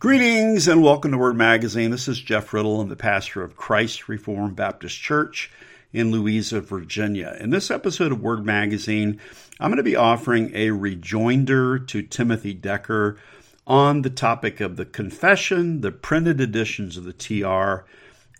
Greetings 0.00 0.68
and 0.68 0.80
welcome 0.80 1.10
to 1.10 1.18
Word 1.18 1.34
Magazine. 1.34 1.90
This 1.90 2.06
is 2.06 2.20
Jeff 2.20 2.54
Riddle. 2.54 2.80
I'm 2.80 2.88
the 2.88 2.94
pastor 2.94 3.42
of 3.42 3.56
Christ 3.56 4.08
Reformed 4.08 4.54
Baptist 4.54 4.96
Church 4.96 5.50
in 5.92 6.12
Louisa, 6.12 6.60
Virginia. 6.60 7.36
In 7.40 7.50
this 7.50 7.68
episode 7.68 8.12
of 8.12 8.22
Word 8.22 8.46
Magazine, 8.46 9.20
I'm 9.58 9.72
going 9.72 9.78
to 9.78 9.82
be 9.82 9.96
offering 9.96 10.52
a 10.54 10.70
rejoinder 10.70 11.80
to 11.80 12.02
Timothy 12.02 12.54
Decker 12.54 13.18
on 13.66 14.02
the 14.02 14.10
topic 14.10 14.60
of 14.60 14.76
the 14.76 14.84
confession, 14.84 15.80
the 15.80 15.90
printed 15.90 16.40
editions 16.40 16.96
of 16.96 17.02
the 17.02 17.12
TR, 17.12 17.84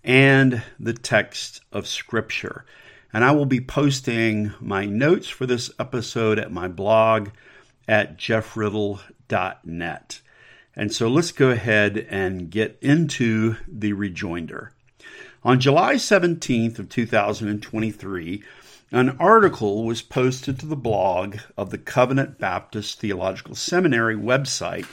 and 0.05 0.63
the 0.79 0.95
text 0.95 1.63
of 1.73 1.89
Scripture. 1.89 2.67
And 3.13 3.25
I 3.25 3.33
will 3.33 3.47
be 3.47 3.61
posting 3.61 4.55
my 4.61 4.85
notes 4.85 5.29
for 5.29 5.45
this 5.45 5.73
episode 5.81 6.39
at 6.39 6.53
my 6.53 6.69
blog 6.69 7.31
at 7.89 8.17
jeffriddle.net. 8.17 10.21
And 10.79 10.95
so 10.95 11.09
let's 11.09 11.33
go 11.33 11.51
ahead 11.51 12.07
and 12.09 12.53
get 12.53 12.79
into 12.81 13.57
the 13.67 13.95
rejoinder. 13.95 14.71
On 15.43 15.59
July 15.59 15.97
17th 15.97 16.79
of 16.79 16.89
2023, 16.89 18.45
an 18.93 19.17
article 19.19 19.85
was 19.85 20.03
posted 20.03 20.61
to 20.61 20.67
the 20.67 20.77
blog 20.77 21.39
of 21.57 21.71
the 21.71 21.79
Covenant 21.79 22.39
Baptist 22.39 23.01
Theological 23.01 23.57
Seminary 23.57 24.15
website 24.15 24.87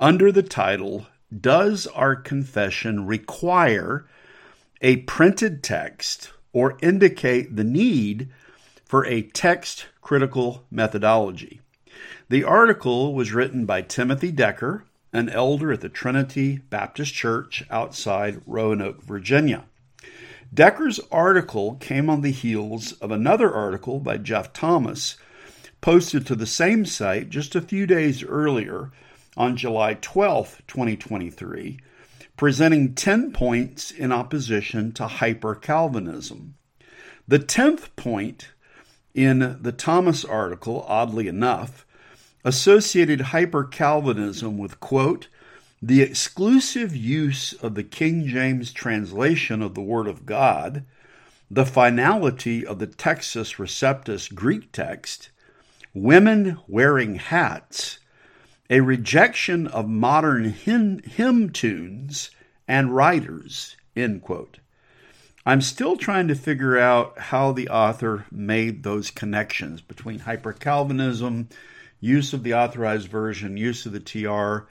under 0.00 0.32
the 0.32 0.42
title 0.42 1.06
Does 1.38 1.86
Our 1.88 2.16
Confession 2.16 3.06
Require 3.06 4.06
a 4.80 4.96
Printed 4.96 5.62
Text 5.62 6.32
or 6.54 6.78
Indicate 6.80 7.54
the 7.54 7.64
Need 7.64 8.30
for 8.86 9.04
a 9.04 9.20
Text 9.20 9.88
Critical 10.00 10.64
Methodology? 10.70 11.60
The 12.30 12.44
article 12.44 13.14
was 13.14 13.32
written 13.32 13.66
by 13.66 13.82
Timothy 13.82 14.32
Decker, 14.32 14.84
an 15.12 15.28
elder 15.28 15.72
at 15.72 15.80
the 15.80 15.88
Trinity 15.88 16.58
Baptist 16.70 17.14
Church 17.14 17.64
outside 17.70 18.42
Roanoke, 18.46 19.02
Virginia. 19.02 19.64
Decker's 20.52 21.00
article 21.12 21.74
came 21.76 22.08
on 22.08 22.22
the 22.22 22.30
heels 22.30 22.92
of 22.92 23.10
another 23.10 23.52
article 23.52 24.00
by 24.00 24.16
Jeff 24.16 24.52
Thomas, 24.52 25.16
posted 25.80 26.26
to 26.26 26.34
the 26.34 26.46
same 26.46 26.84
site 26.84 27.28
just 27.30 27.54
a 27.54 27.60
few 27.60 27.86
days 27.86 28.24
earlier 28.24 28.90
on 29.36 29.56
July 29.56 29.94
12, 29.94 30.62
2023, 30.66 31.78
presenting 32.36 32.94
10 32.94 33.32
points 33.32 33.90
in 33.90 34.10
opposition 34.10 34.92
to 34.92 35.06
hyper 35.06 35.54
Calvinism. 35.54 36.54
The 37.26 37.38
10th 37.38 37.94
point 37.94 38.48
in 39.14 39.58
the 39.60 39.72
Thomas 39.72 40.24
article, 40.24 40.84
oddly 40.88 41.28
enough, 41.28 41.84
associated 42.44 43.20
hyper 43.20 43.64
Calvinism 43.64 44.58
with, 44.58 44.80
quote, 44.80 45.28
the 45.80 46.02
exclusive 46.02 46.94
use 46.94 47.52
of 47.52 47.74
the 47.74 47.84
King 47.84 48.26
James 48.26 48.72
translation 48.72 49.62
of 49.62 49.74
the 49.74 49.82
Word 49.82 50.08
of 50.08 50.26
God, 50.26 50.84
the 51.50 51.66
finality 51.66 52.66
of 52.66 52.78
the 52.78 52.86
Textus 52.86 53.56
Receptus 53.56 54.34
Greek 54.34 54.72
text, 54.72 55.30
women 55.94 56.58
wearing 56.66 57.16
hats, 57.16 58.00
a 58.68 58.80
rejection 58.80 59.66
of 59.68 59.88
modern 59.88 60.44
hymn, 60.44 61.00
hymn 61.00 61.50
tunes 61.50 62.30
and 62.66 62.94
writers, 62.94 63.76
end 63.96 64.22
quote. 64.22 64.58
I'm 65.46 65.62
still 65.62 65.96
trying 65.96 66.28
to 66.28 66.34
figure 66.34 66.78
out 66.78 67.18
how 67.18 67.52
the 67.52 67.68
author 67.68 68.26
made 68.30 68.82
those 68.82 69.10
connections 69.10 69.80
between 69.80 70.18
hyper 70.20 70.52
Calvinism 70.52 71.48
use 72.00 72.32
of 72.32 72.42
the 72.42 72.54
authorized 72.54 73.08
version, 73.08 73.56
use 73.56 73.86
of 73.86 73.92
the 73.92 74.00
TR, 74.00 74.68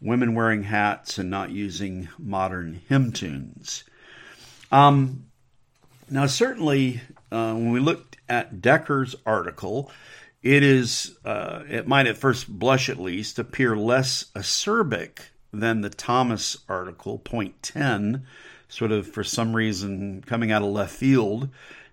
women 0.00 0.34
wearing 0.34 0.64
hats, 0.64 1.18
and 1.18 1.30
not 1.30 1.50
using 1.50 2.08
modern 2.18 2.80
hymn 2.88 3.12
tunes. 3.12 3.84
Um, 4.70 5.26
now, 6.10 6.26
certainly, 6.26 7.00
uh, 7.30 7.54
when 7.54 7.72
we 7.72 7.80
looked 7.80 8.16
at 8.28 8.60
Decker's 8.60 9.14
article, 9.24 9.90
it 10.42 10.62
is 10.62 11.16
uh, 11.24 11.62
it 11.68 11.86
might 11.86 12.06
at 12.06 12.16
first 12.16 12.48
blush 12.48 12.88
at 12.88 12.98
least 12.98 13.38
appear 13.38 13.76
less 13.76 14.24
acerbic 14.34 15.18
than 15.52 15.82
the 15.82 15.90
Thomas 15.90 16.56
article, 16.68 17.18
point 17.18 17.62
10, 17.62 18.26
sort 18.68 18.90
of 18.90 19.06
for 19.06 19.22
some 19.22 19.54
reason 19.54 20.22
coming 20.26 20.50
out 20.50 20.62
of 20.62 20.68
left 20.68 20.94
field 20.94 21.48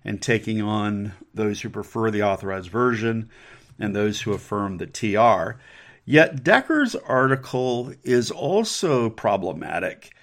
and 0.06 0.22
taking 0.22 0.62
on 0.62 1.12
those 1.34 1.62
who 1.62 1.70
prefer 1.70 2.10
the 2.10 2.24
authorized 2.24 2.70
version 2.70 3.30
and 3.80 3.96
those 3.96 4.22
who 4.22 4.34
affirm 4.34 4.78
the 4.78 4.86
TR. 4.86 5.60
Yet 6.06 6.44
Decker's 6.44 6.96
article 6.96 7.94
is 8.04 8.32
also 8.32 9.10
problematic 9.10 10.14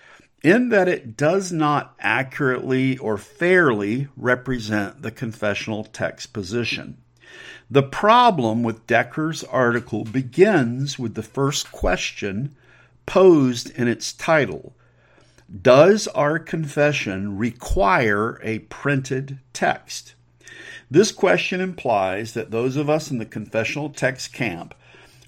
in 0.43 0.69
that 0.69 0.89
it 0.89 1.17
does 1.17 1.51
not 1.53 1.95
accurately 2.01 2.99
or 2.99 3.17
fairly 3.17 4.09
represent 4.17 5.03
the 5.03 5.11
confessional 5.11 5.85
text 5.85 6.33
position. 6.33 6.99
The 7.71 7.83
problem 7.83 8.63
with 8.63 8.87
Decker's 8.87 9.43
article 9.43 10.05
begins 10.05 10.99
with 10.99 11.15
the 11.15 11.23
first 11.23 11.73
question 11.73 12.55
posed 13.07 13.71
in 13.71 13.89
its 13.89 14.13
title 14.13 14.77
Does 15.63 16.07
our 16.09 16.39
confession 16.39 17.39
require 17.39 18.41
a 18.43 18.61
printed 18.61 19.39
text? 19.53 20.16
This 20.91 21.11
question 21.11 21.61
implies 21.61 22.35
that 22.35 22.51
those 22.51 22.77
of 22.77 22.89
us 22.89 23.11
in 23.11 23.19
the 23.19 23.25
confessional 23.25 23.91
text 23.91 24.33
camp 24.33 24.75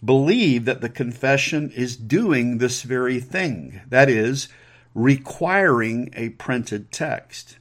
believe 0.04 0.64
that 0.64 0.80
the 0.80 0.88
confession 0.88 1.70
is 1.74 1.96
doing 1.96 2.58
this 2.58 2.82
very 2.82 3.18
thing, 3.18 3.80
that 3.88 4.08
is, 4.08 4.48
requiring 4.94 6.10
a 6.14 6.30
printed 6.30 6.92
text. 6.92 7.58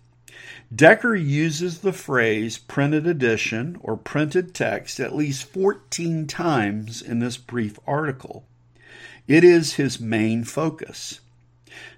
Decker 0.74 1.16
uses 1.16 1.80
the 1.80 1.94
phrase 1.94 2.58
printed 2.58 3.08
edition 3.08 3.78
or 3.82 3.96
printed 3.96 4.54
text 4.54 5.00
at 5.00 5.16
least 5.16 5.46
14 5.46 6.28
times 6.28 7.02
in 7.02 7.20
this 7.20 7.38
brief 7.38 7.80
article. 7.88 8.46
It 9.28 9.44
is 9.44 9.74
his 9.74 10.00
main 10.00 10.44
focus. 10.44 11.22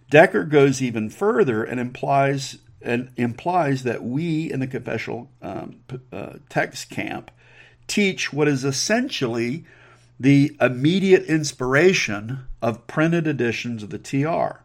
Decker 0.09 0.43
goes 0.43 0.81
even 0.81 1.09
further 1.09 1.63
and 1.63 1.79
implies 1.79 2.57
and 2.81 3.11
implies 3.17 3.83
that 3.83 4.03
we 4.03 4.51
in 4.51 4.59
the 4.59 4.67
confessional 4.67 5.29
um, 5.41 5.77
uh, 6.11 6.33
text 6.49 6.89
camp 6.89 7.31
teach 7.87 8.31
what 8.31 8.47
is 8.47 8.63
essentially 8.63 9.65
the 10.19 10.55
immediate 10.61 11.23
inspiration 11.25 12.45
of 12.61 12.85
printed 12.87 13.25
editions 13.27 13.83
of 13.83 13.89
the 13.89 13.97
TR. 13.97 14.61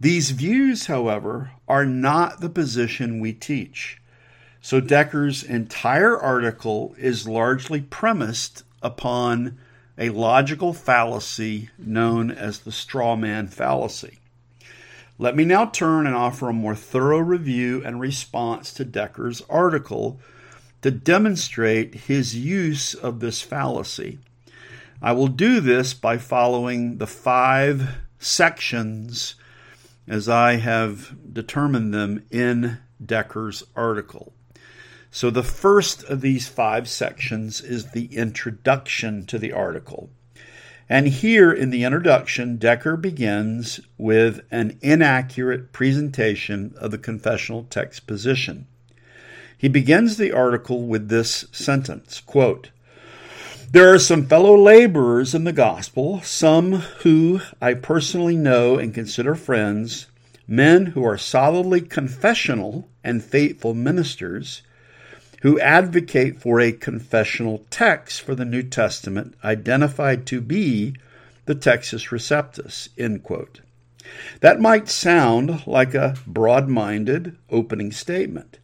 These 0.00 0.30
views, 0.32 0.86
however, 0.86 1.52
are 1.68 1.84
not 1.84 2.40
the 2.40 2.48
position 2.48 3.20
we 3.20 3.32
teach. 3.32 4.00
So 4.60 4.80
Decker's 4.80 5.42
entire 5.42 6.16
article 6.18 6.94
is 6.98 7.28
largely 7.28 7.80
premised 7.80 8.64
upon 8.82 9.58
a 9.98 10.10
logical 10.10 10.72
fallacy 10.72 11.68
known 11.78 12.30
as 12.30 12.60
the 12.60 12.72
straw 12.72 13.16
man 13.16 13.48
fallacy. 13.48 14.18
Let 15.22 15.36
me 15.36 15.44
now 15.44 15.66
turn 15.66 16.08
and 16.08 16.16
offer 16.16 16.48
a 16.48 16.52
more 16.52 16.74
thorough 16.74 17.20
review 17.20 17.80
and 17.84 18.00
response 18.00 18.72
to 18.72 18.84
Decker's 18.84 19.40
article 19.48 20.18
to 20.80 20.90
demonstrate 20.90 21.94
his 21.94 22.34
use 22.34 22.92
of 22.92 23.20
this 23.20 23.40
fallacy. 23.40 24.18
I 25.00 25.12
will 25.12 25.28
do 25.28 25.60
this 25.60 25.94
by 25.94 26.18
following 26.18 26.98
the 26.98 27.06
five 27.06 27.98
sections 28.18 29.36
as 30.08 30.28
I 30.28 30.54
have 30.54 31.14
determined 31.32 31.94
them 31.94 32.24
in 32.32 32.78
Decker's 33.00 33.62
article. 33.76 34.32
So, 35.12 35.30
the 35.30 35.44
first 35.44 36.02
of 36.02 36.20
these 36.20 36.48
five 36.48 36.88
sections 36.88 37.60
is 37.60 37.92
the 37.92 38.06
introduction 38.06 39.24
to 39.26 39.38
the 39.38 39.52
article. 39.52 40.10
And 40.92 41.08
here 41.08 41.50
in 41.50 41.70
the 41.70 41.84
introduction, 41.84 42.58
Decker 42.58 42.98
begins 42.98 43.80
with 43.96 44.42
an 44.50 44.78
inaccurate 44.82 45.72
presentation 45.72 46.74
of 46.76 46.90
the 46.90 46.98
confessional 46.98 47.64
text 47.70 48.06
position. 48.06 48.66
He 49.56 49.68
begins 49.68 50.18
the 50.18 50.32
article 50.32 50.82
with 50.82 51.08
this 51.08 51.46
sentence 51.50 52.20
quote, 52.20 52.68
There 53.70 53.90
are 53.90 53.98
some 53.98 54.26
fellow 54.26 54.54
laborers 54.54 55.34
in 55.34 55.44
the 55.44 55.52
gospel, 55.54 56.20
some 56.20 56.72
who 56.72 57.40
I 57.58 57.72
personally 57.72 58.36
know 58.36 58.76
and 58.76 58.92
consider 58.92 59.34
friends, 59.34 60.08
men 60.46 60.84
who 60.88 61.04
are 61.04 61.16
solidly 61.16 61.80
confessional 61.80 62.90
and 63.02 63.24
faithful 63.24 63.72
ministers 63.72 64.60
who 65.42 65.58
advocate 65.58 66.40
for 66.40 66.60
a 66.60 66.70
confessional 66.70 67.66
text 67.68 68.20
for 68.20 68.34
the 68.34 68.44
New 68.44 68.62
Testament 68.62 69.34
identified 69.42 70.24
to 70.26 70.40
be 70.40 70.94
the 71.46 71.54
Textus 71.54 72.10
Receptus. 72.10 72.88
End 72.96 73.24
quote. 73.24 73.60
That 74.40 74.60
might 74.60 74.88
sound 74.88 75.66
like 75.66 75.94
a 75.94 76.14
broad 76.26 76.68
minded 76.68 77.36
opening 77.50 77.90
statement, 77.90 78.60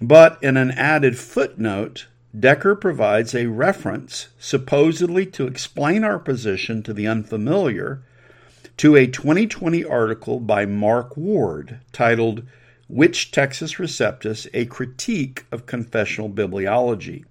but 0.00 0.38
in 0.42 0.56
an 0.56 0.70
added 0.70 1.18
footnote, 1.18 2.06
Decker 2.38 2.76
provides 2.76 3.34
a 3.34 3.46
reference 3.46 4.28
supposedly 4.38 5.26
to 5.26 5.46
explain 5.46 6.04
our 6.04 6.20
position 6.20 6.84
to 6.84 6.92
the 6.92 7.08
unfamiliar 7.08 8.02
to 8.76 8.94
a 8.94 9.06
2020 9.08 9.84
article 9.84 10.38
by 10.38 10.66
Mark 10.66 11.16
Ward 11.16 11.80
titled 11.92 12.44
Which 12.88 13.32
Textus 13.32 13.78
Receptus 13.78 14.46
A 14.54 14.66
Critique 14.66 15.44
of 15.50 15.66
Confessional 15.66 16.30
Bibliology. 16.30 17.24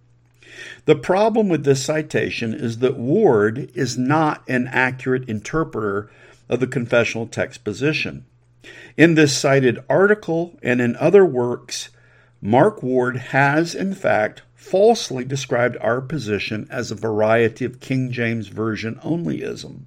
The 0.85 0.95
problem 0.95 1.49
with 1.49 1.63
this 1.63 1.83
citation 1.83 2.53
is 2.53 2.79
that 2.79 2.97
Ward 2.97 3.71
is 3.73 3.97
not 3.97 4.43
an 4.47 4.67
accurate 4.67 5.27
interpreter 5.27 6.09
of 6.49 6.59
the 6.59 6.67
confessional 6.67 7.27
text 7.27 7.63
position. 7.63 8.25
In 8.97 9.15
this 9.15 9.37
cited 9.37 9.83
article 9.89 10.57
and 10.61 10.81
in 10.81 10.95
other 10.95 11.25
works, 11.25 11.89
Mark 12.41 12.83
Ward 12.83 13.17
has, 13.17 13.73
in 13.73 13.93
fact, 13.93 14.43
falsely 14.55 15.23
described 15.23 15.77
our 15.81 16.01
position 16.01 16.67
as 16.69 16.91
a 16.91 16.95
variety 16.95 17.65
of 17.65 17.79
King 17.79 18.11
James 18.11 18.47
Version 18.47 18.95
onlyism. 19.03 19.81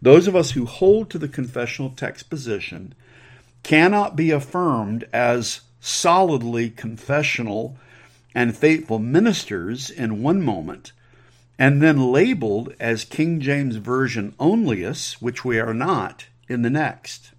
Those 0.00 0.26
of 0.26 0.36
us 0.36 0.52
who 0.52 0.66
hold 0.66 1.10
to 1.10 1.18
the 1.18 1.28
confessional 1.28 1.90
text 1.90 2.28
position 2.28 2.94
cannot 3.66 4.14
be 4.14 4.30
affirmed 4.30 5.04
as 5.12 5.62
solidly 5.80 6.70
confessional 6.70 7.76
and 8.32 8.56
faithful 8.56 9.00
ministers 9.00 9.90
in 9.90 10.22
one 10.22 10.40
moment 10.40 10.92
and 11.58 11.82
then 11.82 12.12
labeled 12.12 12.72
as 12.78 13.04
King 13.04 13.40
James 13.40 13.74
Version 13.74 14.32
onlyists, 14.38 15.14
which 15.14 15.44
we 15.44 15.58
are 15.58 15.74
not, 15.74 16.26
in 16.48 16.62
the 16.62 16.70
next. 16.70 17.32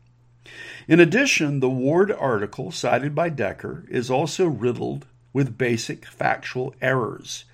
In 0.85 1.00
addition, 1.00 1.62
the 1.62 1.69
Ward 1.69 2.12
article 2.12 2.71
cited 2.71 3.15
by 3.15 3.29
Decker 3.29 3.85
is 3.88 4.12
also 4.12 4.47
riddled 4.47 5.06
with 5.31 5.57
basic 5.57 6.06
factual 6.06 6.75
errors, 6.81 7.45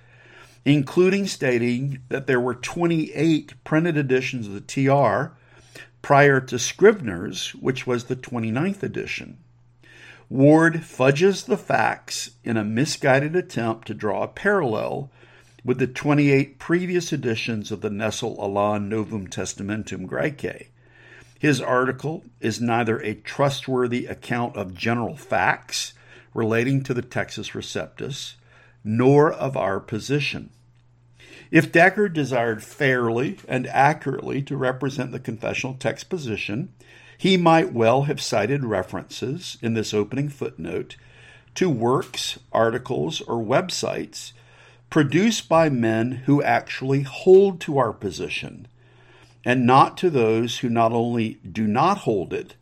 including 0.64 1.28
stating 1.28 2.00
that 2.08 2.26
there 2.26 2.40
were 2.40 2.56
28 2.56 3.54
printed 3.62 3.96
editions 3.96 4.48
of 4.48 4.54
the 4.54 4.60
TR 4.60 5.32
prior 6.04 6.38
to 6.38 6.58
Scrivener's, 6.58 7.54
which 7.54 7.86
was 7.86 8.04
the 8.04 8.14
29th 8.14 8.82
edition. 8.82 9.38
Ward 10.28 10.84
fudges 10.84 11.44
the 11.44 11.56
facts 11.56 12.32
in 12.44 12.58
a 12.58 12.62
misguided 12.62 13.34
attempt 13.34 13.86
to 13.86 13.94
draw 13.94 14.22
a 14.22 14.28
parallel 14.28 15.10
with 15.64 15.78
the 15.78 15.86
28 15.86 16.58
previous 16.58 17.10
editions 17.10 17.72
of 17.72 17.80
the 17.80 17.88
Nestle 17.88 18.36
Aland 18.38 18.90
Novum 18.90 19.28
Testamentum 19.28 20.06
Graece. 20.06 20.66
His 21.38 21.62
article 21.62 22.22
is 22.38 22.60
neither 22.60 22.98
a 22.98 23.14
trustworthy 23.14 24.04
account 24.04 24.56
of 24.56 24.74
general 24.74 25.16
facts 25.16 25.94
relating 26.34 26.82
to 26.82 26.92
the 26.92 27.02
Textus 27.02 27.52
Receptus 27.52 28.34
nor 28.84 29.32
of 29.32 29.56
our 29.56 29.80
position. 29.80 30.50
If 31.50 31.72
Decker 31.72 32.08
desired 32.08 32.62
fairly 32.62 33.38
and 33.48 33.66
accurately 33.66 34.42
to 34.42 34.56
represent 34.56 35.12
the 35.12 35.20
confessional 35.20 35.74
text 35.74 36.08
position, 36.08 36.72
he 37.16 37.36
might 37.36 37.72
well 37.72 38.02
have 38.02 38.20
cited 38.20 38.64
references 38.64 39.56
in 39.62 39.74
this 39.74 39.94
opening 39.94 40.28
footnote 40.28 40.96
to 41.54 41.70
works, 41.70 42.38
articles, 42.52 43.20
or 43.20 43.36
websites 43.36 44.32
produced 44.90 45.48
by 45.48 45.68
men 45.68 46.22
who 46.26 46.42
actually 46.42 47.02
hold 47.02 47.60
to 47.60 47.78
our 47.78 47.92
position, 47.92 48.66
and 49.44 49.66
not 49.66 49.96
to 49.98 50.10
those 50.10 50.58
who 50.58 50.68
not 50.68 50.92
only 50.92 51.34
do 51.50 51.66
not 51.66 51.98
hold 51.98 52.32
it, 52.32 52.54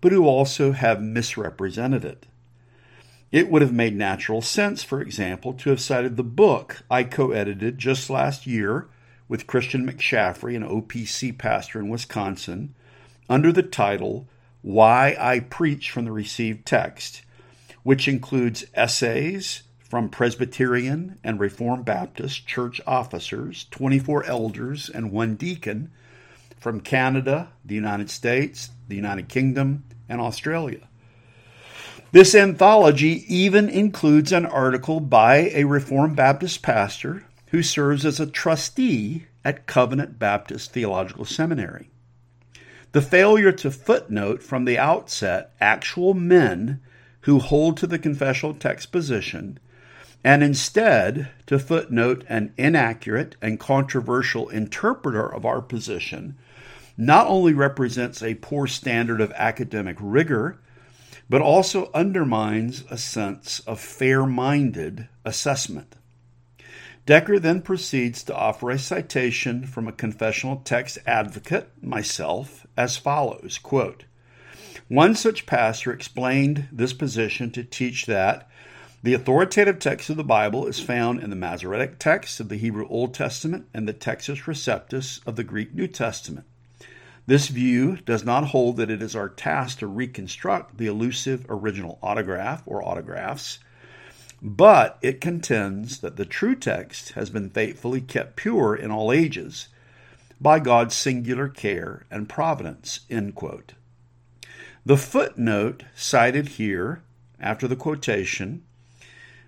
but 0.00 0.12
who 0.12 0.26
also 0.26 0.72
have 0.72 1.02
misrepresented 1.02 2.04
it. 2.04 2.26
It 3.34 3.50
would 3.50 3.62
have 3.62 3.72
made 3.72 3.96
natural 3.96 4.42
sense, 4.42 4.84
for 4.84 5.00
example, 5.00 5.54
to 5.54 5.70
have 5.70 5.80
cited 5.80 6.16
the 6.16 6.22
book 6.22 6.84
I 6.88 7.02
co 7.02 7.32
edited 7.32 7.78
just 7.78 8.08
last 8.08 8.46
year 8.46 8.86
with 9.26 9.48
Christian 9.48 9.84
McShaffrey, 9.84 10.54
an 10.54 10.62
OPC 10.62 11.36
pastor 11.36 11.80
in 11.80 11.88
Wisconsin, 11.88 12.76
under 13.28 13.50
the 13.50 13.64
title 13.64 14.28
Why 14.62 15.16
I 15.18 15.40
Preach 15.40 15.90
from 15.90 16.04
the 16.04 16.12
Received 16.12 16.64
Text, 16.64 17.22
which 17.82 18.06
includes 18.06 18.66
essays 18.72 19.64
from 19.80 20.10
Presbyterian 20.10 21.18
and 21.24 21.40
Reformed 21.40 21.84
Baptist 21.84 22.46
church 22.46 22.80
officers, 22.86 23.66
24 23.72 24.26
elders, 24.26 24.88
and 24.88 25.10
one 25.10 25.34
deacon 25.34 25.90
from 26.60 26.80
Canada, 26.80 27.48
the 27.64 27.74
United 27.74 28.10
States, 28.10 28.70
the 28.86 28.94
United 28.94 29.28
Kingdom, 29.28 29.82
and 30.08 30.20
Australia. 30.20 30.86
This 32.14 32.36
anthology 32.36 33.24
even 33.26 33.68
includes 33.68 34.30
an 34.30 34.46
article 34.46 35.00
by 35.00 35.50
a 35.52 35.64
Reformed 35.64 36.14
Baptist 36.14 36.62
pastor 36.62 37.24
who 37.48 37.60
serves 37.60 38.06
as 38.06 38.20
a 38.20 38.26
trustee 38.30 39.26
at 39.44 39.66
Covenant 39.66 40.16
Baptist 40.16 40.70
Theological 40.70 41.24
Seminary. 41.24 41.90
The 42.92 43.02
failure 43.02 43.50
to 43.50 43.68
footnote 43.68 44.44
from 44.44 44.64
the 44.64 44.78
outset 44.78 45.56
actual 45.60 46.14
men 46.14 46.80
who 47.22 47.40
hold 47.40 47.78
to 47.78 47.86
the 47.88 47.98
confessional 47.98 48.54
text 48.54 48.92
position 48.92 49.58
and 50.22 50.44
instead 50.44 51.30
to 51.46 51.58
footnote 51.58 52.24
an 52.28 52.54
inaccurate 52.56 53.34
and 53.42 53.58
controversial 53.58 54.48
interpreter 54.50 55.26
of 55.26 55.44
our 55.44 55.60
position 55.60 56.38
not 56.96 57.26
only 57.26 57.52
represents 57.52 58.22
a 58.22 58.36
poor 58.36 58.68
standard 58.68 59.20
of 59.20 59.32
academic 59.32 59.96
rigor 59.98 60.60
but 61.28 61.40
also 61.40 61.90
undermines 61.94 62.84
a 62.90 62.98
sense 62.98 63.60
of 63.60 63.80
fair 63.80 64.26
minded 64.26 65.08
assessment. 65.24 65.96
Decker 67.06 67.38
then 67.38 67.60
proceeds 67.60 68.22
to 68.24 68.34
offer 68.34 68.70
a 68.70 68.78
citation 68.78 69.66
from 69.66 69.86
a 69.86 69.92
confessional 69.92 70.62
text 70.64 70.98
advocate, 71.06 71.70
myself, 71.82 72.66
as 72.76 72.96
follows 72.96 73.58
quote, 73.62 74.04
One 74.88 75.14
such 75.14 75.44
pastor 75.44 75.92
explained 75.92 76.68
this 76.72 76.94
position 76.94 77.50
to 77.52 77.62
teach 77.62 78.06
that 78.06 78.48
the 79.02 79.12
authoritative 79.12 79.78
text 79.80 80.08
of 80.08 80.16
the 80.16 80.24
Bible 80.24 80.66
is 80.66 80.80
found 80.80 81.22
in 81.22 81.28
the 81.28 81.36
Masoretic 81.36 81.98
text 81.98 82.40
of 82.40 82.48
the 82.48 82.56
Hebrew 82.56 82.88
Old 82.88 83.12
Testament 83.12 83.66
and 83.74 83.86
the 83.86 83.92
Textus 83.92 84.44
Receptus 84.44 85.20
of 85.26 85.36
the 85.36 85.44
Greek 85.44 85.74
New 85.74 85.88
Testament. 85.88 86.46
This 87.26 87.48
view 87.48 87.96
does 87.96 88.22
not 88.22 88.48
hold 88.48 88.76
that 88.76 88.90
it 88.90 89.00
is 89.00 89.16
our 89.16 89.30
task 89.30 89.78
to 89.78 89.86
reconstruct 89.86 90.76
the 90.76 90.86
elusive 90.86 91.46
original 91.48 91.98
autograph 92.02 92.62
or 92.66 92.86
autographs, 92.86 93.60
but 94.42 94.98
it 95.00 95.22
contends 95.22 96.00
that 96.00 96.16
the 96.16 96.26
true 96.26 96.54
text 96.54 97.12
has 97.12 97.30
been 97.30 97.48
faithfully 97.48 98.02
kept 98.02 98.36
pure 98.36 98.76
in 98.76 98.90
all 98.90 99.10
ages 99.10 99.68
by 100.38 100.58
God's 100.58 100.94
singular 100.94 101.48
care 101.48 102.04
and 102.10 102.28
providence. 102.28 103.00
The 103.08 104.98
footnote 104.98 105.84
cited 105.94 106.48
here 106.48 107.02
after 107.40 107.66
the 107.66 107.76
quotation 107.76 108.64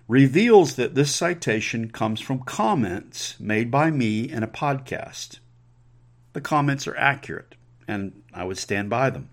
reveals 0.07 0.77
that 0.77 0.95
this 0.95 1.13
citation 1.13 1.91
comes 1.91 2.21
from 2.21 2.39
comments 2.39 3.39
made 3.39 3.69
by 3.69 3.91
me 3.91 4.21
in 4.27 4.41
a 4.41 4.47
podcast. 4.47 5.37
The 6.33 6.41
comments 6.41 6.87
are 6.87 6.97
accurate 6.97 7.53
and 7.87 8.23
I 8.33 8.43
would 8.43 8.57
stand 8.57 8.89
by 8.89 9.09
them. 9.09 9.29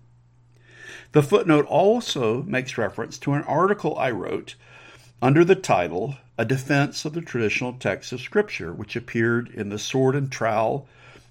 The 1.11 1.23
footnote 1.23 1.65
also 1.65 2.43
makes 2.43 2.77
reference 2.77 3.17
to 3.19 3.33
an 3.33 3.43
article 3.43 3.97
I 3.97 4.11
wrote 4.11 4.55
under 5.21 5.45
the 5.45 5.55
title 5.55 6.15
A 6.37 6.45
Defense 6.45 7.05
of 7.05 7.13
the 7.13 7.21
Traditional 7.21 7.73
Text 7.73 8.11
of 8.11 8.21
Scripture, 8.21 8.73
which 8.73 8.95
appeared 8.95 9.49
in 9.49 9.69
the 9.69 9.79
Sword 9.79 10.15
and 10.15 10.31
Trowel 10.31 10.87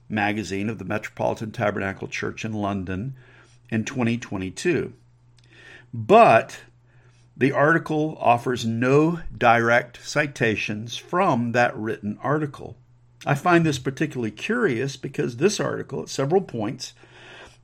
magazine 0.09 0.69
of 0.69 0.79
the 0.79 0.85
Metropolitan 0.85 1.51
Tabernacle 1.51 2.09
Church 2.09 2.45
in 2.45 2.53
London 2.53 3.15
in 3.71 3.85
2022. 3.85 4.93
But 5.93 6.61
the 7.37 7.53
article 7.53 8.17
offers 8.21 8.65
no 8.65 9.21
direct 9.37 10.05
citations 10.07 10.97
from 10.97 11.53
that 11.53 11.77
written 11.77 12.19
article. 12.23 12.77
I 13.27 13.35
find 13.35 13.65
this 13.65 13.79
particularly 13.79 14.31
curious 14.31 14.97
because 14.97 15.37
this 15.37 15.59
article, 15.59 16.03
at 16.03 16.09
several 16.09 16.43
points, 16.43 16.95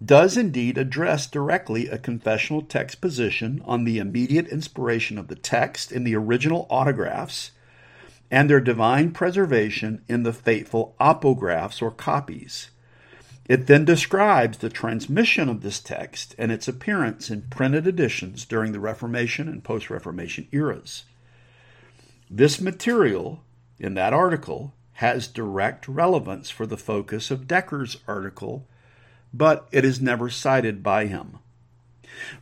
does 0.02 0.36
indeed 0.36 0.78
address 0.78 1.26
directly 1.26 1.88
a 1.88 1.98
confessional 1.98 2.62
text 2.62 3.00
position 3.00 3.60
on 3.64 3.84
the 3.84 3.98
immediate 3.98 4.48
inspiration 4.48 5.18
of 5.18 5.28
the 5.28 5.34
text 5.34 5.92
in 5.92 6.04
the 6.04 6.16
original 6.16 6.66
autographs 6.70 7.50
and 8.30 8.48
their 8.48 8.60
divine 8.60 9.10
preservation 9.10 10.02
in 10.08 10.22
the 10.22 10.32
faithful 10.32 10.94
apographs 10.98 11.82
or 11.82 11.90
copies. 11.90 12.70
It 13.46 13.66
then 13.66 13.84
describes 13.84 14.58
the 14.58 14.70
transmission 14.70 15.48
of 15.48 15.60
this 15.60 15.80
text 15.80 16.36
and 16.38 16.52
its 16.52 16.68
appearance 16.68 17.30
in 17.30 17.42
printed 17.50 17.86
editions 17.86 18.44
during 18.44 18.70
the 18.70 18.78
Reformation 18.78 19.48
and 19.48 19.64
post 19.64 19.90
Reformation 19.90 20.46
eras. 20.52 21.04
This 22.30 22.60
material 22.60 23.42
in 23.80 23.94
that 23.94 24.12
article 24.12 24.72
has 24.94 25.26
direct 25.26 25.88
relevance 25.88 26.48
for 26.48 26.64
the 26.64 26.76
focus 26.76 27.32
of 27.32 27.48
Decker's 27.48 27.96
article 28.06 28.68
but 29.32 29.68
it 29.72 29.84
is 29.84 30.00
never 30.00 30.28
cited 30.28 30.82
by 30.82 31.06
him. 31.06 31.38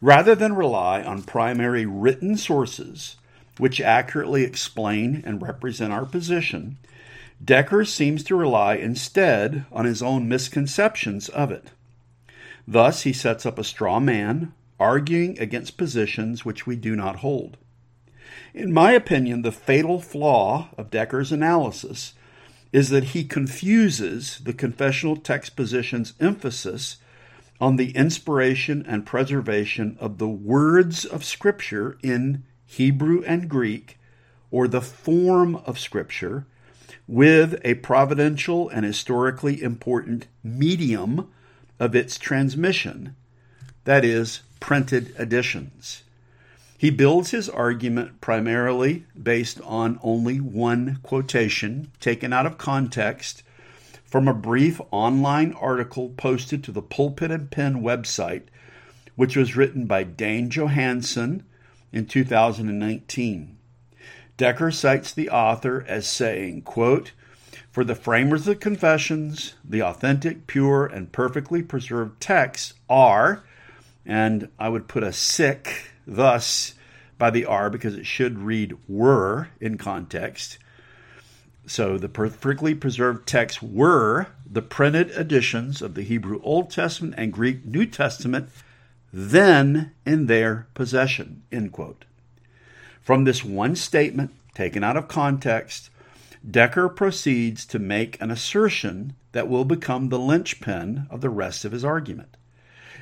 Rather 0.01 0.35
than 0.35 0.55
rely 0.55 1.03
on 1.03 1.23
primary 1.23 1.87
written 1.87 2.37
sources 2.37 3.17
which 3.59 3.81
accurately 3.81 4.45
explain 4.45 5.23
and 5.25 5.43
represent 5.43 5.93
our 5.93 6.07
position, 6.07 6.79
Decker 7.45 7.85
seems 7.85 8.25
to 8.25 8.37
rely 8.37 8.75
instead 8.75 9.65
on 9.71 9.85
his 9.85 10.03
own 10.03 10.29
misconceptions 10.29 11.29
of 11.29 11.51
it. 11.51 11.71
Thus, 12.67 13.03
he 13.03 13.13
sets 13.13 13.47
up 13.47 13.59
a 13.59 13.65
straw 13.65 14.01
man, 14.01 14.53
arguing 14.79 15.39
against 15.39 15.77
positions 15.77 16.45
which 16.45 16.67
we 16.67 16.77
do 16.77 16.95
not 16.95 17.17
hold. 17.17 17.57
In 18.55 18.73
my 18.73 18.93
opinion, 18.93 19.43
the 19.43 19.53
fatal 19.53 20.01
flaw 20.01 20.69
of 20.77 20.91
Decker's 20.91 21.33
analysis 21.33 22.15
is 22.73 22.91
that 22.91 23.05
he 23.05 23.25
confuses 23.25 24.39
the 24.39 24.53
confessional 24.53 25.17
text 25.17 25.57
position's 25.57 26.15
emphasis 26.21 26.99
on 27.61 27.77
the 27.77 27.91
inspiration 27.97 28.85
and 28.87 29.07
preservation 29.07 29.97
of 30.01 30.19
the 30.19 30.29
words 30.29 31.05
of 31.05 31.25
Scripture 31.25 31.99
in 32.03 32.45
Hebrew 32.67 33.23
and 33.25 33.49
Greek, 33.49 33.99
or 34.51 34.69
the 34.69 34.81
form 34.81 35.57
of 35.57 35.79
Scripture, 35.79 36.47
with 37.07 37.59
a 37.65 37.75
providential 37.75 38.69
and 38.69 38.85
historically 38.85 39.63
important 39.63 40.27
medium 40.45 41.29
of 41.81 41.97
its 41.97 42.19
transmission, 42.19 43.17
that 43.85 44.05
is, 44.05 44.43
printed 44.61 45.15
editions. 45.19 46.03
He 46.79 46.91
builds 46.91 47.33
his 47.33 47.49
argument 47.49 48.21
primarily 48.21 49.05
based 49.21 49.61
on 49.63 49.99
only 50.01 50.41
one 50.41 51.01
quotation 51.03 51.91
taken 51.99 52.33
out 52.33 52.47
of 52.47 52.57
context 52.57 53.43
from 54.05 54.29
a 54.29 54.33
brief 54.33 54.81
online 54.93 55.53
article 55.55 56.11
posted 56.11 56.63
to 56.63 56.73
the 56.73 56.81
Pulpit 56.81 57.33
and 57.33 57.51
Pen 57.51 57.83
website, 57.83 58.45
which 59.17 59.37
was 59.37 59.57
written 59.57 59.87
by 59.87 60.05
Dane 60.05 60.51
Johansen 60.51 61.43
in 61.93 62.07
2019. 62.07 63.59
Decker 64.37 64.71
cites 64.71 65.13
the 65.13 65.31
author 65.31 65.85
as 65.89 66.07
saying, 66.07 66.63
quote, 66.63 67.11
For 67.73 67.83
the 67.83 67.97
framers 67.97 68.43
of 68.43 68.55
the 68.55 68.55
confessions, 68.55 69.57
the 69.65 69.83
authentic, 69.83 70.47
pure, 70.47 70.87
and 70.87 71.11
perfectly 71.11 71.61
preserved 71.61 72.21
texts 72.21 72.75
are, 72.89 73.43
and 74.07 74.49
I 74.61 74.69
would 74.69 74.87
put 74.87 75.03
a 75.03 75.13
sic 75.13 75.88
thus 76.09 76.75
by 77.19 77.31
the 77.31 77.45
R 77.45 77.69
because 77.69 77.95
it 77.95 78.07
should 78.07 78.39
read 78.39 78.77
were 78.89 79.49
in 79.61 79.77
context. 79.77 80.59
So 81.67 81.99
the 81.99 82.09
perfectly 82.09 82.75
preserved 82.75 83.29
texts 83.29 83.63
were 83.63 84.29
the 84.51 84.63
printed 84.63 85.11
editions 85.11 85.83
of 85.83 85.95
the 85.95 86.03
Hebrew 86.03 86.41
Old 86.43 86.71
Testament 86.71 87.15
and 87.19 87.33
Greek 87.33 87.67
New 87.67 87.85
Testament 87.85 88.49
then 89.13 89.93
in 90.07 90.27
their 90.27 90.67
possession. 90.75 91.43
End 91.53 91.73
quote. 91.73 92.05
From 93.03 93.25
this 93.25 93.45
one 93.45 93.77
statement, 93.77 94.33
taken 94.55 94.83
out 94.83 94.97
of 94.97 95.09
context, 95.09 95.91
Decker 96.49 96.89
proceeds 96.89 97.67
to 97.67 97.79
make 97.79 98.21
an 98.21 98.31
assertion 98.31 99.15
that 99.33 99.49
will 99.49 99.65
become 99.65 100.09
the 100.09 100.19
linchpin 100.19 101.07
of 101.11 101.21
the 101.21 101.31
rest 101.31 101.65
of 101.65 101.73
his 101.73 101.85
argument. 101.85 102.37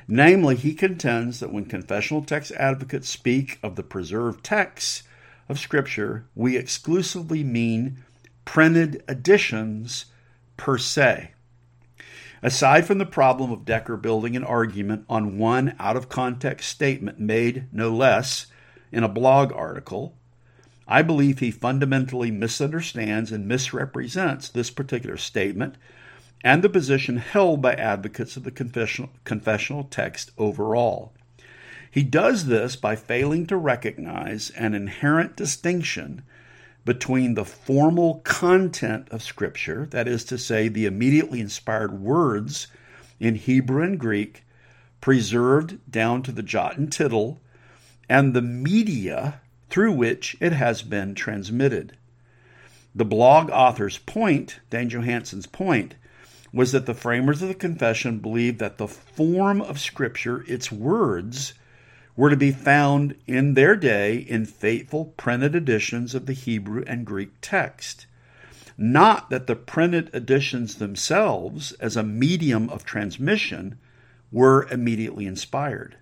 Namely, 0.07 0.55
he 0.55 0.73
contends 0.73 1.39
that 1.39 1.51
when 1.51 1.65
confessional 1.65 2.23
text 2.23 2.51
advocates 2.53 3.09
speak 3.09 3.59
of 3.61 3.75
the 3.75 3.83
preserved 3.83 4.43
texts 4.43 5.03
of 5.49 5.59
Scripture, 5.59 6.25
we 6.33 6.55
exclusively 6.55 7.43
mean 7.43 8.03
printed 8.45 9.03
editions 9.09 10.05
per 10.55 10.77
se. 10.77 11.31
Aside 12.41 12.85
from 12.85 12.99
the 12.99 13.05
problem 13.05 13.51
of 13.51 13.65
Decker 13.65 13.97
building 13.97 14.37
an 14.37 14.43
argument 14.43 15.03
on 15.09 15.37
one 15.37 15.75
out 15.79 15.97
of 15.97 16.07
context 16.07 16.69
statement 16.69 17.19
made, 17.19 17.67
no 17.73 17.89
less, 17.89 18.47
in 18.91 19.03
a 19.03 19.09
blog 19.09 19.51
article, 19.51 20.15
I 20.87 21.01
believe 21.01 21.39
he 21.39 21.51
fundamentally 21.51 22.31
misunderstands 22.31 23.31
and 23.31 23.47
misrepresents 23.47 24.47
this 24.47 24.69
particular 24.69 25.17
statement 25.17 25.75
and 26.43 26.63
the 26.63 26.69
position 26.69 27.17
held 27.17 27.61
by 27.61 27.73
advocates 27.73 28.37
of 28.37 28.43
the 28.43 28.51
confessional, 28.51 29.09
confessional 29.23 29.83
text 29.83 30.31
overall. 30.37 31.13
He 31.89 32.03
does 32.03 32.45
this 32.45 32.75
by 32.75 32.95
failing 32.95 33.47
to 33.47 33.57
recognize 33.57 34.49
an 34.51 34.73
inherent 34.73 35.35
distinction 35.35 36.23
between 36.85 37.33
the 37.33 37.45
formal 37.45 38.21
content 38.23 39.07
of 39.09 39.21
Scripture, 39.23 39.87
that 39.91 40.07
is 40.07 40.23
to 40.25 40.37
say, 40.37 40.67
the 40.67 40.85
immediately 40.85 41.41
inspired 41.41 41.99
words 41.99 42.67
in 43.19 43.35
Hebrew 43.35 43.83
and 43.83 43.99
Greek, 43.99 44.45
preserved 45.01 45.79
down 45.91 46.23
to 46.23 46.31
the 46.31 46.43
jot 46.43 46.77
and 46.77 46.91
tittle, 46.91 47.41
and 48.07 48.33
the 48.33 48.41
media 48.41 49.41
through 49.69 49.91
which 49.91 50.37
it 50.39 50.53
has 50.53 50.81
been 50.81 51.13
transmitted. 51.13 51.97
The 52.95 53.05
blog 53.05 53.49
author's 53.49 53.97
point, 53.97 54.59
Dan 54.69 54.89
Johansen's 54.89 55.45
point, 55.45 55.95
was 56.57 56.71
that 56.71 56.87
the 56.87 56.93
framers 56.95 57.43
of 57.43 57.49
the 57.49 57.53
confession 57.53 58.17
believed 58.17 58.57
that 58.57 58.79
the 58.79 58.87
form 58.87 59.61
of 59.61 59.79
Scripture, 59.79 60.43
its 60.47 60.71
words, 60.71 61.53
were 62.15 62.31
to 62.31 62.35
be 62.35 62.51
found 62.51 63.15
in 63.27 63.53
their 63.53 63.75
day 63.75 64.17
in 64.17 64.43
faithful 64.43 65.05
printed 65.17 65.53
editions 65.53 66.15
of 66.15 66.25
the 66.25 66.33
Hebrew 66.33 66.83
and 66.87 67.05
Greek 67.05 67.29
text. 67.41 68.07
Not 68.75 69.29
that 69.29 69.45
the 69.45 69.55
printed 69.55 70.09
editions 70.15 70.75
themselves, 70.75 71.73
as 71.73 71.95
a 71.95 72.01
medium 72.01 72.71
of 72.71 72.83
transmission, 72.83 73.77
were 74.31 74.67
immediately 74.71 75.27
inspired. 75.27 75.97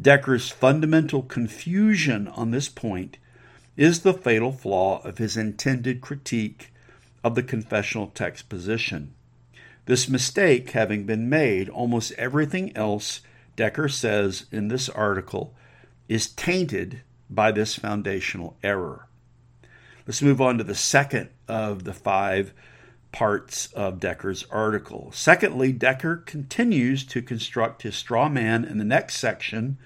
Decker's 0.00 0.48
fundamental 0.48 1.22
confusion 1.22 2.26
on 2.26 2.50
this 2.50 2.68
point 2.68 3.18
is 3.76 4.00
the 4.00 4.14
fatal 4.14 4.50
flaw 4.50 5.00
of 5.02 5.18
his 5.18 5.36
intended 5.36 6.00
critique 6.00 6.72
of 7.22 7.36
the 7.36 7.42
confessional 7.44 8.08
text 8.08 8.48
position. 8.48 9.14
This 9.90 10.08
mistake 10.08 10.70
having 10.70 11.02
been 11.02 11.28
made, 11.28 11.68
almost 11.68 12.12
everything 12.12 12.76
else 12.76 13.22
Decker 13.56 13.88
says 13.88 14.46
in 14.52 14.68
this 14.68 14.88
article 14.88 15.56
is 16.08 16.30
tainted 16.30 17.02
by 17.28 17.50
this 17.50 17.74
foundational 17.74 18.56
error. 18.62 19.08
Let's 20.06 20.22
move 20.22 20.40
on 20.40 20.58
to 20.58 20.62
the 20.62 20.76
second 20.76 21.30
of 21.48 21.82
the 21.82 21.92
five 21.92 22.54
parts 23.10 23.66
of 23.72 23.98
Decker's 23.98 24.44
article. 24.48 25.10
Secondly, 25.12 25.72
Decker 25.72 26.18
continues 26.18 27.02
to 27.06 27.20
construct 27.20 27.82
his 27.82 27.96
straw 27.96 28.28
man 28.28 28.64
in 28.64 28.78
the 28.78 28.84
next 28.84 29.16
section, 29.16 29.76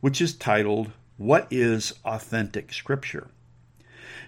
which 0.00 0.20
is 0.20 0.34
titled, 0.34 0.90
What 1.16 1.46
is 1.52 1.92
Authentic 2.04 2.72
Scripture? 2.72 3.28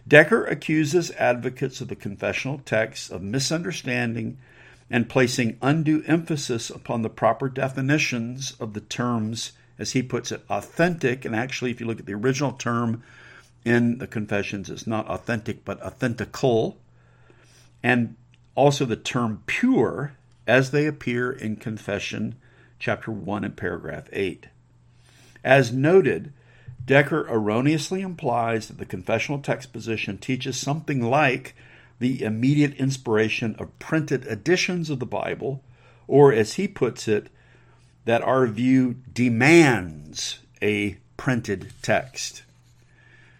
Decker 0.06 0.44
accuses 0.44 1.10
advocates 1.18 1.80
of 1.80 1.88
the 1.88 1.96
confessional 1.96 2.58
text 2.58 3.10
of 3.10 3.22
misunderstanding 3.22 4.38
and 4.90 5.08
placing 5.08 5.58
undue 5.60 6.02
emphasis 6.06 6.70
upon 6.70 7.02
the 7.02 7.08
proper 7.08 7.48
definitions 7.48 8.54
of 8.60 8.72
the 8.72 8.80
terms, 8.80 9.52
as 9.78 9.92
he 9.92 10.02
puts 10.02 10.30
it, 10.30 10.44
authentic. 10.48 11.24
And 11.24 11.34
actually, 11.34 11.70
if 11.70 11.80
you 11.80 11.86
look 11.86 11.98
at 11.98 12.06
the 12.06 12.14
original 12.14 12.52
term 12.52 13.02
in 13.64 13.98
the 13.98 14.06
Confessions, 14.06 14.70
it's 14.70 14.86
not 14.86 15.08
authentic, 15.08 15.64
but 15.64 15.80
authentical. 15.80 16.76
And 17.82 18.16
also 18.54 18.84
the 18.84 18.96
term 18.96 19.42
pure, 19.46 20.14
as 20.46 20.70
they 20.70 20.86
appear 20.86 21.32
in 21.32 21.56
Confession 21.56 22.36
chapter 22.78 23.10
1 23.10 23.44
and 23.44 23.56
paragraph 23.56 24.08
8. 24.12 24.46
As 25.42 25.72
noted, 25.72 26.32
Decker 26.84 27.26
erroneously 27.28 28.02
implies 28.02 28.68
that 28.68 28.78
the 28.78 28.84
confessional 28.84 29.40
text 29.40 29.72
position 29.72 30.18
teaches 30.18 30.56
something 30.56 31.02
like 31.02 31.56
the 31.98 32.22
immediate 32.22 32.74
inspiration 32.74 33.56
of 33.58 33.78
printed 33.78 34.26
editions 34.26 34.90
of 34.90 34.98
the 34.98 35.06
Bible, 35.06 35.62
or 36.06 36.32
as 36.32 36.54
he 36.54 36.68
puts 36.68 37.08
it, 37.08 37.28
that 38.04 38.22
our 38.22 38.46
view 38.46 38.96
demands 39.12 40.40
a 40.62 40.96
printed 41.16 41.72
text. 41.82 42.42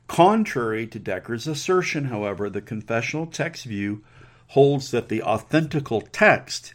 Contrary 0.08 0.86
to 0.86 0.98
Decker's 0.98 1.46
assertion, 1.46 2.06
however, 2.06 2.48
the 2.48 2.62
confessional 2.62 3.26
text 3.26 3.64
view 3.64 4.02
holds 4.48 4.90
that 4.90 5.08
the 5.08 5.20
authentical 5.20 6.06
text 6.12 6.72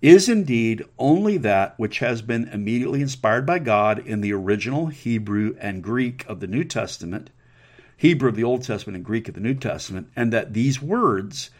is 0.00 0.28
indeed 0.28 0.82
only 0.98 1.36
that 1.36 1.78
which 1.78 1.98
has 1.98 2.22
been 2.22 2.48
immediately 2.48 3.02
inspired 3.02 3.44
by 3.44 3.58
God 3.58 3.98
in 3.98 4.22
the 4.22 4.32
original 4.32 4.86
Hebrew 4.86 5.54
and 5.60 5.82
Greek 5.82 6.24
of 6.26 6.40
the 6.40 6.46
New 6.46 6.64
Testament 6.64 7.28
Hebrew 8.00 8.30
of 8.30 8.34
the 8.34 8.44
Old 8.44 8.62
Testament 8.62 8.96
and 8.96 9.04
Greek 9.04 9.28
of 9.28 9.34
the 9.34 9.42
New 9.42 9.52
Testament, 9.52 10.08
and 10.16 10.32
that 10.32 10.54
these 10.54 10.80
words 10.80 11.50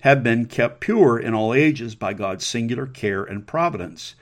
have 0.00 0.22
been 0.22 0.44
kept 0.44 0.80
pure 0.80 1.18
in 1.18 1.32
all 1.32 1.54
ages 1.54 1.94
by 1.94 2.12
God's 2.12 2.46
singular 2.46 2.86
care 2.86 3.24
and 3.24 3.46
providence 3.46 4.14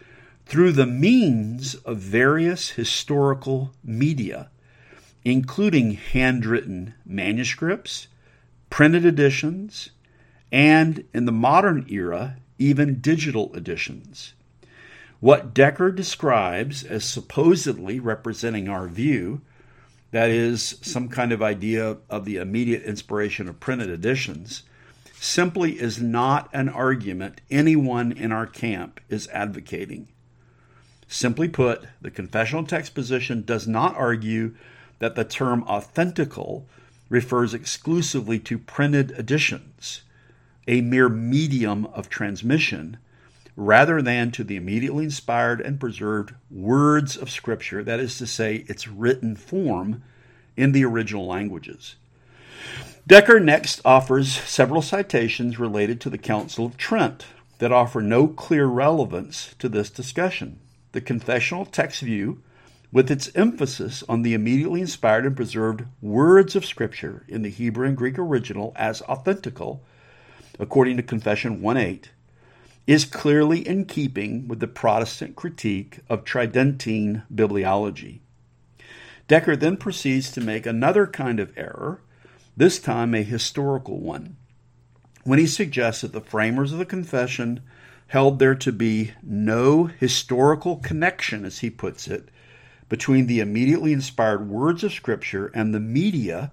through 0.46 0.70
the 0.70 0.86
means 0.86 1.74
of 1.74 1.98
various 1.98 2.70
historical 2.70 3.72
media, 3.82 4.50
including 5.24 5.94
handwritten 5.94 6.94
manuscripts, 7.04 8.06
printed 8.70 9.04
editions, 9.04 9.90
and 10.52 11.02
in 11.12 11.24
the 11.24 11.32
modern 11.32 11.86
era, 11.88 12.36
even 12.56 13.00
digital 13.00 13.52
editions. 13.56 14.34
What 15.18 15.52
Decker 15.52 15.90
describes 15.90 16.84
as 16.84 17.04
supposedly 17.04 17.98
representing 17.98 18.68
our 18.68 18.86
view 18.86 19.40
that 20.14 20.30
is, 20.30 20.78
some 20.80 21.08
kind 21.08 21.32
of 21.32 21.42
idea 21.42 21.96
of 22.08 22.24
the 22.24 22.36
immediate 22.36 22.84
inspiration 22.84 23.48
of 23.48 23.58
printed 23.58 23.90
editions, 23.90 24.62
simply 25.18 25.72
is 25.72 26.00
not 26.00 26.48
an 26.52 26.68
argument 26.68 27.40
anyone 27.50 28.12
in 28.12 28.30
our 28.30 28.46
camp 28.46 29.00
is 29.08 29.26
advocating. 29.30 30.06
Simply 31.08 31.48
put, 31.48 31.86
the 32.00 32.12
confessional 32.12 32.64
text 32.64 32.94
position 32.94 33.42
does 33.42 33.66
not 33.66 33.96
argue 33.96 34.54
that 35.00 35.16
the 35.16 35.24
term 35.24 35.64
authentical 35.64 36.62
refers 37.08 37.52
exclusively 37.52 38.38
to 38.38 38.56
printed 38.56 39.10
editions, 39.18 40.02
a 40.68 40.80
mere 40.80 41.08
medium 41.08 41.86
of 41.86 42.08
transmission, 42.08 42.98
rather 43.56 44.02
than 44.02 44.30
to 44.32 44.44
the 44.44 44.56
immediately 44.56 45.04
inspired 45.04 45.60
and 45.60 45.78
preserved 45.78 46.34
words 46.50 47.16
of 47.16 47.30
Scripture, 47.30 47.84
that 47.84 48.00
is 48.00 48.18
to 48.18 48.26
say, 48.26 48.64
its 48.68 48.88
written 48.88 49.36
form 49.36 50.02
in 50.56 50.72
the 50.72 50.84
original 50.84 51.26
languages. 51.26 51.96
Decker 53.06 53.38
next 53.38 53.80
offers 53.84 54.32
several 54.32 54.80
citations 54.80 55.58
related 55.58 56.00
to 56.00 56.10
the 56.10 56.18
Council 56.18 56.64
of 56.64 56.76
Trent 56.76 57.26
that 57.58 57.72
offer 57.72 58.00
no 58.00 58.26
clear 58.26 58.66
relevance 58.66 59.54
to 59.58 59.68
this 59.68 59.90
discussion. 59.90 60.58
The 60.92 61.00
confessional 61.00 61.66
text 61.66 62.00
view, 62.00 62.42
with 62.90 63.10
its 63.10 63.30
emphasis 63.34 64.04
on 64.08 64.22
the 64.22 64.34
immediately 64.34 64.80
inspired 64.80 65.26
and 65.26 65.36
preserved 65.36 65.84
words 66.00 66.56
of 66.56 66.64
Scripture 66.64 67.24
in 67.28 67.42
the 67.42 67.50
Hebrew 67.50 67.86
and 67.86 67.96
Greek 67.96 68.18
original 68.18 68.72
as 68.76 69.02
authentical, 69.02 69.80
according 70.58 70.96
to 70.96 71.02
Confession 71.02 71.60
1 71.60 71.76
8, 71.76 72.10
is 72.86 73.04
clearly 73.04 73.66
in 73.66 73.86
keeping 73.86 74.46
with 74.46 74.60
the 74.60 74.66
Protestant 74.66 75.36
critique 75.36 76.00
of 76.08 76.24
Tridentine 76.24 77.22
bibliology. 77.34 78.20
Decker 79.26 79.56
then 79.56 79.76
proceeds 79.78 80.30
to 80.32 80.40
make 80.40 80.66
another 80.66 81.06
kind 81.06 81.40
of 81.40 81.52
error, 81.56 82.02
this 82.56 82.78
time 82.78 83.14
a 83.14 83.22
historical 83.22 83.98
one, 84.00 84.36
when 85.24 85.38
he 85.38 85.46
suggests 85.46 86.02
that 86.02 86.12
the 86.12 86.20
framers 86.20 86.72
of 86.72 86.78
the 86.78 86.84
confession 86.84 87.60
held 88.08 88.38
there 88.38 88.54
to 88.54 88.70
be 88.70 89.12
no 89.22 89.84
historical 89.84 90.76
connection, 90.76 91.44
as 91.44 91.60
he 91.60 91.70
puts 91.70 92.06
it, 92.06 92.28
between 92.90 93.26
the 93.26 93.40
immediately 93.40 93.94
inspired 93.94 94.46
words 94.48 94.84
of 94.84 94.92
Scripture 94.92 95.50
and 95.54 95.74
the 95.74 95.80
media 95.80 96.52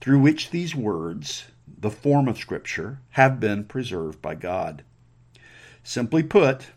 through 0.00 0.20
which 0.20 0.50
these 0.50 0.76
words, 0.76 1.46
the 1.66 1.90
form 1.90 2.28
of 2.28 2.38
Scripture, 2.38 3.00
have 3.10 3.40
been 3.40 3.64
preserved 3.64 4.22
by 4.22 4.36
God. 4.36 4.84
Simply 5.84 6.22
put, 6.22 6.68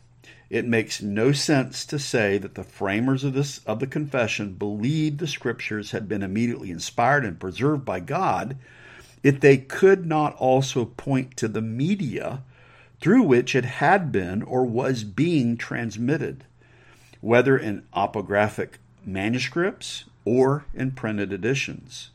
it 0.50 0.68
makes 0.68 1.02
no 1.02 1.32
sense 1.32 1.86
to 1.86 2.00
say 2.00 2.38
that 2.38 2.56
the 2.56 2.64
framers 2.64 3.24
of 3.24 3.34
this 3.34 3.60
of 3.66 3.80
the 3.80 3.88
confession 3.88 4.54
believed 4.54 5.20
the 5.20 5.28
scriptures 5.28 5.92
had 5.92 6.08
been 6.08 6.24
immediately 6.24 6.72
inspired 6.72 7.26
and 7.26 7.40
preserved 7.40 7.84
by 7.84 8.00
God 8.00 8.58
if 9.24 9.40
they 9.40 9.58
could 9.58 10.06
not 10.06 10.36
also 10.36 10.86
point 10.86 11.36
to 11.38 11.48
the 11.48 11.62
media 11.62 12.44
through 13.02 13.24
which 13.24 13.56
it 13.56 13.66
had 13.66 14.12
been 14.12 14.44
or 14.44 14.66
was 14.66 15.04
being 15.04 15.58
transmitted, 15.58 16.44
whether 17.22 17.58
in 17.58 17.84
apographic 17.96 18.80
manuscripts 19.06 20.06
or 20.26 20.66
in 20.74 20.92
printed 20.92 21.34
editions. 21.34 22.12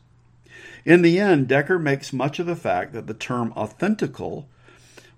In 0.85 1.01
the 1.01 1.19
end, 1.19 1.47
Decker 1.47 1.79
makes 1.79 2.13
much 2.13 2.39
of 2.39 2.45
the 2.45 2.55
fact 2.55 2.93
that 2.93 3.07
the 3.07 3.13
term 3.13 3.53
authentical 3.53 4.45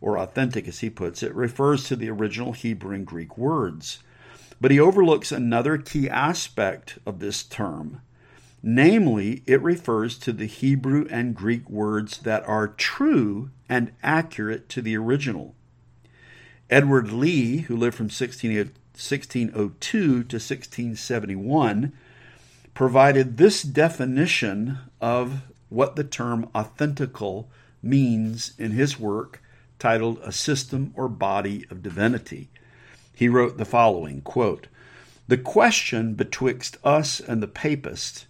or 0.04 0.20
authentic 0.20 0.68
as 0.68 0.80
he 0.80 0.90
puts 0.90 1.24
it, 1.24 1.34
refers 1.34 1.86
to 1.86 1.96
the 1.96 2.10
original 2.10 2.52
Hebrew 2.52 2.94
and 2.94 3.08
Greek 3.08 3.38
words. 3.38 4.04
But 4.60 4.72
he 4.72 4.80
overlooks 4.80 5.32
another 5.32 5.78
key 5.78 6.10
aspect 6.10 7.00
of 7.06 7.20
this 7.20 7.42
term. 7.42 8.02
Namely, 8.62 9.44
it 9.48 9.62
refers 9.62 10.18
to 10.20 10.34
the 10.34 10.46
Hebrew 10.46 11.08
and 11.10 11.34
Greek 11.34 11.70
words 11.70 12.18
that 12.20 12.46
are 12.48 12.68
true 12.68 13.50
and 13.70 13.94
accurate 14.04 14.68
to 14.70 14.82
the 14.82 14.98
original. 14.98 15.56
Edward 16.70 17.12
Leigh, 17.12 17.60
who 17.60 17.78
lived 17.78 17.96
from 17.96 18.08
1602 18.08 19.74
to 19.80 20.10
1671, 20.10 21.94
provided 22.74 23.38
this 23.38 23.64
definition 23.64 24.80
of 25.00 25.44
what 25.70 25.96
the 25.96 26.04
term 26.04 26.50
authentical 26.54 27.48
means 27.82 28.54
in 28.58 28.72
his 28.72 29.00
work, 29.00 29.42
titled 29.84 30.18
A 30.24 30.32
System 30.32 30.94
or 30.96 31.10
Body 31.10 31.66
of 31.70 31.84
Divinity. 31.84 32.50
He 33.14 33.28
wrote 33.28 33.58
the 33.58 33.66
following 33.66 34.22
quote, 34.22 34.68
The 35.28 35.38
question 35.38 36.14
betwixt 36.14 36.78
us 36.86 37.20
and 37.20 37.44
the 37.44 37.50
papists 37.50 38.26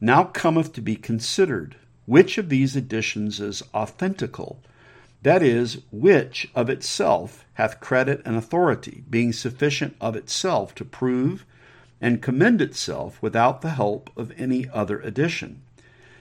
now 0.00 0.22
cometh 0.22 0.72
to 0.74 0.80
be 0.80 0.94
considered, 0.94 1.74
which 2.06 2.38
of 2.38 2.48
these 2.48 2.76
editions 2.76 3.40
is 3.40 3.60
authentical, 3.74 4.58
that 5.22 5.42
is, 5.42 5.78
which 5.90 6.48
of 6.54 6.70
itself 6.70 7.44
hath 7.54 7.80
credit 7.80 8.22
and 8.24 8.36
authority, 8.36 9.02
being 9.10 9.32
sufficient 9.32 9.96
of 10.00 10.14
itself 10.14 10.76
to 10.76 10.84
prove 10.84 11.44
and 12.00 12.22
commend 12.22 12.62
itself 12.62 13.20
without 13.20 13.62
the 13.62 13.70
help 13.70 14.10
of 14.16 14.32
any 14.36 14.68
other 14.68 15.00
edition, 15.00 15.60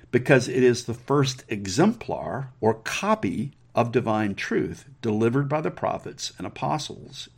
because 0.10 0.48
it 0.48 0.64
is 0.64 0.86
the 0.86 0.96
first 0.96 1.44
exemplar 1.48 2.50
or 2.60 2.74
copy 2.74 3.52
of 3.76 3.92
divine 3.92 4.36
truth 4.36 4.86
delivered 5.02 5.50
by 5.50 5.62
the 5.62 5.72
prophets 5.72 6.34
and 6.38 6.46
apostles. 6.46 7.30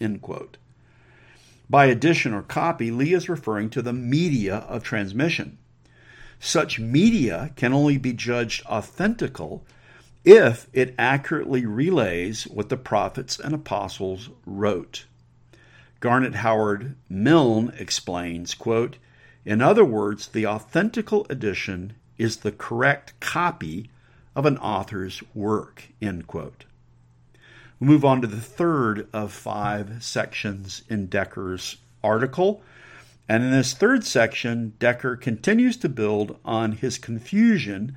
By 1.70 1.86
addition 1.86 2.34
or 2.34 2.42
copy, 2.44 2.92
Leigh 2.92 3.14
is 3.14 3.30
referring 3.30 3.70
to 3.72 3.82
the 3.82 3.94
media 3.94 4.58
of 4.58 4.84
transmission. 4.84 5.58
Such 6.40 6.80
media 6.80 7.52
can 7.56 7.74
only 7.74 7.98
be 7.98 8.14
judged 8.14 8.64
authentical 8.66 9.62
if 10.24 10.68
it 10.74 10.94
accurately 10.98 11.66
relays 11.66 12.46
what 12.46 12.70
the 12.70 12.78
prophets 12.78 13.40
and 13.40 13.54
apostles 13.56 14.30
wrote. 14.46 15.06
Garnet 16.00 16.36
Howard 16.36 16.96
Milne 17.10 17.74
explains, 17.78 18.54
quote, 18.54 18.98
In 19.46 19.62
other 19.62 19.86
words, 19.86 20.28
the 20.28 20.44
authentical 20.44 21.30
edition 21.32 21.94
is 22.18 22.38
the 22.38 22.52
correct 22.52 23.20
copy 23.20 23.90
of 24.36 24.46
an 24.46 24.58
author's 24.58 25.24
work. 25.34 25.90
End 26.02 26.28
quote. 26.28 26.66
we 27.80 27.88
move 27.88 28.04
on 28.04 28.22
to 28.22 28.28
the 28.28 28.42
third 28.42 29.08
of 29.14 29.32
five 29.32 30.04
sections 30.04 30.84
in 30.90 31.08
Decker's 31.08 31.78
article. 32.04 32.62
And 33.28 33.44
in 33.44 33.52
this 33.52 33.74
third 33.74 34.04
section, 34.04 34.74
Decker 34.78 35.16
continues 35.16 35.78
to 35.78 35.90
build 35.90 36.38
on 36.46 36.74
his 36.74 36.98
confusion 36.98 37.96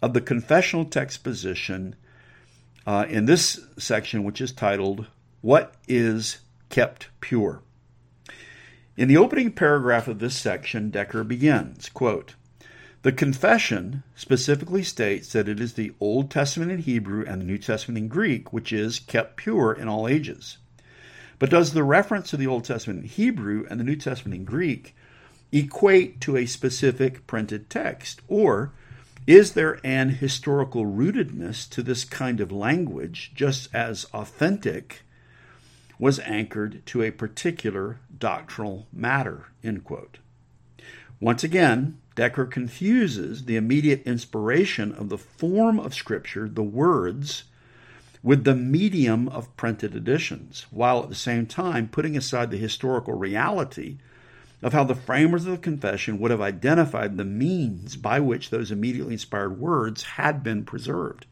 of 0.00 0.12
the 0.12 0.20
confessional 0.20 0.84
text 0.84 1.24
position 1.24 1.96
uh, 2.86 3.04
in 3.08 3.24
this 3.24 3.60
section, 3.76 4.24
which 4.24 4.40
is 4.40 4.52
titled, 4.52 5.06
What 5.40 5.74
is 5.88 6.38
Kept 6.70 7.08
Pure? 7.20 7.62
In 8.96 9.08
the 9.08 9.16
opening 9.16 9.52
paragraph 9.52 10.08
of 10.08 10.20
this 10.20 10.36
section, 10.36 10.90
Decker 10.90 11.24
begins, 11.24 11.88
quote, 11.88 12.34
the 13.02 13.12
confession 13.12 14.02
specifically 14.16 14.82
states 14.82 15.32
that 15.32 15.48
it 15.48 15.60
is 15.60 15.74
the 15.74 15.92
Old 16.00 16.30
Testament 16.30 16.72
in 16.72 16.78
Hebrew 16.78 17.24
and 17.26 17.40
the 17.40 17.46
New 17.46 17.58
Testament 17.58 17.98
in 17.98 18.08
Greek 18.08 18.52
which 18.52 18.72
is 18.72 18.98
kept 18.98 19.36
pure 19.36 19.72
in 19.72 19.88
all 19.88 20.08
ages. 20.08 20.58
But 21.38 21.50
does 21.50 21.72
the 21.72 21.84
reference 21.84 22.30
to 22.30 22.36
the 22.36 22.48
Old 22.48 22.64
Testament 22.64 23.02
in 23.02 23.08
Hebrew 23.08 23.66
and 23.70 23.78
the 23.78 23.84
New 23.84 23.96
Testament 23.96 24.34
in 24.34 24.44
Greek 24.44 24.94
equate 25.52 26.20
to 26.22 26.36
a 26.36 26.46
specific 26.46 27.26
printed 27.26 27.70
text? 27.70 28.20
Or 28.26 28.72
is 29.26 29.52
there 29.52 29.78
an 29.84 30.10
historical 30.10 30.84
rootedness 30.84 31.68
to 31.70 31.82
this 31.82 32.04
kind 32.04 32.40
of 32.40 32.50
language, 32.50 33.32
just 33.34 33.68
as 33.74 34.06
authentic 34.12 35.02
was 35.98 36.18
anchored 36.20 36.84
to 36.86 37.02
a 37.02 37.10
particular 37.10 38.00
doctrinal 38.18 38.86
matter? 38.92 39.46
End 39.62 39.84
quote. 39.84 40.18
Once 41.20 41.44
again, 41.44 41.98
Decker 42.18 42.46
confuses 42.46 43.44
the 43.44 43.54
immediate 43.54 44.02
inspiration 44.04 44.90
of 44.90 45.08
the 45.08 45.16
form 45.16 45.78
of 45.78 45.94
Scripture, 45.94 46.48
the 46.48 46.64
words, 46.64 47.44
with 48.24 48.42
the 48.42 48.56
medium 48.56 49.28
of 49.28 49.56
printed 49.56 49.94
editions, 49.94 50.66
while 50.72 51.00
at 51.00 51.10
the 51.10 51.14
same 51.14 51.46
time 51.46 51.86
putting 51.86 52.16
aside 52.16 52.50
the 52.50 52.56
historical 52.56 53.14
reality 53.14 53.98
of 54.62 54.72
how 54.72 54.82
the 54.82 54.96
framers 54.96 55.46
of 55.46 55.52
the 55.52 55.58
confession 55.58 56.18
would 56.18 56.32
have 56.32 56.40
identified 56.40 57.16
the 57.16 57.24
means 57.24 57.94
by 57.94 58.18
which 58.18 58.50
those 58.50 58.72
immediately 58.72 59.12
inspired 59.12 59.60
words 59.60 60.02
had 60.02 60.42
been 60.42 60.64
preserved. 60.64 61.24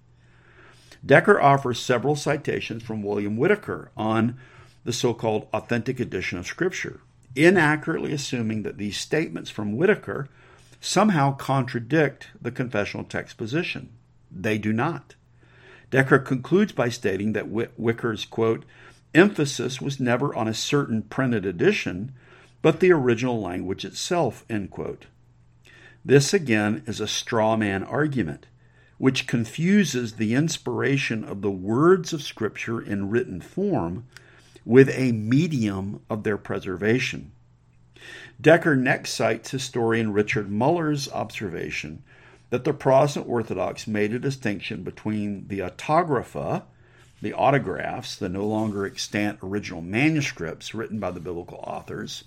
Decker 1.04 1.40
offers 1.40 1.80
several 1.80 2.14
citations 2.14 2.84
from 2.84 3.02
William 3.02 3.36
Whitaker 3.36 3.90
on 3.96 4.36
the 4.84 4.92
so 4.92 5.12
called 5.12 5.48
authentic 5.52 5.98
edition 5.98 6.38
of 6.38 6.46
Scripture, 6.46 7.00
inaccurately 7.34 8.12
assuming 8.12 8.62
that 8.62 8.78
these 8.78 8.96
statements 8.96 9.50
from 9.50 9.76
Whitaker 9.76 10.28
somehow 10.80 11.34
contradict 11.34 12.28
the 12.40 12.50
confessional 12.50 13.04
text 13.04 13.36
position. 13.36 13.90
They 14.30 14.58
do 14.58 14.72
not. 14.72 15.14
Decker 15.90 16.18
concludes 16.18 16.72
by 16.72 16.88
stating 16.88 17.32
that 17.32 17.46
Whitaker's, 17.46 18.24
quote, 18.24 18.64
emphasis 19.14 19.80
was 19.80 20.00
never 20.00 20.34
on 20.34 20.48
a 20.48 20.54
certain 20.54 21.02
printed 21.02 21.46
edition, 21.46 22.12
but 22.60 22.80
the 22.80 22.92
original 22.92 23.40
language 23.40 23.84
itself, 23.84 24.44
end 24.50 24.70
quote. 24.70 25.06
This 26.04 26.34
again 26.34 26.82
is 26.86 27.00
a 27.00 27.08
straw 27.08 27.56
man 27.56 27.82
argument, 27.82 28.46
which 28.98 29.26
confuses 29.26 30.14
the 30.14 30.34
inspiration 30.34 31.24
of 31.24 31.42
the 31.42 31.50
words 31.50 32.12
of 32.12 32.22
Scripture 32.22 32.80
in 32.80 33.10
written 33.10 33.40
form 33.40 34.06
with 34.64 34.88
a 34.90 35.12
medium 35.12 36.00
of 36.10 36.24
their 36.24 36.36
preservation. 36.36 37.32
Decker 38.40 38.76
next 38.76 39.12
cites 39.12 39.50
historian 39.50 40.12
Richard 40.12 40.50
Muller's 40.50 41.10
observation 41.10 42.02
that 42.50 42.64
the 42.64 42.72
Protestant 42.72 43.28
Orthodox 43.28 43.86
made 43.86 44.12
a 44.12 44.18
distinction 44.18 44.82
between 44.82 45.48
the 45.48 45.60
autographa, 45.60 46.64
the 47.22 47.32
autographs, 47.32 48.16
the 48.16 48.28
no 48.28 48.46
longer 48.46 48.86
extant 48.86 49.38
original 49.42 49.82
manuscripts 49.82 50.74
written 50.74 51.00
by 51.00 51.10
the 51.10 51.20
biblical 51.20 51.58
authors, 51.58 52.24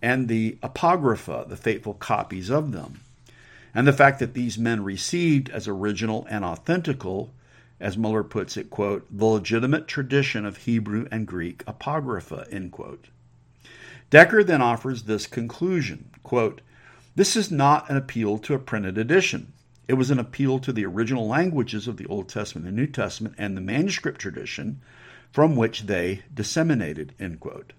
and 0.00 0.28
the 0.28 0.58
apographa, 0.62 1.48
the 1.48 1.56
faithful 1.56 1.94
copies 1.94 2.50
of 2.50 2.72
them, 2.72 3.00
and 3.74 3.86
the 3.86 3.92
fact 3.92 4.18
that 4.18 4.34
these 4.34 4.58
men 4.58 4.84
received 4.84 5.48
as 5.50 5.66
original 5.66 6.26
and 6.30 6.44
authentical, 6.44 7.30
as 7.80 7.96
Muller 7.96 8.24
puts 8.24 8.56
it, 8.56 8.70
quote, 8.70 9.06
the 9.10 9.24
legitimate 9.24 9.88
tradition 9.88 10.44
of 10.44 10.58
Hebrew 10.58 11.08
and 11.10 11.26
Greek 11.26 11.64
apographa, 11.64 12.46
end 12.52 12.72
quote. 12.72 13.06
Decker 14.10 14.42
then 14.42 14.62
offers 14.62 15.02
this 15.02 15.26
conclusion, 15.26 16.10
quote, 16.22 16.60
this 17.14 17.36
is 17.36 17.50
not 17.50 17.90
an 17.90 17.96
appeal 17.96 18.38
to 18.38 18.54
a 18.54 18.58
printed 18.58 18.96
edition. 18.96 19.52
It 19.88 19.94
was 19.94 20.10
an 20.10 20.18
appeal 20.18 20.58
to 20.60 20.72
the 20.72 20.86
original 20.86 21.26
languages 21.26 21.88
of 21.88 21.96
the 21.96 22.06
Old 22.06 22.28
Testament 22.28 22.66
and 22.66 22.76
New 22.76 22.86
Testament 22.86 23.34
and 23.38 23.56
the 23.56 23.60
manuscript 23.60 24.20
tradition 24.20 24.80
from 25.32 25.56
which 25.56 25.82
they 25.82 26.22
disseminated. 26.32 27.14
End 27.18 27.40
quote. 27.40 27.72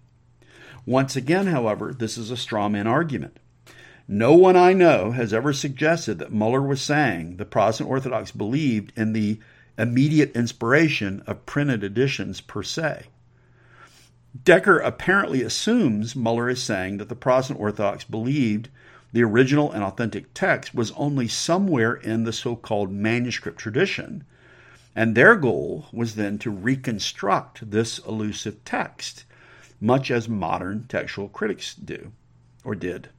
Once 0.86 1.16
again, 1.16 1.48
however, 1.48 1.94
this 1.94 2.18
is 2.18 2.32
a 2.32 2.38
straw 2.38 2.68
man 2.68 2.86
argument. 2.86 3.38
No 4.08 4.34
one 4.34 4.56
I 4.56 4.74
know 4.74 5.12
has 5.12 5.34
ever 5.34 5.54
suggested 5.54 6.20
that 6.20 6.32
Muller 6.32 6.62
was 6.62 6.82
saying 6.82 7.38
the 7.38 7.46
Protestant 7.46 7.90
Orthodox 7.90 8.32
believed 8.32 8.92
in 8.96 9.14
the 9.14 9.40
immediate 9.78 10.36
inspiration 10.36 11.24
of 11.28 11.46
printed 11.46 11.84
editions 11.84 12.42
per 12.42 12.64
se. 12.64 13.06
Decker 14.44 14.78
apparently 14.80 15.42
assumes 15.42 16.16
Muller 16.16 16.50
is 16.50 16.62
saying 16.62 16.98
that 16.98 17.10
the 17.10 17.16
Protestant 17.16 17.60
Orthodox 17.60 18.04
believed 18.04 18.70
the 19.12 19.24
original 19.24 19.72
and 19.72 19.84
authentic 19.84 20.34
text 20.34 20.76
was 20.76 20.92
only 20.92 21.28
somewhere 21.28 21.96
in 21.96 22.26
the 22.26 22.34
so 22.34 22.56
called 22.56 22.92
manuscript 22.92 23.58
tradition, 23.58 24.24
and 24.96 25.16
their 25.16 25.36
goal 25.36 25.88
was 25.92 26.16
then 26.16 26.38
to 26.40 26.52
reconstruct 26.52 27.72
this 27.72 27.98
elusive 28.00 28.64
text, 28.66 29.26
much 29.82 30.12
as 30.12 30.30
modern 30.30 30.86
textual 30.88 31.28
critics 31.28 31.74
do 31.74 32.12
or 32.64 32.76
did. 32.76 33.10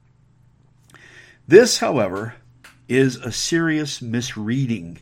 This, 1.49 1.79
however, 1.79 2.35
is 2.89 3.17
a 3.17 3.33
serious 3.33 4.01
misreading 4.01 4.99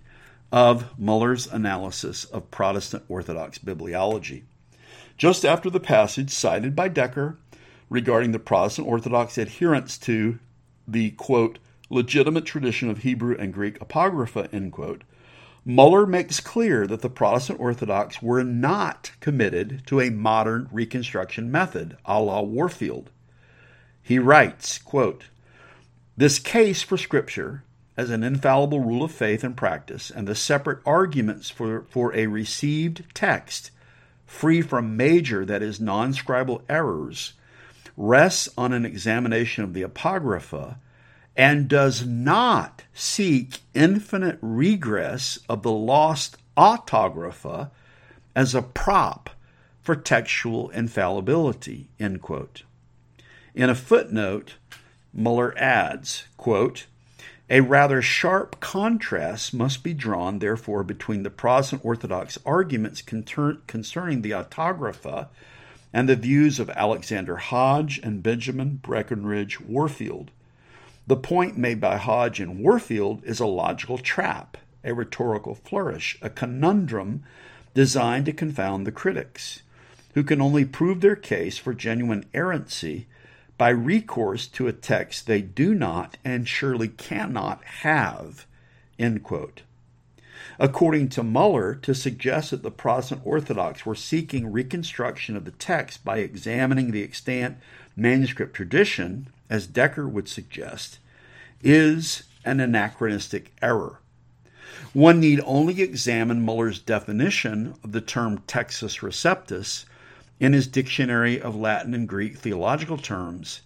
of 0.51 0.99
Muller's 0.99 1.47
analysis 1.47 2.25
of 2.25 2.51
Protestant 2.51 3.05
Orthodox 3.09 3.59
bibliology. 3.59 4.44
Just 5.18 5.44
after 5.44 5.68
the 5.68 5.81
passage 5.81 6.31
cited 6.31 6.76
by 6.76 6.87
Decker 6.87 7.38
regarding 7.90 8.31
the 8.31 8.38
Protestant 8.38 8.87
Orthodox 8.87 9.37
adherence 9.37 9.98
to 9.98 10.38
the 10.87 11.11
quote 11.11 11.59
legitimate 11.90 12.44
tradition 12.44 12.88
of 12.88 12.98
Hebrew 12.98 13.37
and 13.37 13.52
Greek 13.52 13.81
apographa 13.81 14.48
end 14.54 14.70
quote, 14.72 15.02
Muller 15.64 16.07
makes 16.07 16.38
clear 16.38 16.87
that 16.87 17.02
the 17.02 17.11
Protestant 17.11 17.59
Orthodox 17.59 18.22
were 18.22 18.44
not 18.44 19.11
committed 19.18 19.83
to 19.87 20.00
a 20.00 20.11
modern 20.11 20.68
reconstruction 20.70 21.50
method, 21.50 21.96
a 22.04 22.22
la 22.22 22.40
Warfield. 22.40 23.11
He 24.00 24.20
writes, 24.20 24.78
quote, 24.78 25.24
This 26.16 26.38
case 26.38 26.83
for 26.83 26.96
Scripture 26.96 27.64
as 27.96 28.11
an 28.11 28.22
infallible 28.22 28.81
rule 28.81 29.02
of 29.02 29.11
faith 29.11 29.42
and 29.42 29.57
practice, 29.57 30.11
and 30.11 30.28
the 30.28 30.37
separate 30.37 30.78
arguments 30.87 31.50
for, 31.50 31.87
for 31.90 32.14
a 32.14 32.28
received 32.28 33.02
text 33.14 33.72
free 34.29 34.62
from 34.62 34.97
major, 34.97 35.45
that 35.45 35.62
is, 35.62 35.81
non 35.81 36.12
scribal 36.12 36.62
errors, 36.69 37.33
rests 37.97 38.49
on 38.57 38.73
an 38.73 38.85
examination 38.85 39.64
of 39.64 39.75
the 39.75 39.83
Apographa 39.83 40.77
and 41.35 41.67
does 41.67 42.07
not 42.07 42.85
seek 42.93 43.61
infinite 43.75 44.38
regress 44.41 45.38
of 45.49 45.62
the 45.62 45.73
lost 45.73 46.37
autographa 46.57 47.71
as 48.37 48.55
a 48.55 48.62
prop 48.62 49.31
for 49.81 49.97
textual 49.97 50.69
infallibility. 50.71 51.88
In 51.99 53.71
a 53.71 53.75
footnote, 53.75 54.57
Muller 55.12 55.57
adds, 55.57 56.27
quote, 56.37 56.87
a 57.50 57.61
rather 57.61 58.02
sharp 58.02 58.61
contrast 58.61 59.54
must 59.54 59.82
be 59.82 59.94
drawn, 59.94 60.38
therefore, 60.38 60.84
between 60.84 61.22
the 61.22 61.30
Protestant 61.30 61.84
Orthodox 61.84 62.38
arguments 62.44 63.00
concerning 63.00 64.22
the 64.22 64.34
autographa 64.34 65.28
and 65.92 66.08
the 66.08 66.16
views 66.16 66.61
of 66.61 66.68
Alexander 66.70 67.37
Hodge 67.37 67.98
and 68.02 68.22
Benjamin 68.22 68.78
Breckinridge 68.82 69.61
Warfield. 69.61 70.30
The 71.06 71.16
point 71.16 71.56
made 71.56 71.80
by 71.80 71.96
Hodge 71.96 72.38
and 72.38 72.61
Warfield 72.61 73.24
is 73.24 73.40
a 73.40 73.46
logical 73.46 73.96
trap, 73.96 74.58
a 74.84 74.92
rhetorical 74.92 75.54
flourish, 75.54 76.18
a 76.20 76.28
conundrum 76.28 77.22
designed 77.72 78.26
to 78.26 78.32
confound 78.32 78.87
the 78.87 78.92
critics, 78.92 79.62
who 80.12 80.22
can 80.22 80.42
only 80.42 80.66
prove 80.66 81.00
their 81.00 81.16
case 81.16 81.56
for 81.56 81.72
genuine 81.72 82.26
errancy 82.34 83.06
by 83.59 83.68
recourse 83.71 84.47
to 84.47 84.68
a 84.68 84.73
text 84.73 85.27
they 85.27 85.42
do 85.42 85.75
not 85.75 86.16
and 86.25 86.49
surely 86.49 86.88
cannot 86.88 87.62
have. 87.64 88.47
End 88.99 89.23
quote. 89.23 89.62
According 90.61 91.09
to 91.11 91.23
Muller, 91.23 91.75
to 91.75 91.94
suggest 91.94 92.51
that 92.51 92.62
the 92.62 92.71
Protestant 92.71 93.21
Orthodox 93.25 93.85
were 93.85 93.94
seeking 93.94 94.51
reconstruction 94.51 95.37
of 95.37 95.44
the 95.44 95.53
text 95.53 96.05
by 96.05 96.18
examining 96.18 96.90
the 96.90 97.03
extant 97.03 97.59
manuscript 97.97 98.55
tradition, 98.55 99.29
as 99.51 99.66
Decker 99.66 100.09
would 100.09 100.29
suggest, 100.29 100.99
is 101.62 102.25
an 102.44 102.61
anachronistic 102.61 103.53
error. 103.61 103.99
One 104.92 105.21
need 105.21 105.40
only 105.44 105.81
examine 105.81 106.40
Muller's 106.40 106.79
definition 106.79 107.75
of 107.85 107.92
the 107.92 108.01
term 108.01 108.38
Textus 108.47 109.01
Receptus 109.01 109.85
in 110.40 110.53
his 110.53 110.66
Dictionary 110.66 111.40
of 111.40 111.57
Latin 111.57 111.94
and 111.94 112.09
Greek 112.09 112.38
Theological 112.38 112.98
Terms 112.98 113.62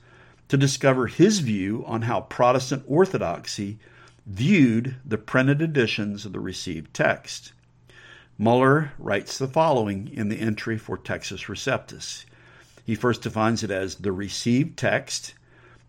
to 0.49 0.57
discover 0.57 1.07
his 1.07 1.41
view 1.41 1.85
on 1.87 2.03
how 2.03 2.21
Protestant 2.21 2.85
orthodoxy 2.87 3.79
viewed 4.27 4.97
the 5.05 5.19
printed 5.19 5.61
editions 5.61 6.25
of 6.25 6.33
the 6.33 6.41
received 6.41 6.93
text. 6.95 7.53
Muller 8.39 8.93
writes 8.99 9.39
the 9.39 9.49
following 9.49 10.11
in 10.13 10.29
the 10.29 10.41
entry 10.41 10.79
for 10.79 10.97
Textus 10.97 11.49
Receptus. 11.49 12.25
He 12.85 12.95
first 12.95 13.23
defines 13.23 13.63
it 13.63 13.71
as 13.71 13.97
the 13.97 14.13
received 14.13 14.77
text, 14.77 15.35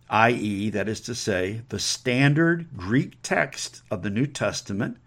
i.e., 0.09 0.69
that 0.69 0.89
is 0.89 1.01
to 1.01 1.15
say, 1.15 1.61
the 1.69 1.79
standard 1.79 2.67
Greek 2.77 3.17
text 3.23 3.81
of 3.89 4.03
the 4.03 4.09
New 4.09 4.27
Testament, 4.27 4.97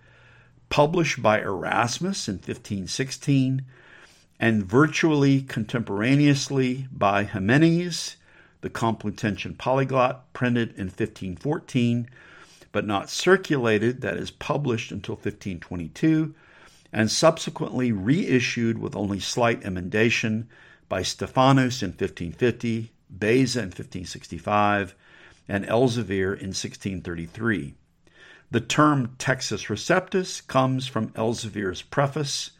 published 0.68 1.22
by 1.22 1.40
Erasmus 1.40 2.28
in 2.28 2.34
1516 2.34 3.64
and 4.38 4.64
virtually 4.64 5.42
contemporaneously 5.42 6.86
by 6.92 7.24
Ximenes, 7.24 8.16
the 8.60 8.70
Complutensian 8.70 9.56
polyglot, 9.56 10.32
printed 10.32 10.70
in 10.70 10.86
1514 10.86 12.08
but 12.76 12.86
not 12.86 13.08
circulated, 13.08 14.02
that 14.02 14.18
is, 14.18 14.30
published 14.30 14.92
until 14.92 15.14
1522, 15.14 16.34
and 16.92 17.10
subsequently 17.10 17.90
reissued 17.90 18.76
with 18.76 18.94
only 18.94 19.18
slight 19.18 19.64
emendation 19.64 20.46
by 20.86 21.00
Stephanus 21.00 21.82
in 21.82 21.88
1550, 21.92 22.92
Beza 23.08 23.60
in 23.60 23.68
1565, 23.68 24.94
and 25.48 25.64
Elzevir 25.64 26.34
in 26.34 26.52
1633. 26.52 27.72
The 28.50 28.60
term 28.60 29.14
Textus 29.18 29.68
Receptus 29.68 30.46
comes 30.46 30.86
from 30.86 31.08
Elzevir's 31.12 31.80
preface, 31.80 32.50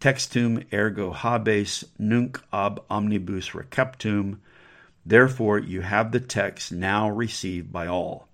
Textum 0.00 0.64
ergo 0.72 1.12
habes 1.12 1.84
nunc 1.98 2.42
ab 2.52 2.82
omnibus 2.90 3.50
receptum. 3.50 4.38
Therefore, 5.04 5.58
you 5.58 5.80
have 5.80 6.12
the 6.12 6.20
text 6.20 6.72
now 6.72 7.08
received 7.08 7.72
by 7.72 7.86
all. 7.86 8.28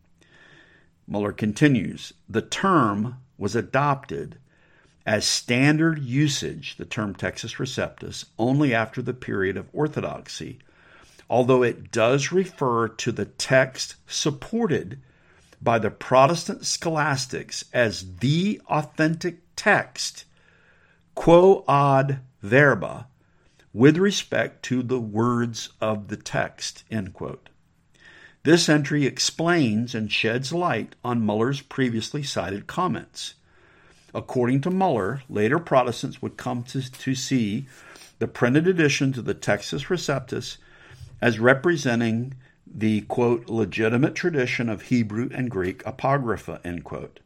Muller 1.06 1.32
continues 1.32 2.12
the 2.28 2.42
term 2.42 3.18
was 3.36 3.54
adopted 3.54 4.38
as 5.04 5.26
standard 5.26 5.98
usage, 5.98 6.76
the 6.76 6.84
term 6.84 7.14
Textus 7.14 7.56
Receptus, 7.56 8.24
only 8.38 8.72
after 8.72 9.02
the 9.02 9.14
period 9.14 9.56
of 9.56 9.68
orthodoxy, 9.72 10.58
although 11.28 11.62
it 11.62 11.90
does 11.90 12.30
refer 12.30 12.88
to 12.88 13.10
the 13.10 13.24
text 13.24 13.96
supported 14.06 15.00
by 15.60 15.78
the 15.78 15.90
Protestant 15.90 16.64
scholastics 16.66 17.64
as 17.72 18.16
the 18.18 18.60
authentic 18.68 19.40
text, 19.56 20.24
quo 21.14 21.64
ad 21.68 22.20
verba, 22.42 23.06
with 23.72 23.96
respect 23.96 24.62
to 24.64 24.82
the 24.82 25.00
words 25.00 25.70
of 25.80 26.08
the 26.08 26.16
text. 26.16 26.84
End 26.90 27.12
quote. 27.12 27.48
This 28.44 28.68
entry 28.68 29.06
explains 29.06 29.94
and 29.94 30.10
sheds 30.10 30.52
light 30.52 30.96
on 31.04 31.24
Muller's 31.24 31.60
previously 31.60 32.22
cited 32.22 32.66
comments. 32.66 33.34
According 34.14 34.60
to 34.62 34.70
Muller, 34.70 35.22
later 35.28 35.58
Protestants 35.58 36.20
would 36.20 36.36
come 36.36 36.64
to, 36.64 36.90
to 36.90 37.14
see 37.14 37.66
the 38.18 38.26
printed 38.26 38.66
edition 38.66 39.10
of 39.10 39.24
the 39.24 39.34
Textus 39.34 39.86
Receptus 39.86 40.56
as 41.20 41.38
representing 41.38 42.34
the 42.66 43.02
quote 43.02 43.48
legitimate 43.48 44.14
tradition 44.14 44.68
of 44.68 44.82
Hebrew 44.82 45.28
and 45.32 45.50
Greek 45.50 45.82
apographa 45.84 46.60
end 46.64 46.84
quote. 46.84 47.20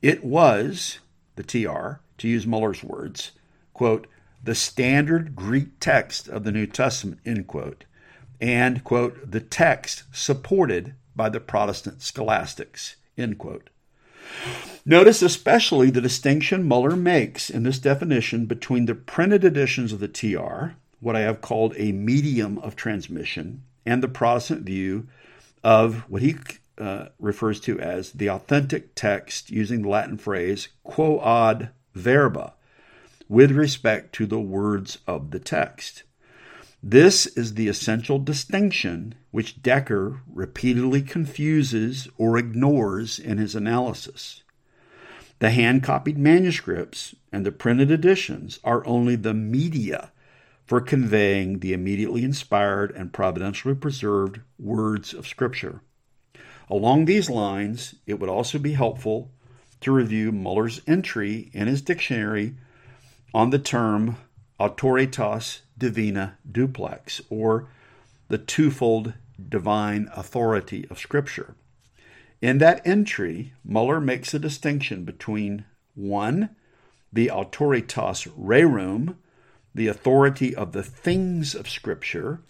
It 0.00 0.24
was 0.24 1.00
the 1.36 1.42
TR 1.42 2.00
to 2.20 2.28
use 2.28 2.46
Muller's 2.46 2.84
words 2.84 3.32
quote 3.74 4.06
the 4.42 4.54
standard 4.54 5.34
Greek 5.34 5.80
text 5.80 6.28
of 6.28 6.44
the 6.44 6.52
New 6.52 6.66
Testament 6.66 7.20
end 7.26 7.46
quote 7.46 7.84
and 8.40 8.82
quote 8.84 9.30
the 9.30 9.40
text 9.40 10.04
supported 10.12 10.94
by 11.14 11.28
the 11.28 11.40
Protestant 11.40 12.02
scholastics 12.02 12.96
end 13.18 13.38
quote. 13.38 13.70
Notice 14.86 15.22
especially 15.22 15.90
the 15.90 16.00
distinction 16.00 16.66
Muller 16.66 16.96
makes 16.96 17.50
in 17.50 17.64
this 17.64 17.78
definition 17.78 18.46
between 18.46 18.86
the 18.86 18.94
printed 18.94 19.44
editions 19.44 19.92
of 19.92 20.00
the 20.00 20.08
TR, 20.08 20.76
what 21.00 21.16
I 21.16 21.20
have 21.20 21.40
called 21.40 21.74
a 21.76 21.92
medium 21.92 22.58
of 22.58 22.76
transmission, 22.76 23.62
and 23.84 24.02
the 24.02 24.08
Protestant 24.08 24.62
view 24.62 25.08
of 25.62 26.04
what 26.08 26.22
he 26.22 26.36
uh, 26.78 27.08
refers 27.18 27.60
to 27.60 27.78
as 27.78 28.12
the 28.12 28.30
authentic 28.30 28.94
text 28.94 29.50
using 29.50 29.82
the 29.82 29.88
Latin 29.88 30.16
phrase 30.16 30.68
quo 30.82 31.20
ad 31.22 31.70
verba 31.94 32.54
with 33.28 33.52
respect 33.52 34.12
to 34.14 34.26
the 34.26 34.40
words 34.40 34.98
of 35.06 35.30
the 35.30 35.38
text. 35.38 36.02
This 36.82 37.26
is 37.26 37.54
the 37.54 37.68
essential 37.68 38.18
distinction 38.18 39.14
which 39.30 39.62
Decker 39.62 40.22
repeatedly 40.32 41.02
confuses 41.02 42.08
or 42.16 42.38
ignores 42.38 43.18
in 43.18 43.38
his 43.38 43.54
analysis. 43.54 44.42
The 45.40 45.50
hand 45.50 45.82
copied 45.82 46.18
manuscripts 46.18 47.14
and 47.30 47.46
the 47.46 47.52
printed 47.52 47.90
editions 47.90 48.60
are 48.64 48.86
only 48.86 49.16
the 49.16 49.34
media 49.34 50.10
for 50.66 50.80
conveying 50.80 51.58
the 51.58 51.72
immediately 51.72 52.24
inspired 52.24 52.92
and 52.92 53.12
providentially 53.12 53.74
preserved 53.74 54.40
words 54.58 55.12
of 55.12 55.26
Scripture. 55.26 55.82
Along 56.68 57.04
these 57.04 57.28
lines, 57.28 57.96
it 58.06 58.20
would 58.20 58.30
also 58.30 58.58
be 58.58 58.72
helpful 58.72 59.32
to 59.80 59.92
review 59.92 60.32
Muller's 60.32 60.80
entry 60.86 61.50
in 61.52 61.66
his 61.66 61.82
dictionary 61.82 62.54
on 63.32 63.50
the 63.50 63.58
term 63.58 64.16
auctoritas 64.58 65.60
divina 65.78 66.36
duplex, 66.50 67.22
or 67.30 67.68
the 68.28 68.38
twofold 68.38 69.14
divine 69.48 70.08
authority 70.14 70.86
of 70.90 70.98
Scripture. 70.98 71.54
In 72.42 72.58
that 72.58 72.86
entry, 72.86 73.54
Muller 73.64 74.00
makes 74.00 74.34
a 74.34 74.38
distinction 74.38 75.04
between 75.04 75.64
one, 75.94 76.50
the 77.12 77.28
auctoritas 77.28 78.28
rerum, 78.38 79.16
the 79.74 79.88
authority 79.88 80.54
of 80.54 80.72
the 80.72 80.82
things 80.82 81.54
of 81.54 81.68
Scripture, 81.68 82.40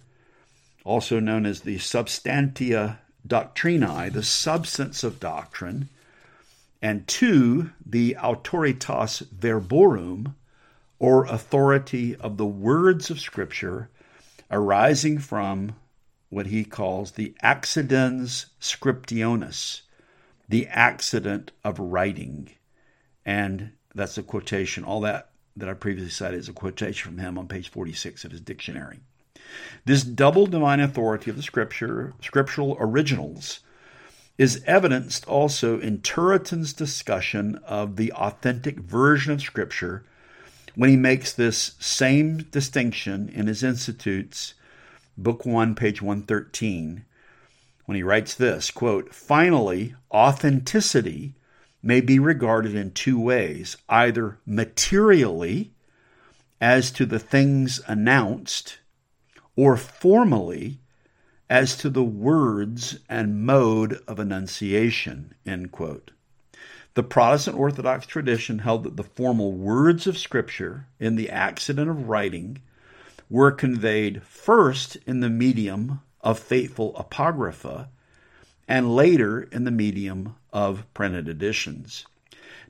also 0.84 1.20
known 1.20 1.46
as 1.46 1.60
the 1.60 1.78
substantia 1.78 3.00
doctrinae, 3.26 4.12
the 4.12 4.22
substance 4.22 5.04
of 5.04 5.20
doctrine, 5.20 5.88
and 6.82 7.06
two, 7.06 7.70
the 7.84 8.16
auctoritas 8.18 9.22
verborum, 9.34 10.34
or 10.98 11.24
authority 11.26 12.16
of 12.16 12.36
the 12.36 12.46
words 12.46 13.10
of 13.10 13.20
Scripture 13.20 13.90
arising 14.50 15.18
from 15.18 15.74
what 16.28 16.46
he 16.46 16.64
calls 16.64 17.12
the 17.12 17.34
accidens 17.42 18.46
scriptionis, 18.60 19.82
the 20.48 20.66
accident 20.68 21.52
of 21.64 21.78
writing. 21.78 22.50
And 23.24 23.72
that's 23.94 24.18
a 24.18 24.22
quotation. 24.22 24.84
All 24.84 25.00
that 25.02 25.30
that 25.56 25.68
I 25.68 25.74
previously 25.74 26.10
cited 26.10 26.38
is 26.38 26.48
a 26.48 26.52
quotation 26.52 27.10
from 27.10 27.18
him 27.18 27.36
on 27.36 27.48
page 27.48 27.68
46 27.68 28.24
of 28.24 28.30
his 28.30 28.40
dictionary. 28.40 29.00
This 29.84 30.04
double 30.04 30.46
divine 30.46 30.80
authority 30.80 31.30
of 31.30 31.36
the 31.36 31.42
scripture, 31.42 32.14
scriptural 32.22 32.76
originals, 32.78 33.60
is 34.40 34.62
evidenced 34.64 35.28
also 35.28 35.78
in 35.78 35.98
Turretin's 35.98 36.72
discussion 36.72 37.56
of 37.66 37.96
the 37.96 38.10
authentic 38.12 38.78
version 38.78 39.34
of 39.34 39.42
scripture 39.42 40.02
when 40.74 40.88
he 40.88 40.96
makes 40.96 41.30
this 41.30 41.72
same 41.78 42.38
distinction 42.44 43.28
in 43.28 43.46
his 43.46 43.62
Institutes, 43.62 44.54
Book 45.18 45.44
1, 45.44 45.74
page 45.74 46.00
113, 46.00 47.04
when 47.84 47.96
he 47.96 48.02
writes 48.02 48.34
this 48.34 48.70
quote, 48.70 49.14
Finally, 49.14 49.94
authenticity 50.10 51.34
may 51.82 52.00
be 52.00 52.18
regarded 52.18 52.74
in 52.74 52.92
two 52.92 53.20
ways 53.20 53.76
either 53.90 54.38
materially, 54.46 55.70
as 56.62 56.90
to 56.92 57.04
the 57.04 57.18
things 57.18 57.78
announced, 57.86 58.78
or 59.54 59.76
formally, 59.76 60.79
as 61.50 61.76
to 61.76 61.90
the 61.90 62.04
words 62.04 63.00
and 63.08 63.44
mode 63.44 64.00
of 64.06 64.20
enunciation. 64.20 65.34
The 66.94 67.02
Protestant 67.02 67.56
Orthodox 67.58 68.06
tradition 68.06 68.60
held 68.60 68.84
that 68.84 68.96
the 68.96 69.02
formal 69.02 69.52
words 69.52 70.06
of 70.06 70.16
Scripture 70.16 70.86
in 71.00 71.16
the 71.16 71.28
accident 71.28 71.90
of 71.90 72.08
writing 72.08 72.62
were 73.28 73.50
conveyed 73.50 74.22
first 74.22 74.96
in 75.06 75.18
the 75.20 75.28
medium 75.28 76.00
of 76.20 76.38
faithful 76.38 76.94
apographa 76.94 77.88
and 78.68 78.94
later 78.94 79.42
in 79.42 79.64
the 79.64 79.70
medium 79.72 80.36
of 80.52 80.86
printed 80.94 81.28
editions. 81.28 82.06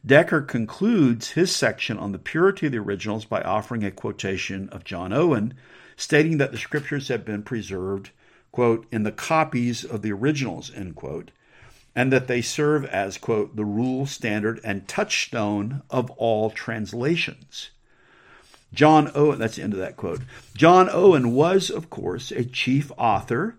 Decker 0.06 0.40
concludes 0.40 1.32
his 1.32 1.54
section 1.54 1.98
on 1.98 2.12
the 2.12 2.18
purity 2.18 2.66
of 2.66 2.72
the 2.72 2.78
originals 2.78 3.26
by 3.26 3.42
offering 3.42 3.84
a 3.84 3.90
quotation 3.90 4.70
of 4.70 4.84
John 4.84 5.12
Owen, 5.12 5.52
stating 5.96 6.38
that 6.38 6.52
the 6.52 6.58
scriptures 6.58 7.08
have 7.08 7.26
been 7.26 7.42
preserved, 7.42 8.10
quote, 8.52 8.86
in 8.90 9.02
the 9.02 9.12
copies 9.12 9.84
of 9.84 10.02
the 10.02 10.12
originals, 10.12 10.70
end 10.74 10.96
quote, 10.96 11.30
and 11.94 12.12
that 12.12 12.28
they 12.28 12.40
serve 12.40 12.84
as, 12.84 13.18
quote, 13.18 13.56
the 13.56 13.64
rule, 13.64 14.06
standard, 14.06 14.60
and 14.64 14.86
touchstone 14.86 15.82
of 15.90 16.10
all 16.12 16.50
translations. 16.50 17.70
John 18.72 19.10
Owen, 19.14 19.38
that's 19.38 19.56
the 19.56 19.62
end 19.62 19.72
of 19.72 19.80
that 19.80 19.96
quote. 19.96 20.20
John 20.56 20.88
Owen 20.90 21.32
was, 21.32 21.70
of 21.70 21.90
course, 21.90 22.30
a 22.30 22.44
chief 22.44 22.92
author 22.96 23.56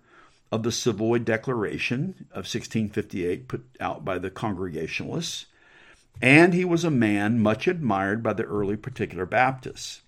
of 0.52 0.64
the 0.64 0.72
Savoy 0.72 1.20
Declaration 1.20 2.28
of 2.32 2.46
1658, 2.46 3.48
put 3.48 3.66
out 3.80 4.04
by 4.04 4.18
the 4.18 4.30
Congregationalists, 4.30 5.46
and 6.22 6.54
he 6.54 6.66
was 6.66 6.84
a 6.84 6.92
man 6.92 7.40
much 7.40 7.68
admired 7.68 8.22
by 8.22 8.34
the 8.34 8.44
early 8.44 8.78
particular 8.78 9.26
Baptists. 9.26 10.02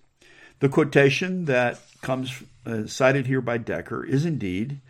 The 0.60 0.68
quotation 0.68 1.44
that 1.46 1.80
comes 2.00 2.42
uh, 2.64 2.86
cited 2.86 3.26
here 3.26 3.40
by 3.40 3.58
Decker 3.58 4.04
is 4.04 4.24
indeed 4.24 4.80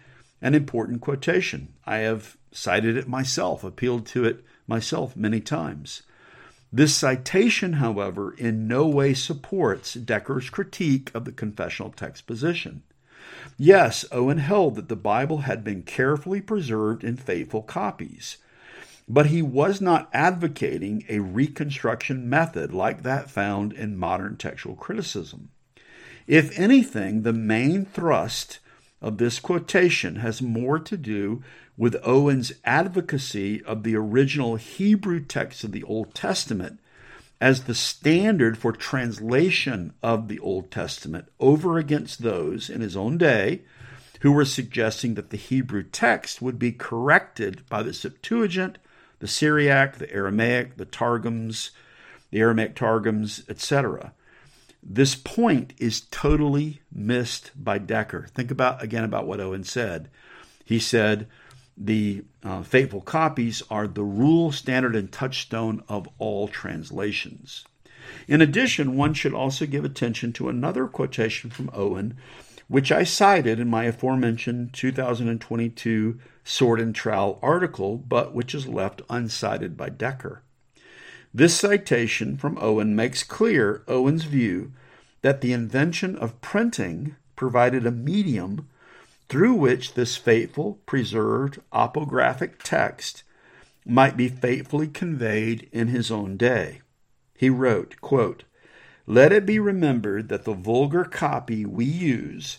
an 0.41 0.55
important 0.55 1.01
quotation. 1.01 1.75
I 1.87 1.99
have 1.99 2.37
cited 2.53 2.97
it 2.97 3.09
myself, 3.09 3.65
appealed 3.65 4.07
to 4.09 4.25
it 4.25 4.45
myself 4.67 5.17
many 5.17 5.41
times. 5.41 6.03
This 6.73 6.95
citation, 6.95 7.75
however, 7.75 8.35
in 8.37 8.67
no 8.67 8.87
way 8.87 9.15
supports 9.15 9.95
Decker's 9.95 10.51
critique 10.51 11.11
of 11.15 11.25
the 11.25 11.33
confessional 11.33 11.91
text 11.93 12.27
position. 12.27 12.83
Yes, 13.57 14.05
Owen 14.11 14.39
held 14.39 14.75
that 14.75 14.89
the 14.89 14.97
Bible 14.97 15.39
had 15.39 15.63
been 15.63 15.83
carefully 15.83 16.41
preserved 16.41 17.05
in 17.05 17.17
faithful 17.17 17.63
copies, 17.63 18.39
but 19.09 19.27
he 19.27 19.43
was 19.43 19.81
not 19.81 20.09
advocating 20.13 21.05
a 21.09 21.19
reconstruction 21.19 22.29
method 22.29 22.73
like 22.73 23.03
that 23.03 23.31
found 23.31 23.73
in 23.73 23.97
modern 23.97 24.37
textual 24.37 24.75
criticism. 24.75 25.51
If 26.27 26.59
anything, 26.59 27.23
the 27.23 27.33
main 27.33 27.85
thrust 27.85 28.61
of 29.03 29.19
this 29.19 29.39
quotation 29.39 30.17
has 30.17 30.41
more 30.41 30.79
to 30.79 30.97
do 30.97 31.43
with 31.77 31.97
Owen's 32.03 32.53
advocacy 32.65 33.63
of 33.65 33.83
the 33.83 33.97
original 33.97 34.57
Hebrew 34.57 35.21
text 35.21 35.65
of 35.65 35.73
the 35.73 35.83
Old 35.83 36.15
Testament 36.15 36.81
as 37.41 37.65
the 37.65 37.75
standard 37.75 38.57
for 38.57 38.73
translation 38.73 39.93
of 40.03 40.29
the 40.29 40.39
Old 40.39 40.71
Testament 40.71 41.27
over 41.39 41.77
against 41.77 42.23
those 42.23 42.71
in 42.71 42.81
his 42.81 42.97
own 42.97 43.19
day 43.19 43.63
who 44.21 44.33
were 44.33 44.47
suggesting 44.47 45.15
that 45.15 45.29
the 45.29 45.37
Hebrew 45.37 45.83
text 45.83 46.41
would 46.41 46.59
be 46.59 46.73
corrected 46.73 47.69
by 47.69 47.83
the 47.83 47.93
Septuagint, 47.93 48.79
the 49.19 49.29
Syriac, 49.29 49.99
the 49.99 50.13
Aramaic, 50.13 50.77
the 50.77 50.85
Targums, 50.85 51.71
the 52.31 52.41
Aramaic 52.41 52.75
Targums, 52.75 53.45
etc. 53.49 54.13
This 54.83 55.15
point 55.15 55.73
is 55.79 56.03
totally 56.11 56.81
missed 56.93 57.53
by 57.57 57.79
Decker. 57.79 58.27
Think 58.35 58.51
about 58.51 58.83
again 58.83 59.05
about 59.05 59.27
what 59.27 59.41
Owen 59.41 59.65
said. 59.65 60.11
He 60.65 60.79
said, 60.79 61.27
the 61.77 62.25
uh, 62.45 62.63
faithful 62.63 63.01
copies 63.01 63.63
are 63.71 63.89
the 63.89 64.05
rule, 64.05 64.53
standard, 64.53 64.95
and 64.95 65.11
touchstone 65.11 65.83
of 65.89 66.09
all 66.19 66.47
translations. 66.47 67.65
In 68.29 68.41
addition, 68.41 68.97
one 68.97 69.15
should 69.15 69.35
also 69.35 69.67
give 69.67 69.85
attention 69.85 70.33
to 70.35 70.49
another 70.49 70.87
quotation 70.87 71.51
from 71.51 71.71
Owen, 71.73 72.17
which 72.69 72.93
I 72.93 73.03
cited 73.03 73.59
in 73.59 73.69
my 73.69 73.85
aforementioned 73.85 74.73
2022 74.73 76.19
Sword 76.45 76.81
and 76.81 76.95
Trowel 76.95 77.39
article, 77.43 77.97
but 77.97 78.35
which 78.35 78.55
is 78.55 78.69
left 78.69 79.03
uncited 79.09 79.77
by 79.77 79.89
Decker. 79.89 80.43
This 81.33 81.59
citation 81.59 82.37
from 82.37 82.59
Owen 82.61 82.95
makes 82.95 83.25
clear 83.25 83.83
Owen's 83.89 84.25
view 84.25 84.73
that 85.23 85.41
the 85.41 85.53
invention 85.53 86.17
of 86.17 86.41
printing 86.41 87.17
provided 87.35 87.87
a 87.87 87.91
medium 87.91 88.69
through 89.29 89.55
which 89.55 89.95
this 89.95 90.17
faithful, 90.17 90.81
preserved 90.87 91.61
apographic 91.73 92.63
text 92.63 93.25
might 93.87 94.17
be 94.17 94.29
faithfully 94.29 94.87
conveyed 94.87 95.69
in 95.73 95.89
his 95.89 96.11
own 96.11 96.37
day. 96.37 96.81
He 97.37 97.51
wrote, 97.51 97.97
quote, 98.01 98.45
Let 99.07 99.33
it 99.33 99.45
be 99.45 99.59
remembered 99.59 100.29
that 100.29 100.45
the 100.45 100.55
vulgar 100.55 101.05
copy 101.05 101.67
we 101.67 101.85
use 101.85 102.59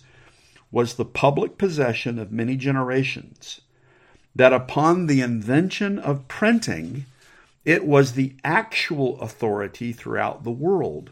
was 0.71 0.95
the 0.95 1.05
public 1.05 1.57
possession 1.57 2.19
of 2.19 2.31
many 2.31 2.57
generations, 2.57 3.61
that 4.35 4.53
upon 4.53 5.07
the 5.07 5.21
invention 5.21 5.97
of 5.97 6.27
printing, 6.27 7.05
it 7.63 7.85
was 7.85 8.13
the 8.13 8.35
actual 8.43 9.19
authority 9.21 9.93
throughout 9.93 10.43
the 10.43 10.51
world. 10.51 11.11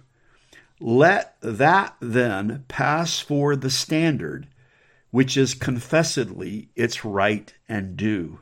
Let 0.79 1.35
that 1.41 1.95
then 1.99 2.65
pass 2.67 3.19
for 3.19 3.55
the 3.55 3.69
standard, 3.69 4.47
which 5.11 5.37
is 5.37 5.53
confessedly 5.53 6.69
its 6.75 7.05
right 7.05 7.53
and 7.69 7.95
due. 7.95 8.39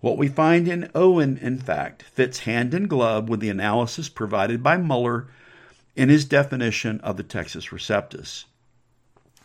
What 0.00 0.18
we 0.18 0.28
find 0.28 0.68
in 0.68 0.90
Owen, 0.94 1.38
in 1.38 1.58
fact, 1.58 2.02
fits 2.02 2.40
hand 2.40 2.74
in 2.74 2.86
glove 2.86 3.28
with 3.28 3.40
the 3.40 3.48
analysis 3.48 4.08
provided 4.08 4.62
by 4.62 4.76
Muller 4.76 5.28
in 5.94 6.08
his 6.08 6.24
definition 6.24 7.00
of 7.00 7.16
the 7.16 7.24
Textus 7.24 7.70
Receptus. 7.70 8.44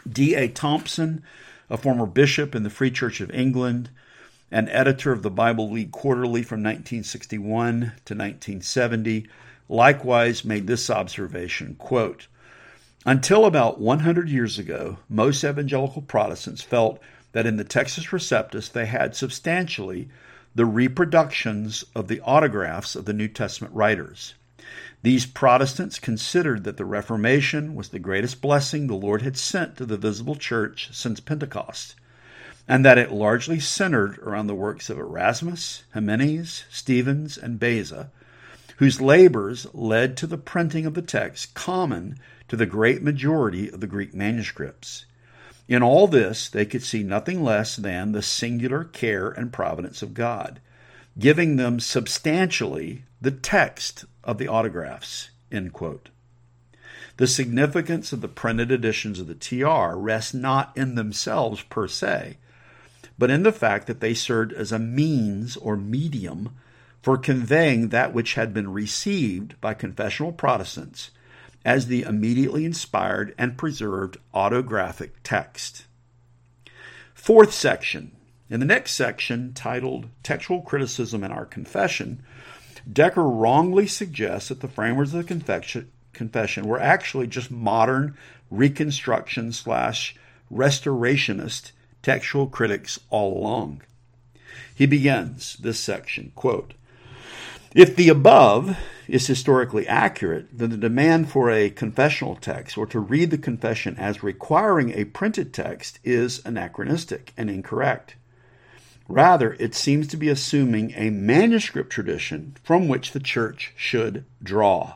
D.A. 0.09 0.49
Thompson, 0.49 1.23
a 1.71 1.77
former 1.77 2.05
bishop 2.05 2.53
in 2.53 2.63
the 2.63 2.69
Free 2.69 2.91
Church 2.91 3.21
of 3.21 3.31
England, 3.31 3.89
and 4.51 4.67
editor 4.69 5.13
of 5.13 5.23
the 5.23 5.31
Bible 5.31 5.71
League 5.71 5.93
Quarterly 5.93 6.43
from 6.43 6.59
1961 6.59 7.79
to 7.79 8.13
1970, 8.13 9.25
likewise 9.69 10.43
made 10.43 10.67
this 10.67 10.89
observation 10.89 11.75
quote, 11.75 12.27
Until 13.05 13.45
about 13.45 13.79
100 13.79 14.27
years 14.27 14.59
ago, 14.59 14.97
most 15.07 15.45
evangelical 15.45 16.01
Protestants 16.01 16.61
felt 16.61 16.99
that 17.31 17.45
in 17.45 17.55
the 17.55 17.63
Textus 17.63 18.09
Receptus 18.09 18.69
they 18.69 18.85
had 18.85 19.15
substantially 19.15 20.09
the 20.53 20.65
reproductions 20.65 21.85
of 21.95 22.09
the 22.09 22.19
autographs 22.25 22.97
of 22.97 23.05
the 23.05 23.13
New 23.13 23.29
Testament 23.29 23.73
writers. 23.73 24.33
These 25.03 25.25
Protestants 25.25 25.99
considered 25.99 26.63
that 26.63 26.77
the 26.77 26.85
Reformation 26.85 27.75
was 27.75 27.89
the 27.89 27.99
greatest 27.99 28.41
blessing 28.41 28.87
the 28.87 28.93
Lord 28.93 29.21
had 29.21 29.37
sent 29.37 29.77
to 29.77 29.85
the 29.85 29.97
visible 29.97 30.35
church 30.35 30.89
since 30.91 31.19
Pentecost, 31.19 31.95
and 32.67 32.85
that 32.85 32.97
it 32.97 33.11
largely 33.11 33.59
centered 33.59 34.17
around 34.19 34.47
the 34.47 34.55
works 34.55 34.89
of 34.89 34.99
Erasmus, 34.99 35.83
Ximenes, 35.93 36.65
Stevens, 36.69 37.37
and 37.37 37.59
Beza, 37.59 38.11
whose 38.77 39.01
labors 39.01 39.67
led 39.73 40.15
to 40.17 40.27
the 40.27 40.37
printing 40.37 40.85
of 40.85 40.93
the 40.93 41.01
text 41.01 41.53
common 41.53 42.17
to 42.47 42.55
the 42.55 42.65
great 42.65 43.01
majority 43.01 43.69
of 43.69 43.79
the 43.79 43.87
Greek 43.87 44.13
manuscripts. 44.13 45.05
In 45.67 45.81
all 45.81 46.07
this, 46.07 46.49
they 46.49 46.65
could 46.65 46.83
see 46.83 47.01
nothing 47.01 47.43
less 47.43 47.75
than 47.75 48.11
the 48.11 48.21
singular 48.21 48.83
care 48.83 49.29
and 49.29 49.53
providence 49.53 50.01
of 50.01 50.13
God, 50.13 50.59
giving 51.17 51.55
them 51.55 51.79
substantially 51.79 53.03
the 53.21 53.31
text 53.31 54.05
of 54.23 54.37
the 54.37 54.47
autographs. 54.47 55.29
The 57.17 57.27
significance 57.27 58.13
of 58.13 58.21
the 58.21 58.27
printed 58.27 58.71
editions 58.71 59.19
of 59.19 59.27
the 59.27 59.35
TR 59.35 59.95
rests 59.95 60.33
not 60.33 60.75
in 60.75 60.95
themselves 60.95 61.61
per 61.63 61.87
se, 61.87 62.37
but 63.17 63.29
in 63.29 63.43
the 63.43 63.51
fact 63.51 63.87
that 63.87 63.99
they 63.99 64.13
served 64.13 64.53
as 64.53 64.71
a 64.71 64.79
means 64.79 65.57
or 65.57 65.75
medium 65.75 66.55
for 67.01 67.17
conveying 67.17 67.89
that 67.89 68.13
which 68.13 68.35
had 68.35 68.53
been 68.53 68.71
received 68.71 69.59
by 69.59 69.73
confessional 69.73 70.31
Protestants 70.31 71.11
as 71.63 71.87
the 71.87 72.03
immediately 72.03 72.65
inspired 72.65 73.35
and 73.37 73.57
preserved 73.57 74.17
autographic 74.33 75.15
text. 75.23 75.85
Fourth 77.13 77.53
section. 77.53 78.11
In 78.49 78.59
the 78.59 78.65
next 78.65 78.93
section, 78.93 79.53
titled 79.53 80.07
Textual 80.23 80.61
Criticism 80.61 81.23
in 81.23 81.31
Our 81.31 81.45
Confession, 81.45 82.23
Decker 82.91 83.27
wrongly 83.27 83.87
suggests 83.87 84.49
that 84.49 84.61
the 84.61 84.67
framers 84.67 85.13
of 85.13 85.27
the 85.27 85.87
confession, 86.13 86.67
were 86.67 86.79
actually 86.79 87.27
just 87.27 87.51
modern 87.51 88.17
reconstruction 88.49 89.51
slash 89.51 90.15
restorationist 90.51 91.71
textual 92.01 92.47
critics 92.47 92.99
all 93.09 93.37
along. 93.37 93.81
He 94.73 94.85
begins 94.85 95.55
this 95.57 95.79
section, 95.79 96.31
quote, 96.35 96.73
if 97.73 97.95
the 97.95 98.09
above 98.09 98.77
is 99.07 99.27
historically 99.27 99.87
accurate, 99.87 100.47
then 100.51 100.71
the 100.71 100.77
demand 100.77 101.31
for 101.31 101.49
a 101.49 101.69
confessional 101.69 102.35
text 102.35 102.77
or 102.77 102.85
to 102.87 102.99
read 102.99 103.31
the 103.31 103.37
confession 103.37 103.95
as 103.97 104.23
requiring 104.23 104.91
a 104.91 105.05
printed 105.05 105.53
text 105.53 105.99
is 106.03 106.41
anachronistic 106.43 107.31
and 107.37 107.49
incorrect. 107.49 108.15
Rather, 109.11 109.57
it 109.59 109.75
seems 109.75 110.07
to 110.07 110.15
be 110.15 110.29
assuming 110.29 110.93
a 110.95 111.09
manuscript 111.09 111.89
tradition 111.89 112.55
from 112.63 112.87
which 112.87 113.11
the 113.11 113.19
church 113.19 113.73
should 113.75 114.23
draw. 114.41 114.93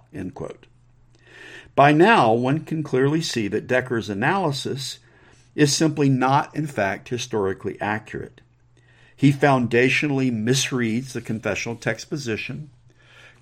By 1.75 1.91
now, 1.91 2.32
one 2.32 2.62
can 2.62 2.82
clearly 2.82 3.21
see 3.21 3.49
that 3.49 3.67
Decker's 3.67 4.10
analysis 4.10 4.99
is 5.54 5.75
simply 5.75 6.08
not, 6.08 6.56
in 6.56 6.65
fact, 6.65 7.10
historically 7.10 7.80
accurate. 7.82 8.39
He 9.13 9.34
foundationally 9.34 10.32
misreads 10.32 11.12
the 11.12 11.19
confessional 11.19 11.75
text 11.75 12.10
position, 12.10 12.69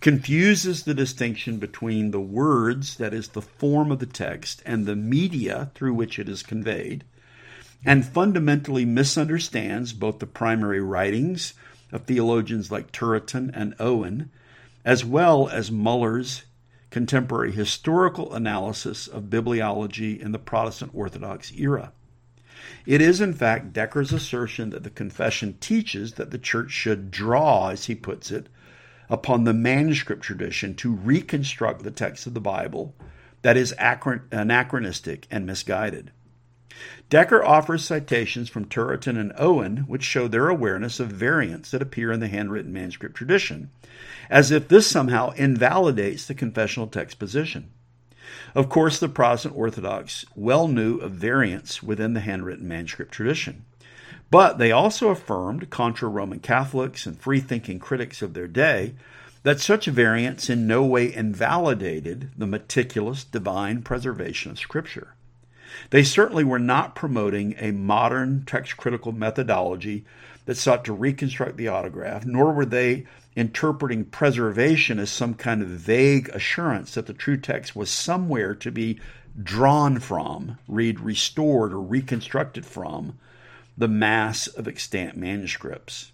confuses 0.01 0.83
the 0.83 0.95
distinction 0.95 1.57
between 1.57 2.09
the 2.09 2.19
words, 2.19 2.97
that 2.97 3.13
is, 3.13 3.29
the 3.29 3.43
form 3.43 3.91
of 3.91 3.99
the 3.99 4.07
text, 4.07 4.63
and 4.65 4.87
the 4.87 4.95
media 4.95 5.69
through 5.75 5.93
which 5.93 6.17
it 6.17 6.27
is 6.27 6.41
conveyed, 6.41 7.03
and 7.85 8.05
fundamentally 8.05 8.85
misunderstands 8.85 9.93
both 9.93 10.19
the 10.19 10.25
primary 10.25 10.81
writings 10.81 11.53
of 11.91 12.03
theologians 12.03 12.71
like 12.71 12.91
Turretin 12.91 13.51
and 13.53 13.75
Owen, 13.79 14.31
as 14.85 15.05
well 15.05 15.47
as 15.49 15.71
Muller's 15.71 16.43
contemporary 16.89 17.51
historical 17.51 18.33
analysis 18.33 19.07
of 19.07 19.23
bibliology 19.23 20.19
in 20.19 20.31
the 20.31 20.39
Protestant 20.39 20.91
Orthodox 20.93 21.51
era. 21.57 21.91
It 22.85 23.01
is, 23.01 23.19
in 23.19 23.33
fact, 23.33 23.73
Decker's 23.73 24.13
assertion 24.13 24.69
that 24.69 24.83
the 24.83 24.89
confession 24.89 25.57
teaches 25.59 26.13
that 26.13 26.31
the 26.31 26.37
church 26.37 26.71
should 26.71 27.11
draw, 27.11 27.69
as 27.69 27.85
he 27.85 27.95
puts 27.95 28.31
it, 28.31 28.47
upon 29.09 29.43
the 29.43 29.53
manuscript 29.53 30.21
tradition 30.21 30.73
to 30.75 30.93
reconstruct 30.93 31.83
the 31.83 31.91
text 31.91 32.25
of 32.27 32.33
the 32.33 32.39
Bible 32.39 32.95
that 33.41 33.57
is 33.57 33.75
anachronistic 33.77 35.27
and 35.29 35.45
misguided. 35.45 36.11
Decker 37.09 37.43
offers 37.43 37.85
citations 37.85 38.49
from 38.49 38.65
Turretin 38.65 39.19
and 39.19 39.33
Owen 39.37 39.85
which 39.87 40.03
show 40.03 40.27
their 40.27 40.49
awareness 40.49 40.99
of 40.99 41.09
variants 41.09 41.71
that 41.71 41.81
appear 41.81 42.11
in 42.11 42.19
the 42.19 42.27
handwritten 42.27 42.73
manuscript 42.73 43.15
tradition, 43.15 43.69
as 44.29 44.49
if 44.49 44.67
this 44.67 44.87
somehow 44.87 45.29
invalidates 45.31 46.25
the 46.25 46.33
confessional 46.33 46.87
text 46.87 47.19
position. 47.19 47.69
Of 48.55 48.69
course, 48.69 48.99
the 48.99 49.09
Protestant 49.09 49.55
Orthodox 49.55 50.25
well 50.35 50.67
knew 50.67 50.97
of 50.97 51.11
variants 51.11 51.83
within 51.83 52.13
the 52.13 52.21
handwritten 52.21 52.67
manuscript 52.67 53.11
tradition. 53.11 53.65
But 54.31 54.57
they 54.57 54.71
also 54.71 55.09
affirmed, 55.09 55.69
contra 55.69 56.09
Roman 56.09 56.39
Catholics 56.39 57.05
and 57.05 57.19
free 57.19 57.39
thinking 57.39 57.77
critics 57.77 58.23
of 58.23 58.33
their 58.33 58.47
day, 58.47 58.95
that 59.43 59.59
such 59.59 59.85
variants 59.85 60.49
in 60.49 60.65
no 60.65 60.83
way 60.83 61.13
invalidated 61.13 62.31
the 62.35 62.47
meticulous 62.47 63.23
divine 63.23 63.83
preservation 63.83 64.51
of 64.51 64.57
Scripture. 64.57 65.13
They 65.89 66.03
certainly 66.03 66.43
were 66.43 66.59
not 66.59 66.95
promoting 66.95 67.55
a 67.59 67.71
modern 67.71 68.43
text 68.45 68.77
critical 68.77 69.11
methodology 69.11 70.05
that 70.45 70.57
sought 70.57 70.83
to 70.85 70.93
reconstruct 70.93 71.57
the 71.57 71.67
autograph, 71.67 72.25
nor 72.25 72.51
were 72.51 72.65
they 72.65 73.05
interpreting 73.35 74.05
preservation 74.05 74.99
as 74.99 75.09
some 75.09 75.33
kind 75.33 75.61
of 75.61 75.67
vague 75.67 76.29
assurance 76.29 76.93
that 76.93 77.07
the 77.07 77.13
true 77.13 77.37
text 77.37 77.75
was 77.75 77.89
somewhere 77.89 78.53
to 78.53 78.71
be 78.71 78.99
drawn 79.41 79.99
from, 79.99 80.57
read 80.67 80.99
restored 80.99 81.73
or 81.73 81.81
reconstructed 81.81 82.65
from, 82.65 83.17
the 83.77 83.87
mass 83.87 84.47
of 84.47 84.67
extant 84.67 85.17
manuscripts. 85.17 86.11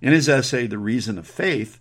In 0.00 0.12
his 0.12 0.28
essay, 0.28 0.66
The 0.66 0.78
Reason 0.78 1.18
of 1.18 1.26
Faith, 1.26 1.78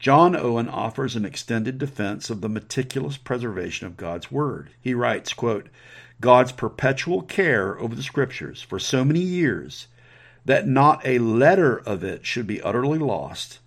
John 0.00 0.34
Owen 0.34 0.68
offers 0.68 1.14
an 1.14 1.24
extended 1.24 1.78
defense 1.78 2.28
of 2.28 2.40
the 2.40 2.48
meticulous 2.48 3.16
preservation 3.16 3.86
of 3.86 3.96
God's 3.96 4.32
Word. 4.32 4.70
He 4.80 4.94
writes, 4.94 5.32
quote, 5.32 5.68
God's 6.20 6.52
perpetual 6.52 7.22
care 7.22 7.78
over 7.78 7.94
the 7.94 8.02
Scriptures 8.02 8.62
for 8.62 8.78
so 8.78 9.04
many 9.04 9.20
years 9.20 9.88
that 10.44 10.66
not 10.66 11.04
a 11.06 11.18
letter 11.18 11.78
of 11.78 12.02
it 12.02 12.26
should 12.26 12.46
be 12.46 12.62
utterly 12.62 12.98
lost, 12.98 13.58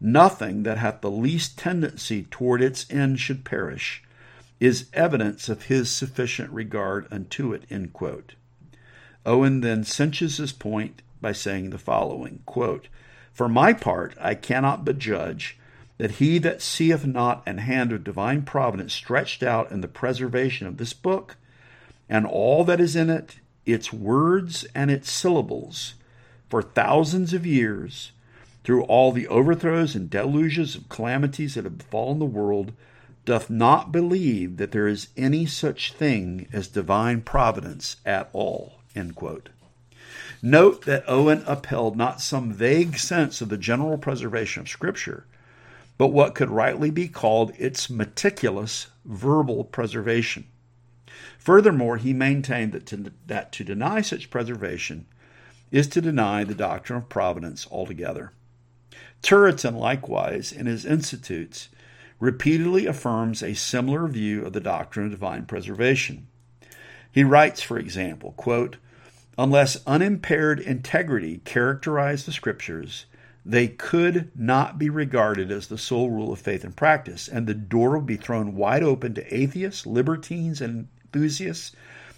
nothing 0.00 0.62
that 0.62 0.78
hath 0.78 1.00
the 1.00 1.10
least 1.10 1.58
tendency 1.58 2.24
toward 2.30 2.62
its 2.62 2.86
end 2.90 3.20
should 3.20 3.44
perish, 3.44 4.02
is 4.60 4.88
evidence 4.92 5.48
of 5.48 5.64
his 5.64 5.90
sufficient 5.90 6.50
regard 6.50 7.06
unto 7.10 7.52
it. 7.52 7.64
Owen 9.26 9.60
then 9.60 9.84
cinches 9.84 10.36
his 10.36 10.52
point 10.52 11.02
by 11.20 11.32
saying 11.32 11.70
the 11.70 11.78
following 11.78 12.40
quote, 12.46 12.88
For 13.32 13.48
my 13.48 13.72
part, 13.72 14.14
I 14.20 14.34
cannot 14.34 14.84
but 14.84 14.98
judge 14.98 15.58
that 15.98 16.12
he 16.12 16.38
that 16.38 16.62
seeth 16.62 17.04
not 17.04 17.42
an 17.46 17.58
hand 17.58 17.92
of 17.92 18.04
divine 18.04 18.42
providence 18.42 18.94
stretched 18.94 19.42
out 19.42 19.70
in 19.70 19.82
the 19.82 19.88
preservation 19.88 20.66
of 20.66 20.78
this 20.78 20.94
book 20.94 21.36
and 22.10 22.26
all 22.26 22.64
that 22.64 22.80
is 22.80 22.94
in 22.94 23.08
it 23.08 23.36
its 23.64 23.92
words 23.92 24.66
and 24.74 24.90
its 24.90 25.10
syllables 25.10 25.94
for 26.48 26.60
thousands 26.60 27.32
of 27.32 27.46
years 27.46 28.10
through 28.64 28.82
all 28.84 29.12
the 29.12 29.28
overthrows 29.28 29.94
and 29.94 30.10
deluges 30.10 30.74
of 30.74 30.88
calamities 30.88 31.54
that 31.54 31.64
have 31.64 31.78
befallen 31.78 32.18
the 32.18 32.24
world, 32.24 32.72
doth 33.24 33.48
not 33.48 33.92
believe 33.92 34.56
that 34.56 34.72
there 34.72 34.88
is 34.88 35.08
any 35.16 35.46
such 35.46 35.92
thing 35.92 36.46
as 36.52 36.68
divine 36.68 37.20
providence 37.22 37.96
at 38.04 38.28
all. 38.32 38.80
Note 40.42 40.84
that 40.84 41.04
Owen 41.06 41.44
upheld 41.46 41.96
not 41.96 42.20
some 42.20 42.52
vague 42.52 42.98
sense 42.98 43.40
of 43.40 43.48
the 43.50 43.58
general 43.58 43.98
preservation 43.98 44.62
of 44.62 44.68
Scripture, 44.68 45.24
but 45.96 46.08
what 46.08 46.34
could 46.34 46.50
rightly 46.50 46.90
be 46.90 47.08
called 47.08 47.52
its 47.58 47.88
meticulous 47.88 48.88
verbal 49.04 49.64
preservation. 49.64 50.46
Furthermore, 51.38 51.96
he 51.96 52.12
maintained 52.12 52.72
that 52.72 52.86
to, 52.86 53.12
that 53.26 53.52
to 53.52 53.64
deny 53.64 54.00
such 54.00 54.30
preservation 54.30 55.06
is 55.70 55.86
to 55.88 56.00
deny 56.00 56.44
the 56.44 56.54
doctrine 56.54 56.98
of 56.98 57.08
providence 57.08 57.66
altogether. 57.70 58.32
Turretin, 59.22 59.76
likewise, 59.76 60.52
in 60.52 60.66
his 60.66 60.84
Institutes, 60.84 61.68
repeatedly 62.18 62.86
affirms 62.86 63.42
a 63.42 63.54
similar 63.54 64.06
view 64.08 64.44
of 64.44 64.52
the 64.52 64.60
doctrine 64.60 65.06
of 65.06 65.12
divine 65.12 65.46
preservation. 65.46 66.26
He 67.10 67.24
writes, 67.24 67.62
for 67.62 67.78
example, 67.78 68.32
quote, 68.32 68.76
Unless 69.38 69.86
unimpaired 69.86 70.60
integrity 70.60 71.40
characterized 71.44 72.26
the 72.26 72.32
Scriptures, 72.32 73.06
they 73.44 73.68
could 73.68 74.30
not 74.36 74.78
be 74.78 74.90
regarded 74.90 75.50
as 75.50 75.68
the 75.68 75.78
sole 75.78 76.10
rule 76.10 76.32
of 76.32 76.38
faith 76.38 76.62
and 76.62 76.76
practice, 76.76 77.26
and 77.26 77.46
the 77.46 77.54
door 77.54 77.96
would 77.96 78.06
be 78.06 78.16
thrown 78.16 78.54
wide 78.54 78.82
open 78.82 79.14
to 79.14 79.34
atheists, 79.34 79.86
libertines, 79.86 80.60
and 80.60 80.88
enthusiasts, 81.12 81.74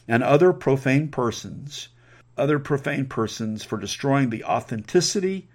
and 0.06 0.22
other 0.22 0.52
profane 0.52 1.08
persons, 1.08 1.88
other 2.36 2.58
profane 2.58 3.06
persons 3.06 3.64
for 3.64 3.78
destroying 3.78 4.30
the 4.30 4.44
authenticity 4.44 5.48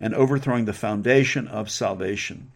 and 0.00 0.14
overthrowing 0.14 0.64
the 0.64 0.72
foundation 0.72 1.46
of 1.48 1.70
salvation. 1.70 2.50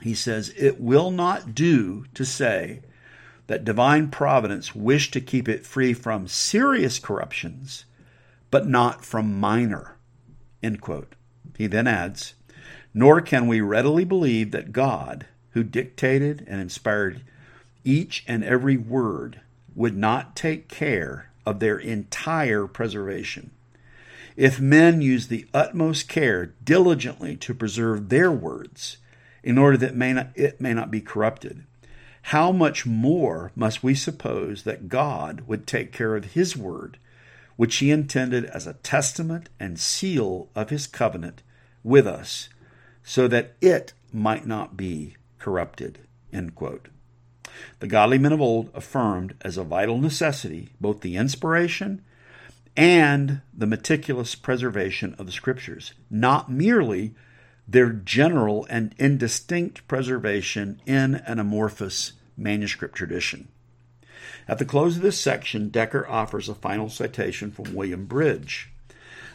He 0.00 0.14
says, 0.14 0.52
It 0.56 0.80
will 0.80 1.10
not 1.10 1.54
do 1.54 2.04
to 2.14 2.24
say 2.24 2.82
that 3.46 3.64
divine 3.64 4.08
providence 4.08 4.74
wished 4.74 5.12
to 5.14 5.20
keep 5.20 5.48
it 5.48 5.66
free 5.66 5.94
from 5.94 6.28
serious 6.28 6.98
corruptions, 6.98 7.84
but 8.50 8.68
not 8.68 9.04
from 9.04 9.40
minor. 9.40 9.96
End 10.62 10.80
quote. 10.80 11.14
He 11.56 11.66
then 11.66 11.86
adds, 11.86 12.34
Nor 12.92 13.20
can 13.20 13.46
we 13.46 13.60
readily 13.60 14.04
believe 14.04 14.50
that 14.50 14.72
God, 14.72 15.26
who 15.50 15.62
dictated 15.62 16.44
and 16.48 16.60
inspired 16.60 17.22
each 17.86 18.24
and 18.26 18.44
every 18.44 18.76
word, 18.76 19.40
would 19.74 19.96
not 19.96 20.34
take 20.34 20.68
care 20.68 21.30
of 21.46 21.60
their 21.60 21.78
entire 21.78 22.66
preservation. 22.66 23.50
If 24.36 24.60
men 24.60 25.00
use 25.00 25.28
the 25.28 25.46
utmost 25.54 26.08
care 26.08 26.52
diligently 26.64 27.36
to 27.36 27.54
preserve 27.54 28.08
their 28.08 28.30
words, 28.30 28.98
in 29.42 29.56
order 29.56 29.76
that 29.78 29.94
may 29.94 30.12
not, 30.12 30.28
it 30.34 30.60
may 30.60 30.74
not 30.74 30.90
be 30.90 31.00
corrupted, 31.00 31.64
how 32.22 32.50
much 32.50 32.84
more 32.84 33.52
must 33.54 33.84
we 33.84 33.94
suppose 33.94 34.64
that 34.64 34.88
God 34.88 35.42
would 35.46 35.66
take 35.66 35.92
care 35.92 36.16
of 36.16 36.32
His 36.32 36.56
word, 36.56 36.98
which 37.54 37.76
He 37.76 37.92
intended 37.92 38.44
as 38.46 38.66
a 38.66 38.74
testament 38.74 39.48
and 39.60 39.78
seal 39.78 40.48
of 40.54 40.70
His 40.70 40.88
covenant 40.88 41.42
with 41.84 42.06
us, 42.06 42.48
so 43.04 43.28
that 43.28 43.54
it 43.60 43.92
might 44.12 44.46
not 44.46 44.76
be 44.76 45.16
corrupted? 45.38 46.00
The 47.80 47.86
godly 47.86 48.18
men 48.18 48.32
of 48.32 48.40
old 48.40 48.70
affirmed 48.74 49.34
as 49.42 49.56
a 49.56 49.64
vital 49.64 49.98
necessity 49.98 50.70
both 50.80 51.00
the 51.00 51.16
inspiration 51.16 52.02
and 52.76 53.40
the 53.56 53.66
meticulous 53.66 54.34
preservation 54.34 55.14
of 55.18 55.26
the 55.26 55.32
Scriptures, 55.32 55.94
not 56.10 56.50
merely 56.50 57.14
their 57.66 57.90
general 57.90 58.66
and 58.70 58.94
indistinct 58.98 59.86
preservation 59.88 60.80
in 60.86 61.16
an 61.26 61.38
amorphous 61.38 62.12
manuscript 62.36 62.94
tradition. 62.94 63.48
At 64.46 64.58
the 64.58 64.64
close 64.64 64.96
of 64.96 65.02
this 65.02 65.18
section, 65.18 65.70
Decker 65.70 66.06
offers 66.06 66.48
a 66.48 66.54
final 66.54 66.88
citation 66.88 67.50
from 67.50 67.74
William 67.74 68.06
Bridge. 68.06 68.70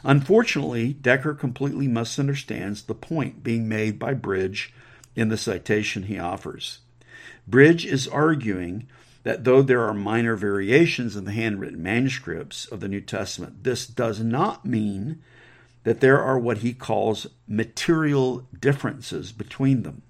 Unfortunately, 0.03 0.93
Decker 0.93 1.33
completely 1.33 1.87
misunderstands 1.87 2.83
the 2.83 2.95
point 2.95 3.43
being 3.43 3.67
made 3.67 3.99
by 3.99 4.13
Bridge 4.13 4.73
in 5.15 5.29
the 5.29 5.37
citation 5.37 6.03
he 6.03 6.17
offers. 6.17 6.79
Bridge 7.51 7.85
is 7.85 8.07
arguing 8.07 8.87
that 9.23 9.43
though 9.43 9.61
there 9.61 9.83
are 9.83 9.93
minor 9.93 10.37
variations 10.37 11.17
in 11.17 11.25
the 11.25 11.33
handwritten 11.33 11.83
manuscripts 11.83 12.65
of 12.65 12.79
the 12.79 12.87
New 12.87 13.01
Testament, 13.01 13.63
this 13.63 13.85
does 13.85 14.21
not 14.21 14.65
mean 14.65 15.21
that 15.83 15.99
there 15.99 16.21
are 16.21 16.39
what 16.39 16.59
he 16.59 16.73
calls 16.73 17.27
material 17.47 18.47
differences 18.57 19.33
between 19.33 19.83
them. 19.83 20.01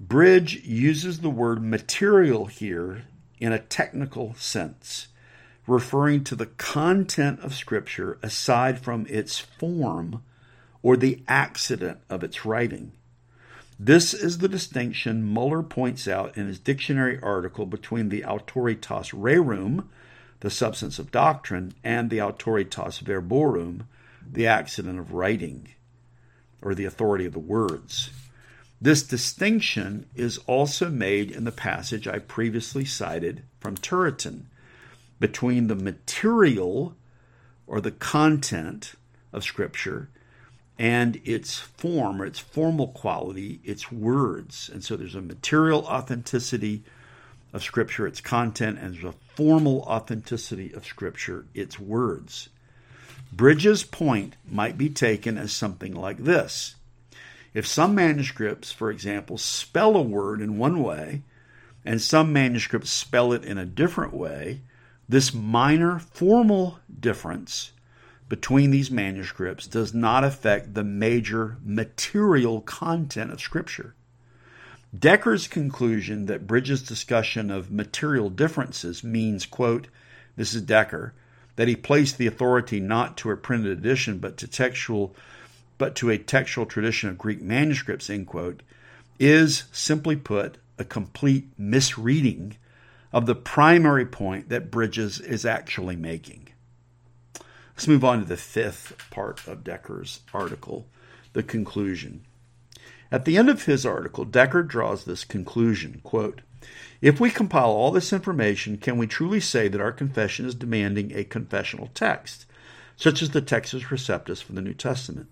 Bridge 0.00 0.64
uses 0.64 1.20
the 1.20 1.30
word 1.30 1.62
material 1.62 2.46
here 2.46 3.04
in 3.38 3.52
a 3.52 3.58
technical 3.58 4.34
sense, 4.34 5.08
referring 5.66 6.24
to 6.24 6.34
the 6.34 6.46
content 6.46 7.38
of 7.40 7.54
Scripture 7.54 8.18
aside 8.22 8.80
from 8.80 9.06
its 9.08 9.38
form 9.38 10.22
or 10.82 10.96
the 10.96 11.22
accident 11.28 12.00
of 12.10 12.24
its 12.24 12.44
writing. 12.44 12.92
This 13.82 14.12
is 14.12 14.38
the 14.38 14.48
distinction 14.48 15.24
Muller 15.24 15.62
points 15.62 16.06
out 16.06 16.36
in 16.36 16.46
his 16.46 16.58
dictionary 16.58 17.18
article 17.22 17.64
between 17.64 18.10
the 18.10 18.20
auctoritas 18.20 19.14
rerum, 19.14 19.86
the 20.40 20.50
substance 20.50 20.98
of 20.98 21.10
doctrine, 21.10 21.72
and 21.82 22.10
the 22.10 22.18
auctoritas 22.18 23.02
verborum, 23.02 23.86
the 24.30 24.46
accident 24.46 24.98
of 24.98 25.14
writing, 25.14 25.68
or 26.60 26.74
the 26.74 26.84
authority 26.84 27.24
of 27.24 27.32
the 27.32 27.38
words. 27.38 28.10
This 28.82 29.02
distinction 29.02 30.04
is 30.14 30.36
also 30.46 30.90
made 30.90 31.30
in 31.30 31.44
the 31.44 31.50
passage 31.50 32.06
I 32.06 32.18
previously 32.18 32.84
cited 32.84 33.44
from 33.60 33.78
Turretin 33.78 34.42
between 35.18 35.68
the 35.68 35.74
material 35.74 36.96
or 37.66 37.80
the 37.80 37.92
content 37.92 38.92
of 39.32 39.42
Scripture 39.42 40.10
and 40.80 41.20
its 41.26 41.58
form 41.58 42.22
or 42.22 42.24
its 42.24 42.38
formal 42.38 42.88
quality, 42.88 43.60
its 43.62 43.92
words. 43.92 44.70
And 44.72 44.82
so 44.82 44.96
there's 44.96 45.14
a 45.14 45.20
material 45.20 45.84
authenticity 45.84 46.84
of 47.52 47.62
Scripture, 47.62 48.06
its 48.06 48.22
content, 48.22 48.78
and 48.78 48.94
there's 48.94 49.04
a 49.04 49.18
formal 49.34 49.82
authenticity 49.82 50.72
of 50.72 50.86
Scripture, 50.86 51.44
its 51.52 51.78
words. 51.78 52.48
Bridge's 53.30 53.84
point 53.84 54.36
might 54.50 54.78
be 54.78 54.88
taken 54.88 55.36
as 55.36 55.52
something 55.52 55.94
like 55.94 56.16
this. 56.16 56.76
If 57.52 57.66
some 57.66 57.94
manuscripts, 57.94 58.72
for 58.72 58.90
example, 58.90 59.36
spell 59.36 59.96
a 59.96 60.02
word 60.02 60.40
in 60.40 60.56
one 60.56 60.82
way, 60.82 61.20
and 61.84 62.00
some 62.00 62.32
manuscripts 62.32 62.88
spell 62.88 63.34
it 63.34 63.44
in 63.44 63.58
a 63.58 63.66
different 63.66 64.14
way, 64.14 64.62
this 65.06 65.34
minor 65.34 65.98
formal 65.98 66.78
difference 66.98 67.72
between 68.30 68.70
these 68.70 68.92
manuscripts 68.92 69.66
does 69.66 69.92
not 69.92 70.22
affect 70.22 70.72
the 70.72 70.84
major 70.84 71.58
material 71.64 72.60
content 72.60 73.32
of 73.32 73.40
Scripture. 73.40 73.92
Decker's 74.96 75.48
conclusion 75.48 76.26
that 76.26 76.46
Bridge's 76.46 76.80
discussion 76.80 77.50
of 77.50 77.72
material 77.72 78.30
differences 78.30 79.02
means, 79.02 79.44
quote, 79.46 79.88
this 80.36 80.54
is 80.54 80.62
Decker, 80.62 81.12
that 81.56 81.66
he 81.66 81.74
placed 81.74 82.18
the 82.18 82.28
authority 82.28 82.78
not 82.78 83.16
to 83.18 83.30
a 83.30 83.36
printed 83.36 83.72
edition 83.76 84.18
but 84.18 84.36
to 84.38 84.46
textual 84.46 85.14
but 85.76 85.96
to 85.96 86.10
a 86.10 86.18
textual 86.18 86.66
tradition 86.66 87.08
of 87.08 87.18
Greek 87.18 87.42
manuscripts, 87.42 88.08
end 88.08 88.28
quote, 88.28 88.62
is 89.18 89.64
simply 89.72 90.14
put 90.14 90.58
a 90.78 90.84
complete 90.84 91.48
misreading 91.58 92.56
of 93.12 93.26
the 93.26 93.34
primary 93.34 94.06
point 94.06 94.50
that 94.50 94.70
Bridges 94.70 95.18
is 95.20 95.44
actually 95.44 95.96
making. 95.96 96.49
Let's 97.80 97.88
move 97.88 98.04
on 98.04 98.18
to 98.18 98.24
the 98.26 98.36
fifth 98.36 99.08
part 99.08 99.48
of 99.48 99.64
Decker's 99.64 100.20
article, 100.34 100.86
the 101.32 101.42
conclusion. 101.42 102.26
At 103.10 103.24
the 103.24 103.38
end 103.38 103.48
of 103.48 103.64
his 103.64 103.86
article, 103.86 104.26
Decker 104.26 104.62
draws 104.62 105.06
this 105.06 105.24
conclusion 105.24 106.02
quote, 106.04 106.42
If 107.00 107.20
we 107.20 107.30
compile 107.30 107.70
all 107.70 107.90
this 107.90 108.12
information, 108.12 108.76
can 108.76 108.98
we 108.98 109.06
truly 109.06 109.40
say 109.40 109.66
that 109.68 109.80
our 109.80 109.92
confession 109.92 110.44
is 110.44 110.54
demanding 110.54 111.12
a 111.14 111.24
confessional 111.24 111.88
text, 111.94 112.44
such 112.98 113.22
as 113.22 113.30
the 113.30 113.40
Textus 113.40 113.84
Receptus 113.84 114.42
for 114.42 114.52
the 114.52 114.60
New 114.60 114.74
Testament? 114.74 115.30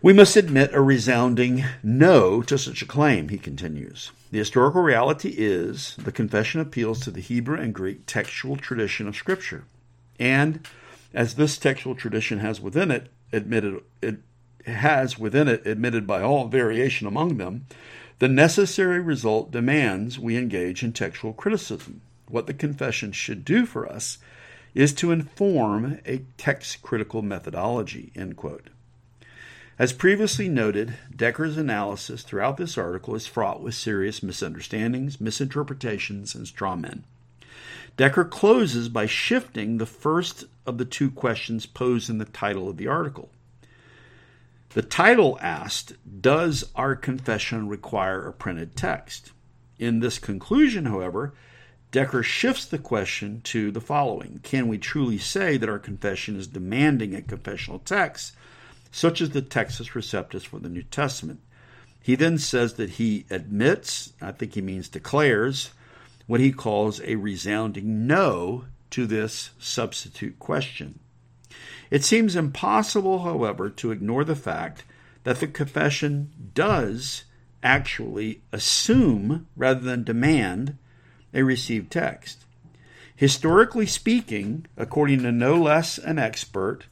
We 0.00 0.14
must 0.14 0.36
admit 0.36 0.72
a 0.72 0.80
resounding 0.80 1.66
no 1.82 2.40
to 2.40 2.56
such 2.56 2.80
a 2.80 2.86
claim, 2.86 3.28
he 3.28 3.36
continues. 3.36 4.10
The 4.30 4.38
historical 4.38 4.80
reality 4.80 5.34
is 5.36 5.96
the 5.98 6.12
confession 6.12 6.62
appeals 6.62 7.00
to 7.00 7.10
the 7.10 7.20
Hebrew 7.20 7.60
and 7.60 7.74
Greek 7.74 8.06
textual 8.06 8.56
tradition 8.56 9.06
of 9.06 9.16
Scripture, 9.16 9.64
and 10.18 10.66
as 11.16 11.34
this 11.34 11.56
textual 11.56 11.94
tradition 11.94 12.40
has 12.40 12.60
within 12.60 12.90
it 12.90 13.08
admitted 13.32 13.82
it 14.02 14.18
has 14.66 15.18
within 15.18 15.48
it 15.48 15.66
admitted 15.66 16.06
by 16.06 16.20
all 16.22 16.46
variation 16.46 17.06
among 17.06 17.38
them, 17.38 17.66
the 18.18 18.28
necessary 18.28 19.00
result 19.00 19.50
demands 19.50 20.18
we 20.18 20.36
engage 20.36 20.82
in 20.82 20.92
textual 20.92 21.32
criticism. 21.32 22.02
What 22.28 22.46
the 22.46 22.54
confession 22.54 23.12
should 23.12 23.44
do 23.44 23.64
for 23.64 23.90
us 23.90 24.18
is 24.74 24.92
to 24.94 25.10
inform 25.10 26.00
a 26.04 26.22
text 26.36 26.82
critical 26.82 27.22
methodology. 27.22 28.12
As 29.78 29.92
previously 29.92 30.48
noted, 30.48 30.94
Decker's 31.14 31.56
analysis 31.56 32.22
throughout 32.22 32.56
this 32.56 32.76
article 32.76 33.14
is 33.14 33.26
fraught 33.26 33.62
with 33.62 33.74
serious 33.74 34.22
misunderstandings, 34.22 35.20
misinterpretations, 35.20 36.34
and 36.34 36.46
straw 36.46 36.76
men. 36.76 37.04
Decker 37.96 38.24
closes 38.24 38.88
by 38.88 39.06
shifting 39.06 39.78
the 39.78 39.86
first 39.86 40.44
of 40.66 40.78
the 40.78 40.84
two 40.84 41.10
questions 41.10 41.66
posed 41.66 42.10
in 42.10 42.18
the 42.18 42.24
title 42.24 42.68
of 42.68 42.76
the 42.76 42.86
article. 42.86 43.30
The 44.70 44.82
title 44.82 45.38
asked, 45.40 45.94
Does 46.20 46.64
our 46.74 46.94
confession 46.94 47.68
require 47.68 48.26
a 48.26 48.32
printed 48.32 48.76
text? 48.76 49.32
In 49.78 50.00
this 50.00 50.18
conclusion, 50.18 50.86
however, 50.86 51.32
Decker 51.92 52.22
shifts 52.22 52.66
the 52.66 52.78
question 52.78 53.40
to 53.44 53.70
the 53.70 53.80
following 53.80 54.40
Can 54.42 54.68
we 54.68 54.76
truly 54.76 55.18
say 55.18 55.56
that 55.56 55.68
our 55.68 55.78
confession 55.78 56.36
is 56.36 56.46
demanding 56.46 57.14
a 57.14 57.22
confessional 57.22 57.78
text 57.78 58.34
such 58.90 59.20
as 59.20 59.30
the 59.30 59.42
Textus 59.42 59.92
Receptus 59.92 60.46
for 60.46 60.58
the 60.58 60.68
New 60.68 60.82
Testament. 60.82 61.40
He 62.00 62.14
then 62.14 62.38
says 62.38 62.74
that 62.74 62.90
he 62.90 63.26
admits, 63.30 64.12
I 64.22 64.32
think 64.32 64.54
he 64.54 64.62
means 64.62 64.88
declares, 64.88 65.70
what 66.26 66.40
he 66.40 66.52
calls 66.52 67.00
a 67.02 67.16
resounding 67.16 68.06
no 68.06 68.64
to 68.90 69.06
this 69.06 69.50
substitute 69.58 70.38
question. 70.38 70.98
It 71.90 72.04
seems 72.04 72.34
impossible, 72.34 73.20
however, 73.20 73.70
to 73.70 73.92
ignore 73.92 74.24
the 74.24 74.36
fact 74.36 74.84
that 75.24 75.40
the 75.40 75.46
confession 75.46 76.30
does 76.54 77.24
actually 77.62 78.42
assume, 78.52 79.46
rather 79.56 79.80
than 79.80 80.04
demand, 80.04 80.78
a 81.32 81.42
received 81.42 81.90
text. 81.90 82.44
Historically 83.14 83.86
speaking, 83.86 84.66
according 84.76 85.22
to 85.22 85.32
no 85.32 85.60
less 85.60 85.98
an 85.98 86.18
expert 86.18 86.86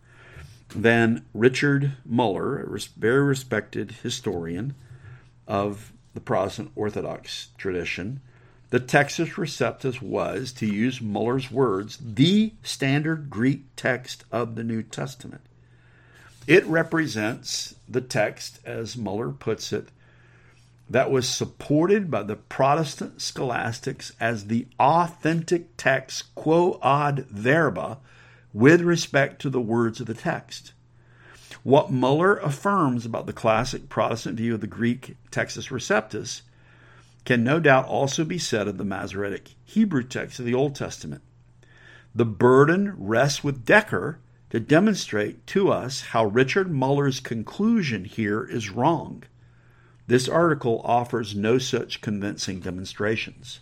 than 0.74 1.24
Richard 1.34 1.92
Muller, 2.04 2.62
a 2.62 2.80
very 2.96 3.22
respected 3.22 3.92
historian 4.02 4.74
of 5.46 5.92
the 6.14 6.20
Protestant 6.20 6.70
Orthodox 6.74 7.48
tradition. 7.58 8.20
The 8.74 8.80
Textus 8.80 9.34
Receptus 9.34 10.02
was, 10.02 10.50
to 10.54 10.66
use 10.66 11.00
Muller's 11.00 11.48
words, 11.48 11.96
the 12.02 12.54
standard 12.64 13.30
Greek 13.30 13.66
text 13.76 14.24
of 14.32 14.56
the 14.56 14.64
New 14.64 14.82
Testament. 14.82 15.42
It 16.48 16.66
represents 16.66 17.76
the 17.88 18.00
text, 18.00 18.58
as 18.64 18.96
Muller 18.96 19.30
puts 19.30 19.72
it, 19.72 19.90
that 20.90 21.12
was 21.12 21.28
supported 21.28 22.10
by 22.10 22.24
the 22.24 22.34
Protestant 22.34 23.22
scholastics 23.22 24.10
as 24.18 24.46
the 24.46 24.66
authentic 24.80 25.76
text 25.76 26.34
quo 26.34 26.80
ad 26.82 27.26
verba 27.26 27.98
with 28.52 28.80
respect 28.80 29.40
to 29.42 29.50
the 29.50 29.60
words 29.60 30.00
of 30.00 30.08
the 30.08 30.14
text. 30.14 30.72
What 31.62 31.92
Muller 31.92 32.38
affirms 32.38 33.06
about 33.06 33.26
the 33.26 33.32
classic 33.32 33.88
Protestant 33.88 34.36
view 34.36 34.54
of 34.54 34.60
the 34.60 34.66
Greek 34.66 35.16
Textus 35.30 35.70
Receptus 35.70 36.42
can 37.24 37.42
no 37.42 37.58
doubt 37.58 37.86
also 37.86 38.24
be 38.24 38.38
said 38.38 38.68
of 38.68 38.78
the 38.78 38.84
Masoretic 38.84 39.54
Hebrew 39.64 40.02
text 40.02 40.38
of 40.38 40.44
the 40.44 40.54
Old 40.54 40.74
Testament. 40.74 41.22
The 42.14 42.24
burden 42.24 42.94
rests 42.96 43.42
with 43.42 43.64
Decker 43.64 44.18
to 44.50 44.60
demonstrate 44.60 45.46
to 45.48 45.70
us 45.70 46.02
how 46.02 46.26
Richard 46.26 46.70
Muller's 46.70 47.18
conclusion 47.20 48.04
here 48.04 48.44
is 48.44 48.70
wrong. 48.70 49.24
This 50.06 50.28
article 50.28 50.80
offers 50.84 51.34
no 51.34 51.58
such 51.58 52.00
convincing 52.00 52.60
demonstrations. 52.60 53.60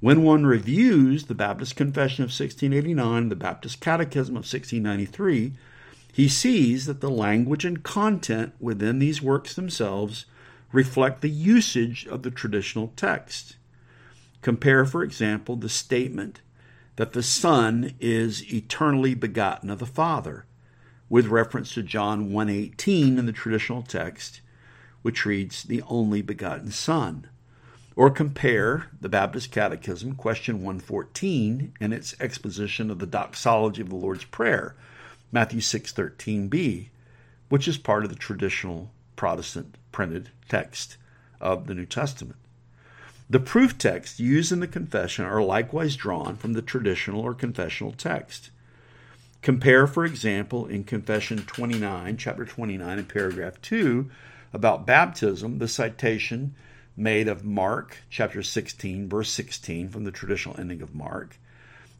When 0.00 0.22
one 0.22 0.44
reviews 0.44 1.24
the 1.24 1.34
Baptist 1.34 1.74
Confession 1.74 2.22
of 2.22 2.28
1689, 2.28 3.30
the 3.30 3.36
Baptist 3.36 3.80
Catechism 3.80 4.36
of 4.36 4.44
1693, 4.44 5.54
he 6.12 6.28
sees 6.28 6.86
that 6.86 7.00
the 7.00 7.10
language 7.10 7.64
and 7.64 7.82
content 7.82 8.52
within 8.60 8.98
these 8.98 9.22
works 9.22 9.54
themselves 9.54 10.26
reflect 10.76 11.22
the 11.22 11.30
usage 11.30 12.06
of 12.06 12.22
the 12.22 12.30
traditional 12.30 12.92
text. 12.96 13.56
Compare, 14.42 14.84
for 14.84 15.02
example, 15.02 15.56
the 15.56 15.70
statement 15.70 16.42
that 16.96 17.14
the 17.14 17.22
Son 17.22 17.94
is 17.98 18.52
eternally 18.52 19.14
begotten 19.14 19.70
of 19.70 19.78
the 19.78 19.86
Father, 19.86 20.44
with 21.08 21.28
reference 21.28 21.72
to 21.72 21.82
John 21.82 22.30
1:18 22.30 23.18
in 23.18 23.24
the 23.24 23.32
traditional 23.32 23.82
text, 23.82 24.42
which 25.00 25.24
reads, 25.24 25.62
"the 25.62 25.80
only 25.88 26.20
begotten 26.20 26.70
Son." 26.70 27.26
Or 27.94 28.10
compare 28.10 28.88
the 29.00 29.08
Baptist 29.08 29.50
Catechism, 29.50 30.14
question 30.16 30.60
114, 30.60 31.72
and 31.80 31.94
its 31.94 32.14
exposition 32.20 32.90
of 32.90 32.98
the 32.98 33.06
doxology 33.06 33.80
of 33.80 33.88
the 33.88 33.96
Lord's 33.96 34.24
Prayer, 34.24 34.76
Matthew 35.32 35.62
6:13b, 35.62 36.90
which 37.48 37.66
is 37.66 37.78
part 37.78 38.04
of 38.04 38.10
the 38.10 38.16
traditional 38.16 38.92
Protestant 39.16 39.78
printed 39.96 40.28
text 40.46 40.98
of 41.40 41.66
the 41.66 41.74
New 41.74 41.86
Testament. 41.86 42.36
The 43.30 43.40
proof 43.40 43.78
texts 43.78 44.20
used 44.20 44.52
in 44.52 44.60
the 44.60 44.68
confession 44.68 45.24
are 45.24 45.42
likewise 45.42 45.96
drawn 45.96 46.36
from 46.36 46.52
the 46.52 46.60
traditional 46.60 47.22
or 47.22 47.32
confessional 47.32 47.92
text. 47.92 48.50
Compare, 49.40 49.86
for 49.86 50.04
example, 50.04 50.66
in 50.66 50.84
Confession 50.84 51.38
29, 51.46 52.18
chapter 52.18 52.44
29, 52.44 52.98
in 52.98 53.06
paragraph 53.06 53.58
2, 53.62 54.10
about 54.52 54.86
baptism, 54.86 55.60
the 55.60 55.66
citation 55.66 56.54
made 56.94 57.26
of 57.26 57.46
Mark 57.46 57.96
chapter 58.10 58.42
16, 58.42 59.08
verse 59.08 59.30
16, 59.30 59.88
from 59.88 60.04
the 60.04 60.12
traditional 60.12 60.60
ending 60.60 60.82
of 60.82 60.94
Mark, 60.94 61.38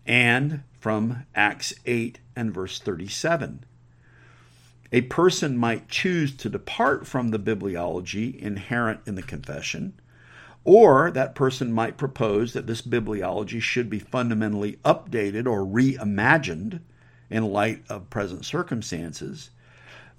and 0.05 0.63
from 0.79 1.25
Acts 1.35 1.73
8 1.87 2.19
and 2.37 2.53
verse 2.53 2.79
37. 2.79 3.65
A 4.93 5.03
person 5.03 5.57
might 5.57 5.89
choose 5.89 6.35
to 6.37 6.49
depart 6.49 7.07
from 7.07 7.31
the 7.31 7.39
bibliology 7.39 8.39
inherent 8.39 9.01
in 9.07 9.15
the 9.15 9.23
confession, 9.23 9.95
or 10.65 11.11
that 11.11 11.35
person 11.35 11.73
might 11.73 11.97
propose 11.97 12.53
that 12.53 12.67
this 12.67 12.83
bibliology 12.83 13.61
should 13.61 13.91
be 13.91 13.99
fundamentally 13.99 14.79
updated 14.85 15.47
or 15.47 15.65
reimagined 15.65 16.81
in 17.31 17.45
light 17.45 17.83
of 17.89 18.11
present 18.11 18.45
circumstances 18.45 19.51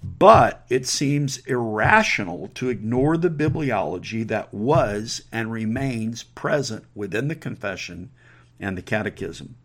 but 0.02 0.64
it 0.68 0.86
seems 0.86 1.38
irrational 1.38 2.48
to 2.54 2.68
ignore 2.68 3.16
the 3.16 3.30
bibliology 3.30 4.26
that 4.26 4.54
was 4.54 5.22
and 5.32 5.50
remains 5.50 6.22
present 6.22 6.84
within 6.94 7.28
the 7.28 7.34
confession 7.34 8.10
and 8.60 8.78
the 8.78 8.82
catechism. 8.82 9.56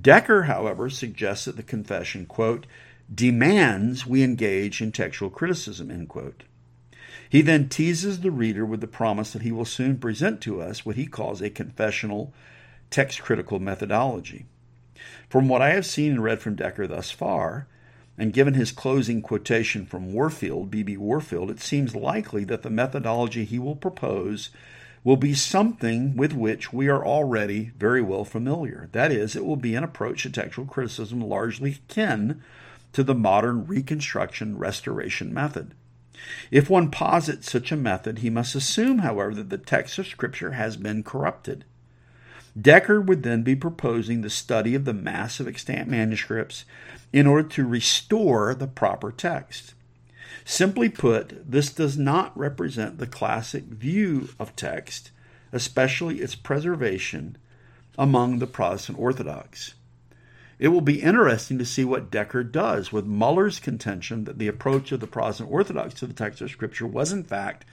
Decker, 0.00 0.44
however, 0.44 0.88
suggests 0.88 1.44
that 1.44 1.56
the 1.56 1.62
confession, 1.62 2.24
quote, 2.24 2.66
demands 3.12 4.06
we 4.06 4.22
engage 4.22 4.80
in 4.80 4.92
textual 4.92 5.30
criticism, 5.30 5.90
end 5.90 6.08
quote. 6.08 6.44
He 7.30 7.42
then 7.42 7.68
teases 7.68 8.20
the 8.20 8.30
reader 8.30 8.64
with 8.64 8.80
the 8.80 8.86
promise 8.86 9.32
that 9.32 9.42
he 9.42 9.52
will 9.52 9.64
soon 9.64 9.98
present 9.98 10.40
to 10.42 10.60
us 10.62 10.86
what 10.86 10.96
he 10.96 11.06
calls 11.06 11.42
a 11.42 11.50
confessional 11.50 12.32
text 12.90 13.22
critical 13.22 13.58
methodology. 13.58 14.46
From 15.28 15.48
what 15.48 15.62
I 15.62 15.70
have 15.70 15.86
seen 15.86 16.12
and 16.12 16.22
read 16.22 16.40
from 16.40 16.54
Decker 16.54 16.86
thus 16.86 17.10
far, 17.10 17.66
and 18.16 18.32
given 18.32 18.54
his 18.54 18.72
closing 18.72 19.22
quotation 19.22 19.86
from 19.86 20.12
Warfield, 20.12 20.70
B.B. 20.70 20.96
Warfield, 20.96 21.50
it 21.50 21.60
seems 21.60 21.94
likely 21.94 22.44
that 22.44 22.62
the 22.62 22.70
methodology 22.70 23.44
he 23.44 23.58
will 23.58 23.76
propose 23.76 24.50
will 25.04 25.16
be 25.16 25.34
something 25.34 26.16
with 26.16 26.32
which 26.32 26.72
we 26.72 26.88
are 26.88 27.04
already 27.04 27.70
very 27.78 28.02
well 28.02 28.24
familiar. 28.24 28.88
That 28.92 29.12
is, 29.12 29.36
it 29.36 29.44
will 29.44 29.56
be 29.56 29.76
an 29.76 29.84
approach 29.84 30.24
to 30.24 30.30
textual 30.30 30.66
criticism 30.66 31.20
largely 31.20 31.78
akin 31.88 32.42
to 32.98 33.04
the 33.04 33.14
modern 33.14 33.64
reconstruction 33.64 34.58
restoration 34.58 35.32
method. 35.32 35.72
If 36.50 36.68
one 36.68 36.90
posits 36.90 37.48
such 37.48 37.70
a 37.70 37.76
method, 37.76 38.18
he 38.18 38.28
must 38.28 38.56
assume, 38.56 38.98
however, 38.98 39.36
that 39.36 39.50
the 39.50 39.56
text 39.56 40.00
of 40.00 40.08
Scripture 40.08 40.54
has 40.54 40.76
been 40.76 41.04
corrupted. 41.04 41.64
Decker 42.60 43.00
would 43.00 43.22
then 43.22 43.44
be 43.44 43.54
proposing 43.54 44.22
the 44.22 44.28
study 44.28 44.74
of 44.74 44.84
the 44.84 44.92
massive 44.92 45.46
extant 45.46 45.88
manuscripts 45.88 46.64
in 47.12 47.28
order 47.28 47.48
to 47.50 47.64
restore 47.64 48.52
the 48.52 48.66
proper 48.66 49.12
text. 49.12 49.74
Simply 50.44 50.88
put, 50.88 51.48
this 51.48 51.70
does 51.70 51.96
not 51.96 52.36
represent 52.36 52.98
the 52.98 53.06
classic 53.06 53.62
view 53.66 54.30
of 54.40 54.56
text, 54.56 55.12
especially 55.52 56.18
its 56.18 56.34
preservation 56.34 57.36
among 57.96 58.40
the 58.40 58.48
Protestant 58.48 58.98
Orthodox. 58.98 59.74
It 60.58 60.68
will 60.68 60.80
be 60.80 61.02
interesting 61.02 61.58
to 61.58 61.64
see 61.64 61.84
what 61.84 62.10
Decker 62.10 62.42
does 62.42 62.92
with 62.92 63.06
Muller's 63.06 63.60
contention 63.60 64.24
that 64.24 64.38
the 64.38 64.48
approach 64.48 64.90
of 64.90 65.00
the 65.00 65.06
Protestant 65.06 65.50
Orthodox 65.52 65.94
to 65.94 66.06
the 66.06 66.14
text 66.14 66.40
of 66.40 66.50
Scripture 66.50 66.86
was, 66.86 67.12
in 67.12 67.22
fact, 67.22 67.64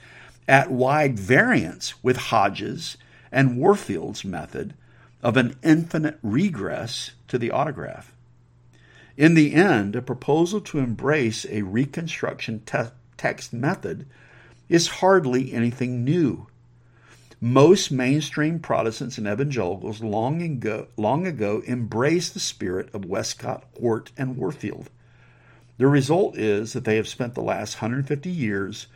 at 0.47 0.69
wide 0.69 1.19
variance 1.19 2.03
with 2.03 2.17
Hodges 2.17 2.97
and 3.31 3.57
Warfield's 3.57 4.23
method 4.23 4.75
of 5.23 5.35
an 5.35 5.55
infinite 5.63 6.19
regress 6.21 7.11
to 7.27 7.39
the 7.39 7.49
autograph. 7.49 8.13
In 9.17 9.33
the 9.33 9.53
end, 9.53 9.95
a 9.95 10.01
proposal 10.01 10.61
to 10.61 10.79
embrace 10.79 11.45
a 11.49 11.63
reconstruction 11.63 12.61
te- 12.65 12.91
text 13.17 13.51
method 13.53 14.05
is 14.69 14.87
hardly 14.87 15.53
anything 15.53 16.03
new. 16.03 16.47
Most 17.41 17.91
mainstream 17.91 18.59
Protestants 18.59 19.17
and 19.17 19.27
evangelicals 19.27 20.01
long 20.01 20.41
ago, 20.41 20.87
long 20.95 21.27
ago 21.27 21.61
embraced 21.67 22.33
the 22.33 22.39
spirit 22.39 22.89
of 22.93 23.05
Westcott, 23.05 23.65
Hort, 23.79 24.11
and 24.17 24.37
Warfield. 24.37 24.89
The 25.77 25.87
result 25.87 26.37
is 26.37 26.71
that 26.73 26.85
they 26.85 26.95
have 26.95 27.07
spent 27.07 27.35
the 27.35 27.41
last 27.41 27.81
150 27.81 28.29
years 28.29 28.87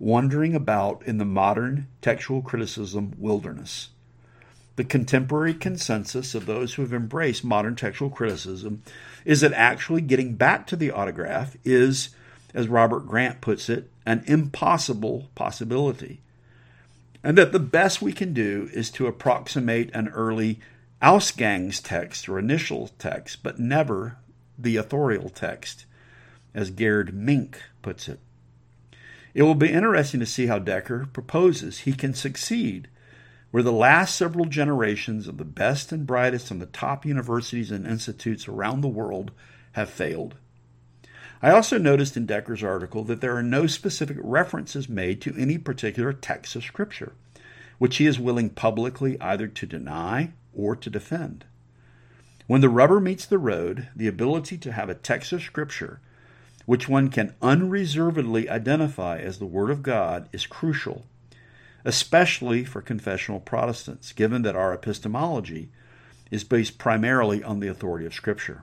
wandering 0.00 0.54
about 0.56 1.02
in 1.06 1.18
the 1.18 1.24
modern 1.24 1.86
textual 2.02 2.42
criticism 2.42 3.12
wilderness. 3.16 3.90
The 4.74 4.84
contemporary 4.84 5.54
consensus 5.54 6.34
of 6.34 6.46
those 6.46 6.74
who 6.74 6.82
have 6.82 6.92
embraced 6.92 7.44
modern 7.44 7.76
textual 7.76 8.10
criticism 8.10 8.82
is 9.24 9.40
that 9.40 9.52
actually 9.52 10.00
getting 10.00 10.34
back 10.34 10.66
to 10.66 10.76
the 10.76 10.90
autograph 10.90 11.56
is, 11.64 12.08
as 12.52 12.66
Robert 12.66 13.06
Grant 13.06 13.40
puts 13.40 13.68
it, 13.68 13.88
an 14.04 14.24
impossible 14.26 15.28
possibility. 15.36 16.20
And 17.24 17.38
that 17.38 17.52
the 17.52 17.58
best 17.58 18.02
we 18.02 18.12
can 18.12 18.34
do 18.34 18.68
is 18.74 18.90
to 18.92 19.06
approximate 19.06 19.90
an 19.94 20.08
early 20.08 20.60
Ausgangs 21.00 21.82
text 21.82 22.28
or 22.28 22.38
initial 22.38 22.88
text, 22.98 23.42
but 23.42 23.58
never 23.58 24.18
the 24.58 24.76
authorial 24.76 25.30
text, 25.30 25.86
as 26.54 26.70
Gerd 26.70 27.14
Mink 27.14 27.62
puts 27.80 28.08
it. 28.08 28.20
It 29.32 29.42
will 29.42 29.54
be 29.54 29.72
interesting 29.72 30.20
to 30.20 30.26
see 30.26 30.46
how 30.46 30.58
Decker 30.58 31.08
proposes 31.12 31.80
he 31.80 31.94
can 31.94 32.12
succeed 32.12 32.88
where 33.50 33.62
the 33.62 33.72
last 33.72 34.16
several 34.16 34.44
generations 34.44 35.26
of 35.26 35.38
the 35.38 35.44
best 35.44 35.92
and 35.92 36.06
brightest 36.06 36.48
from 36.48 36.58
the 36.58 36.66
top 36.66 37.06
universities 37.06 37.70
and 37.70 37.86
institutes 37.86 38.48
around 38.48 38.80
the 38.80 38.88
world 38.88 39.30
have 39.72 39.88
failed. 39.88 40.34
I 41.44 41.50
also 41.50 41.76
noticed 41.76 42.16
in 42.16 42.24
Decker's 42.24 42.64
article 42.64 43.04
that 43.04 43.20
there 43.20 43.36
are 43.36 43.42
no 43.42 43.66
specific 43.66 44.16
references 44.20 44.88
made 44.88 45.20
to 45.20 45.36
any 45.38 45.58
particular 45.58 46.14
text 46.14 46.56
of 46.56 46.64
Scripture, 46.64 47.12
which 47.76 47.98
he 47.98 48.06
is 48.06 48.18
willing 48.18 48.48
publicly 48.48 49.20
either 49.20 49.46
to 49.48 49.66
deny 49.66 50.32
or 50.54 50.74
to 50.74 50.88
defend. 50.88 51.44
When 52.46 52.62
the 52.62 52.70
rubber 52.70 52.98
meets 52.98 53.26
the 53.26 53.36
road, 53.36 53.88
the 53.94 54.08
ability 54.08 54.56
to 54.56 54.72
have 54.72 54.88
a 54.88 54.94
text 54.94 55.34
of 55.34 55.42
Scripture 55.42 56.00
which 56.64 56.88
one 56.88 57.10
can 57.10 57.34
unreservedly 57.42 58.48
identify 58.48 59.18
as 59.18 59.38
the 59.38 59.44
Word 59.44 59.68
of 59.68 59.82
God 59.82 60.30
is 60.32 60.46
crucial 60.46 61.04
especially 61.84 62.64
for 62.64 62.80
confessional 62.80 63.40
Protestants, 63.40 64.12
given 64.12 64.40
that 64.40 64.56
our 64.56 64.72
epistemology 64.72 65.68
is 66.30 66.42
based 66.42 66.78
primarily 66.78 67.44
on 67.44 67.60
the 67.60 67.68
authority 67.68 68.06
of 68.06 68.14
Scripture. 68.14 68.62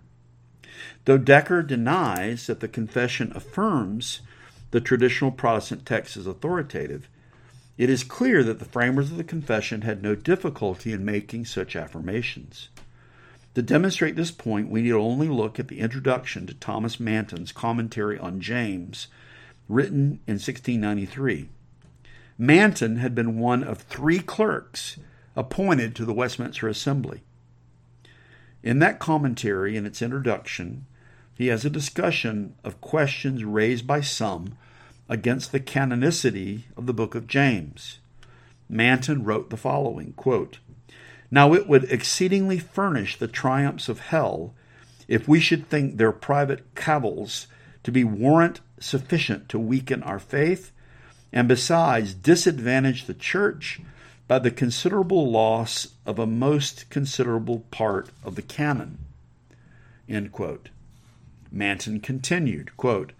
Though 1.05 1.17
Decker 1.17 1.63
denies 1.63 2.47
that 2.47 2.59
the 2.59 2.67
confession 2.67 3.31
affirms 3.35 4.21
the 4.71 4.81
traditional 4.81 5.31
Protestant 5.31 5.85
text 5.85 6.17
as 6.17 6.27
authoritative, 6.27 7.09
it 7.77 7.89
is 7.89 8.03
clear 8.03 8.43
that 8.43 8.59
the 8.59 8.65
framers 8.65 9.11
of 9.11 9.17
the 9.17 9.23
confession 9.23 9.81
had 9.81 10.03
no 10.03 10.15
difficulty 10.15 10.93
in 10.93 11.03
making 11.03 11.45
such 11.45 11.75
affirmations. 11.75 12.69
To 13.55 13.61
demonstrate 13.61 14.15
this 14.15 14.31
point, 14.31 14.69
we 14.69 14.81
need 14.81 14.93
only 14.93 15.27
look 15.27 15.59
at 15.59 15.67
the 15.67 15.79
introduction 15.79 16.47
to 16.47 16.53
Thomas 16.53 16.99
Manton's 16.99 17.51
commentary 17.51 18.17
on 18.17 18.39
James, 18.39 19.07
written 19.67 20.19
in 20.27 20.35
1693. 20.35 21.49
Manton 22.37 22.97
had 22.97 23.13
been 23.13 23.39
one 23.39 23.63
of 23.63 23.79
three 23.79 24.19
clerks 24.19 24.97
appointed 25.35 25.95
to 25.95 26.05
the 26.05 26.13
Westminster 26.13 26.67
Assembly. 26.67 27.23
In 28.63 28.79
that 28.79 28.99
commentary, 28.99 29.75
in 29.75 29.85
its 29.85 30.01
introduction, 30.01 30.85
he 31.35 31.47
has 31.47 31.65
a 31.65 31.69
discussion 31.69 32.55
of 32.63 32.81
questions 32.81 33.43
raised 33.43 33.87
by 33.87 34.01
some 34.01 34.57
against 35.09 35.51
the 35.51 35.59
canonicity 35.59 36.63
of 36.77 36.85
the 36.85 36.93
book 36.93 37.15
of 37.15 37.27
James. 37.27 37.99
Manton 38.69 39.23
wrote 39.23 39.49
the 39.49 39.57
following 39.57 40.13
quote, 40.13 40.59
Now 41.29 41.53
it 41.53 41.67
would 41.67 41.85
exceedingly 41.85 42.59
furnish 42.59 43.17
the 43.17 43.27
triumphs 43.27 43.89
of 43.89 43.99
hell 43.99 44.53
if 45.07 45.27
we 45.27 45.39
should 45.39 45.67
think 45.67 45.97
their 45.97 46.11
private 46.11 46.75
cavils 46.75 47.47
to 47.83 47.91
be 47.91 48.03
warrant 48.03 48.61
sufficient 48.79 49.49
to 49.49 49.59
weaken 49.59 50.03
our 50.03 50.19
faith 50.19 50.71
and 51.33 51.47
besides 51.47 52.13
disadvantage 52.13 53.05
the 53.05 53.13
church 53.13 53.81
by 54.31 54.39
the 54.39 54.49
considerable 54.49 55.29
loss 55.29 55.89
of 56.05 56.17
a 56.17 56.25
most 56.25 56.89
considerable 56.89 57.65
part 57.69 58.07
of 58.23 58.35
the 58.35 58.41
canon. 58.41 58.97
Manton 61.51 61.99
continued, 61.99 62.77
quote, 62.77 63.11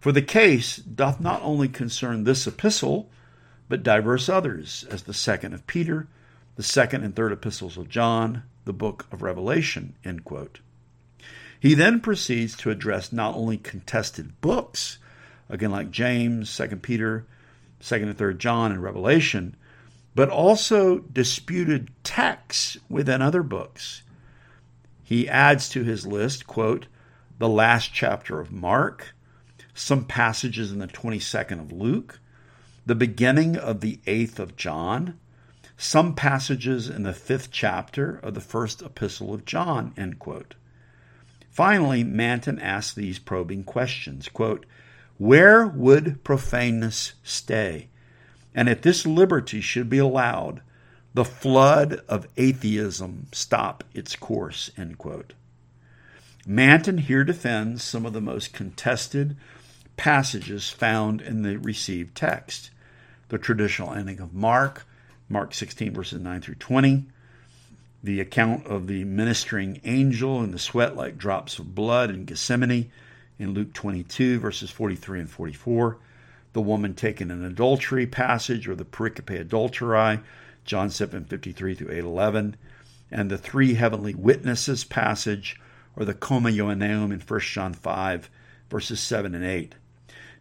For 0.00 0.10
the 0.10 0.22
case 0.22 0.78
doth 0.78 1.20
not 1.20 1.40
only 1.44 1.68
concern 1.68 2.24
this 2.24 2.48
epistle, 2.48 3.08
but 3.68 3.84
divers 3.84 4.28
others, 4.28 4.84
as 4.90 5.04
the 5.04 5.14
second 5.14 5.52
of 5.52 5.64
Peter, 5.68 6.08
the 6.56 6.64
second 6.64 7.04
and 7.04 7.14
third 7.14 7.30
epistles 7.30 7.76
of 7.76 7.88
John, 7.88 8.42
the 8.64 8.72
book 8.72 9.06
of 9.12 9.22
Revelation. 9.22 9.94
He 11.60 11.74
then 11.74 12.00
proceeds 12.00 12.56
to 12.56 12.72
address 12.72 13.12
not 13.12 13.36
only 13.36 13.58
contested 13.58 14.40
books, 14.40 14.98
again 15.48 15.70
like 15.70 15.92
James, 15.92 16.50
Second 16.50 16.82
Peter, 16.82 17.24
second 17.78 18.08
and 18.08 18.18
third 18.18 18.40
John 18.40 18.72
and 18.72 18.82
Revelation, 18.82 19.54
but 20.16 20.30
also 20.30 20.98
disputed 20.98 21.90
texts 22.02 22.78
within 22.88 23.20
other 23.20 23.42
books. 23.42 24.02
He 25.04 25.28
adds 25.28 25.68
to 25.68 25.84
his 25.84 26.06
list, 26.06 26.46
quote, 26.46 26.86
the 27.38 27.50
last 27.50 27.92
chapter 27.92 28.40
of 28.40 28.50
Mark, 28.50 29.14
some 29.74 30.06
passages 30.06 30.72
in 30.72 30.78
the 30.78 30.86
22nd 30.86 31.60
of 31.60 31.70
Luke, 31.70 32.18
the 32.86 32.94
beginning 32.94 33.58
of 33.58 33.82
the 33.82 34.00
8th 34.06 34.38
of 34.38 34.56
John, 34.56 35.18
some 35.76 36.14
passages 36.14 36.88
in 36.88 37.02
the 37.02 37.12
5th 37.12 37.48
chapter 37.50 38.16
of 38.22 38.32
the 38.32 38.40
first 38.40 38.80
epistle 38.80 39.34
of 39.34 39.44
John, 39.44 39.92
end 39.98 40.18
quote. 40.18 40.54
Finally, 41.50 42.04
Manton 42.04 42.58
asks 42.58 42.94
these 42.94 43.18
probing 43.18 43.64
questions, 43.64 44.30
quote, 44.30 44.64
where 45.18 45.66
would 45.66 46.24
profaneness 46.24 47.12
stay? 47.22 47.90
And 48.56 48.70
if 48.70 48.80
this 48.80 49.04
liberty 49.06 49.60
should 49.60 49.90
be 49.90 49.98
allowed, 49.98 50.62
the 51.12 51.26
flood 51.26 52.00
of 52.08 52.26
atheism 52.38 53.26
stop 53.30 53.84
its 53.94 54.16
course. 54.16 54.70
End 54.76 54.96
quote. 54.96 55.34
Manton 56.46 56.98
here 56.98 57.22
defends 57.22 57.84
some 57.84 58.06
of 58.06 58.14
the 58.14 58.20
most 58.20 58.54
contested 58.54 59.36
passages 59.96 60.70
found 60.70 61.20
in 61.20 61.42
the 61.42 61.58
received 61.58 62.14
text. 62.14 62.70
The 63.28 63.38
traditional 63.38 63.92
ending 63.92 64.20
of 64.20 64.32
Mark, 64.32 64.86
Mark 65.28 65.52
16, 65.52 65.92
verses 65.92 66.20
9 66.20 66.40
through 66.40 66.54
20, 66.54 67.04
the 68.02 68.20
account 68.20 68.66
of 68.66 68.86
the 68.86 69.04
ministering 69.04 69.80
angel 69.84 70.40
and 70.40 70.54
the 70.54 70.58
sweat 70.58 70.96
like 70.96 71.18
drops 71.18 71.58
of 71.58 71.74
blood 71.74 72.10
in 72.10 72.24
Gethsemane, 72.24 72.90
in 73.38 73.52
Luke 73.52 73.74
22, 73.74 74.38
verses 74.38 74.70
43 74.70 75.20
and 75.20 75.30
44, 75.30 75.98
the 76.56 76.62
woman 76.62 76.94
taken 76.94 77.30
in 77.30 77.44
adultery 77.44 78.06
passage 78.06 78.66
or 78.66 78.74
the 78.74 78.82
pericope 78.82 79.46
adulterae, 79.46 80.22
John 80.64 80.88
7, 80.88 81.26
53 81.26 81.74
through 81.74 81.92
8, 81.92 81.98
11, 81.98 82.56
and 83.10 83.30
the 83.30 83.36
three 83.36 83.74
heavenly 83.74 84.14
witnesses 84.14 84.82
passage 84.82 85.60
or 85.96 86.06
the 86.06 86.14
comma 86.14 86.50
Johanneum 86.50 87.12
in 87.12 87.20
1 87.20 87.40
John 87.40 87.74
5, 87.74 88.30
verses 88.70 89.00
7 89.00 89.34
and 89.34 89.44
8. 89.44 89.74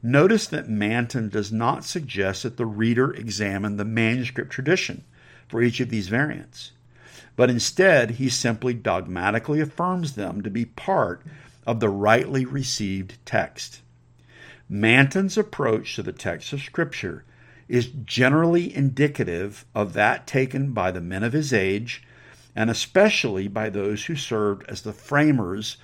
Notice 0.01 0.47
that 0.47 0.69
Manton 0.69 1.27
does 1.27 1.51
not 1.51 1.83
suggest 1.83 2.43
that 2.43 2.55
the 2.55 2.65
reader 2.65 3.11
examine 3.11 3.75
the 3.75 3.83
manuscript 3.83 4.53
tradition 4.53 5.03
for 5.49 5.61
each 5.61 5.81
of 5.81 5.89
these 5.89 6.07
variants, 6.07 6.71
but 7.35 7.49
instead 7.49 8.11
he 8.11 8.29
simply 8.29 8.73
dogmatically 8.73 9.59
affirms 9.59 10.13
them 10.13 10.41
to 10.43 10.49
be 10.49 10.63
part 10.63 11.23
of 11.67 11.81
the 11.81 11.89
rightly 11.89 12.45
received 12.45 13.17
text. 13.25 13.81
Manton's 14.67 15.37
approach 15.37 15.95
to 15.95 16.03
the 16.03 16.11
text 16.11 16.53
of 16.53 16.61
Scripture 16.61 17.23
is 17.67 17.87
generally 18.05 18.75
indicative 18.75 19.65
of 19.73 19.93
that 19.93 20.27
taken 20.27 20.71
by 20.71 20.91
the 20.91 21.01
men 21.01 21.23
of 21.23 21.33
his 21.33 21.53
age, 21.53 22.03
and 22.55 22.69
especially 22.69 23.47
by 23.47 23.69
those 23.69 24.05
who 24.05 24.15
served 24.15 24.63
as 24.67 24.81
the 24.81 24.93
framers 24.93 25.77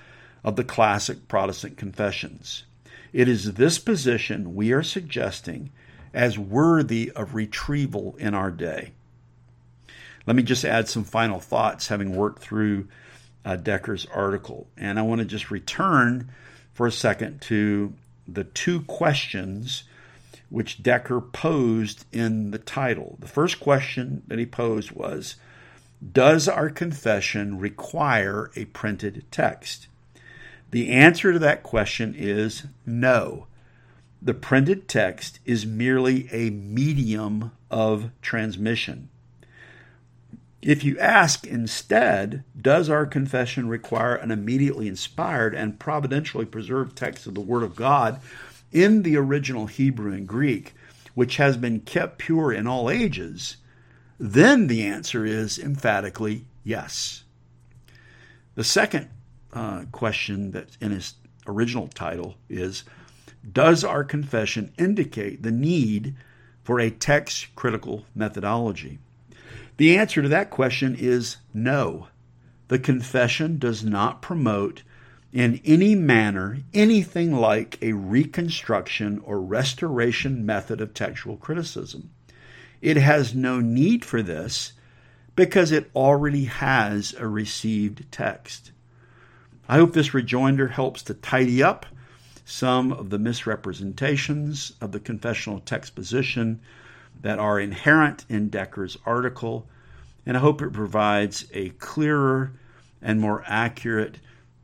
of 0.44 0.56
the 0.56 0.64
classic 0.64 1.28
Protestant 1.28 1.76
confessions. 1.76 2.64
It 3.12 3.28
is 3.28 3.54
this 3.54 3.78
position 3.78 4.54
we 4.54 4.72
are 4.72 4.82
suggesting 4.82 5.70
as 6.14 6.38
worthy 6.38 7.10
of 7.14 7.34
retrieval 7.34 8.16
in 8.18 8.34
our 8.34 8.50
day. 8.50 8.92
Let 10.26 10.36
me 10.36 10.42
just 10.42 10.64
add 10.64 10.88
some 10.88 11.04
final 11.04 11.40
thoughts, 11.40 11.88
having 11.88 12.14
worked 12.14 12.42
through 12.42 12.88
uh, 13.44 13.56
Decker's 13.56 14.06
article. 14.06 14.68
And 14.76 14.98
I 14.98 15.02
want 15.02 15.20
to 15.20 15.24
just 15.24 15.50
return 15.50 16.30
for 16.72 16.86
a 16.86 16.92
second 16.92 17.42
to 17.42 17.92
the 18.26 18.44
two 18.44 18.82
questions 18.82 19.84
which 20.50 20.82
Decker 20.82 21.20
posed 21.20 22.04
in 22.12 22.50
the 22.50 22.58
title. 22.58 23.16
The 23.20 23.28
first 23.28 23.58
question 23.58 24.22
that 24.26 24.38
he 24.38 24.46
posed 24.46 24.92
was 24.92 25.36
Does 26.12 26.46
our 26.46 26.68
confession 26.68 27.58
require 27.58 28.50
a 28.54 28.66
printed 28.66 29.24
text? 29.30 29.88
The 30.70 30.90
answer 30.90 31.32
to 31.32 31.38
that 31.38 31.62
question 31.62 32.14
is 32.16 32.64
no. 32.84 33.46
The 34.20 34.34
printed 34.34 34.88
text 34.88 35.40
is 35.44 35.66
merely 35.66 36.28
a 36.30 36.50
medium 36.50 37.52
of 37.70 38.10
transmission. 38.20 39.08
If 40.62 40.84
you 40.84 40.96
ask 41.00 41.44
instead, 41.44 42.44
does 42.60 42.88
our 42.88 43.04
confession 43.04 43.68
require 43.68 44.14
an 44.14 44.30
immediately 44.30 44.86
inspired 44.86 45.56
and 45.56 45.80
providentially 45.80 46.44
preserved 46.44 46.96
text 46.96 47.26
of 47.26 47.34
the 47.34 47.40
Word 47.40 47.64
of 47.64 47.74
God 47.74 48.20
in 48.70 49.02
the 49.02 49.16
original 49.16 49.66
Hebrew 49.66 50.12
and 50.12 50.26
Greek, 50.26 50.72
which 51.14 51.38
has 51.38 51.56
been 51.56 51.80
kept 51.80 52.18
pure 52.18 52.52
in 52.52 52.68
all 52.68 52.88
ages? 52.88 53.56
Then 54.20 54.68
the 54.68 54.84
answer 54.84 55.26
is 55.26 55.58
emphatically 55.58 56.44
yes. 56.62 57.24
The 58.54 58.62
second 58.62 59.08
uh, 59.52 59.86
question 59.90 60.52
that's 60.52 60.76
in 60.80 60.92
his 60.92 61.14
original 61.44 61.88
title 61.88 62.36
is 62.48 62.84
Does 63.50 63.82
our 63.82 64.04
confession 64.04 64.72
indicate 64.78 65.42
the 65.42 65.50
need 65.50 66.14
for 66.62 66.78
a 66.78 66.90
text 66.90 67.52
critical 67.56 68.06
methodology? 68.14 69.00
The 69.82 69.98
answer 69.98 70.22
to 70.22 70.28
that 70.28 70.48
question 70.48 70.94
is 70.96 71.38
no. 71.52 72.06
The 72.68 72.78
confession 72.78 73.58
does 73.58 73.82
not 73.82 74.22
promote 74.22 74.84
in 75.32 75.60
any 75.64 75.96
manner 75.96 76.58
anything 76.72 77.32
like 77.34 77.82
a 77.82 77.94
reconstruction 77.94 79.20
or 79.24 79.40
restoration 79.40 80.46
method 80.46 80.80
of 80.80 80.94
textual 80.94 81.36
criticism. 81.36 82.12
It 82.80 82.96
has 82.96 83.34
no 83.34 83.58
need 83.58 84.04
for 84.04 84.22
this 84.22 84.74
because 85.34 85.72
it 85.72 85.90
already 85.96 86.44
has 86.44 87.12
a 87.18 87.26
received 87.26 88.04
text. 88.12 88.70
I 89.68 89.78
hope 89.78 89.94
this 89.94 90.14
rejoinder 90.14 90.68
helps 90.68 91.02
to 91.02 91.14
tidy 91.14 91.60
up 91.60 91.86
some 92.44 92.92
of 92.92 93.10
the 93.10 93.18
misrepresentations 93.18 94.74
of 94.80 94.92
the 94.92 95.00
confessional 95.00 95.58
text 95.58 95.96
position 95.96 96.60
that 97.20 97.40
are 97.40 97.58
inherent 97.58 98.24
in 98.28 98.48
Decker's 98.48 98.96
article, 99.04 99.66
and 100.24 100.36
I 100.36 100.40
hope 100.40 100.62
it 100.62 100.72
provides 100.72 101.46
a 101.52 101.70
clearer 101.70 102.52
and 103.00 103.20
more 103.20 103.42
accurate 103.46 104.18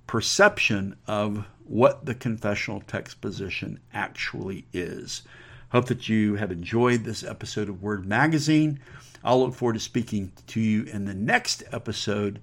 perception 0.07 0.97
of 1.07 1.45
what 1.65 2.07
the 2.07 2.15
confessional 2.15 2.81
text 2.81 3.21
position 3.21 3.81
actually 3.93 4.65
is. 4.73 5.23
Hope 5.71 5.87
that 5.87 6.09
you 6.09 6.37
have 6.37 6.51
enjoyed 6.51 7.05
this 7.05 7.23
episode 7.23 7.69
of 7.69 7.83
Word 7.83 8.07
Magazine. 8.07 8.81
I'll 9.23 9.41
look 9.41 9.55
forward 9.55 9.75
to 9.75 9.81
speaking 9.81 10.33
to 10.49 10.61
you 10.61 10.85
in 10.85 11.05
the 11.05 11.15
next 11.15 11.63
episode. 11.73 12.41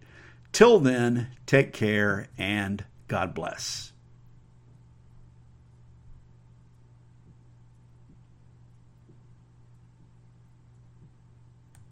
Till 0.52 0.80
then, 0.80 1.30
take 1.46 1.74
care 1.74 2.28
and 2.38 2.84
God 3.08 3.34
bless. 3.34 3.95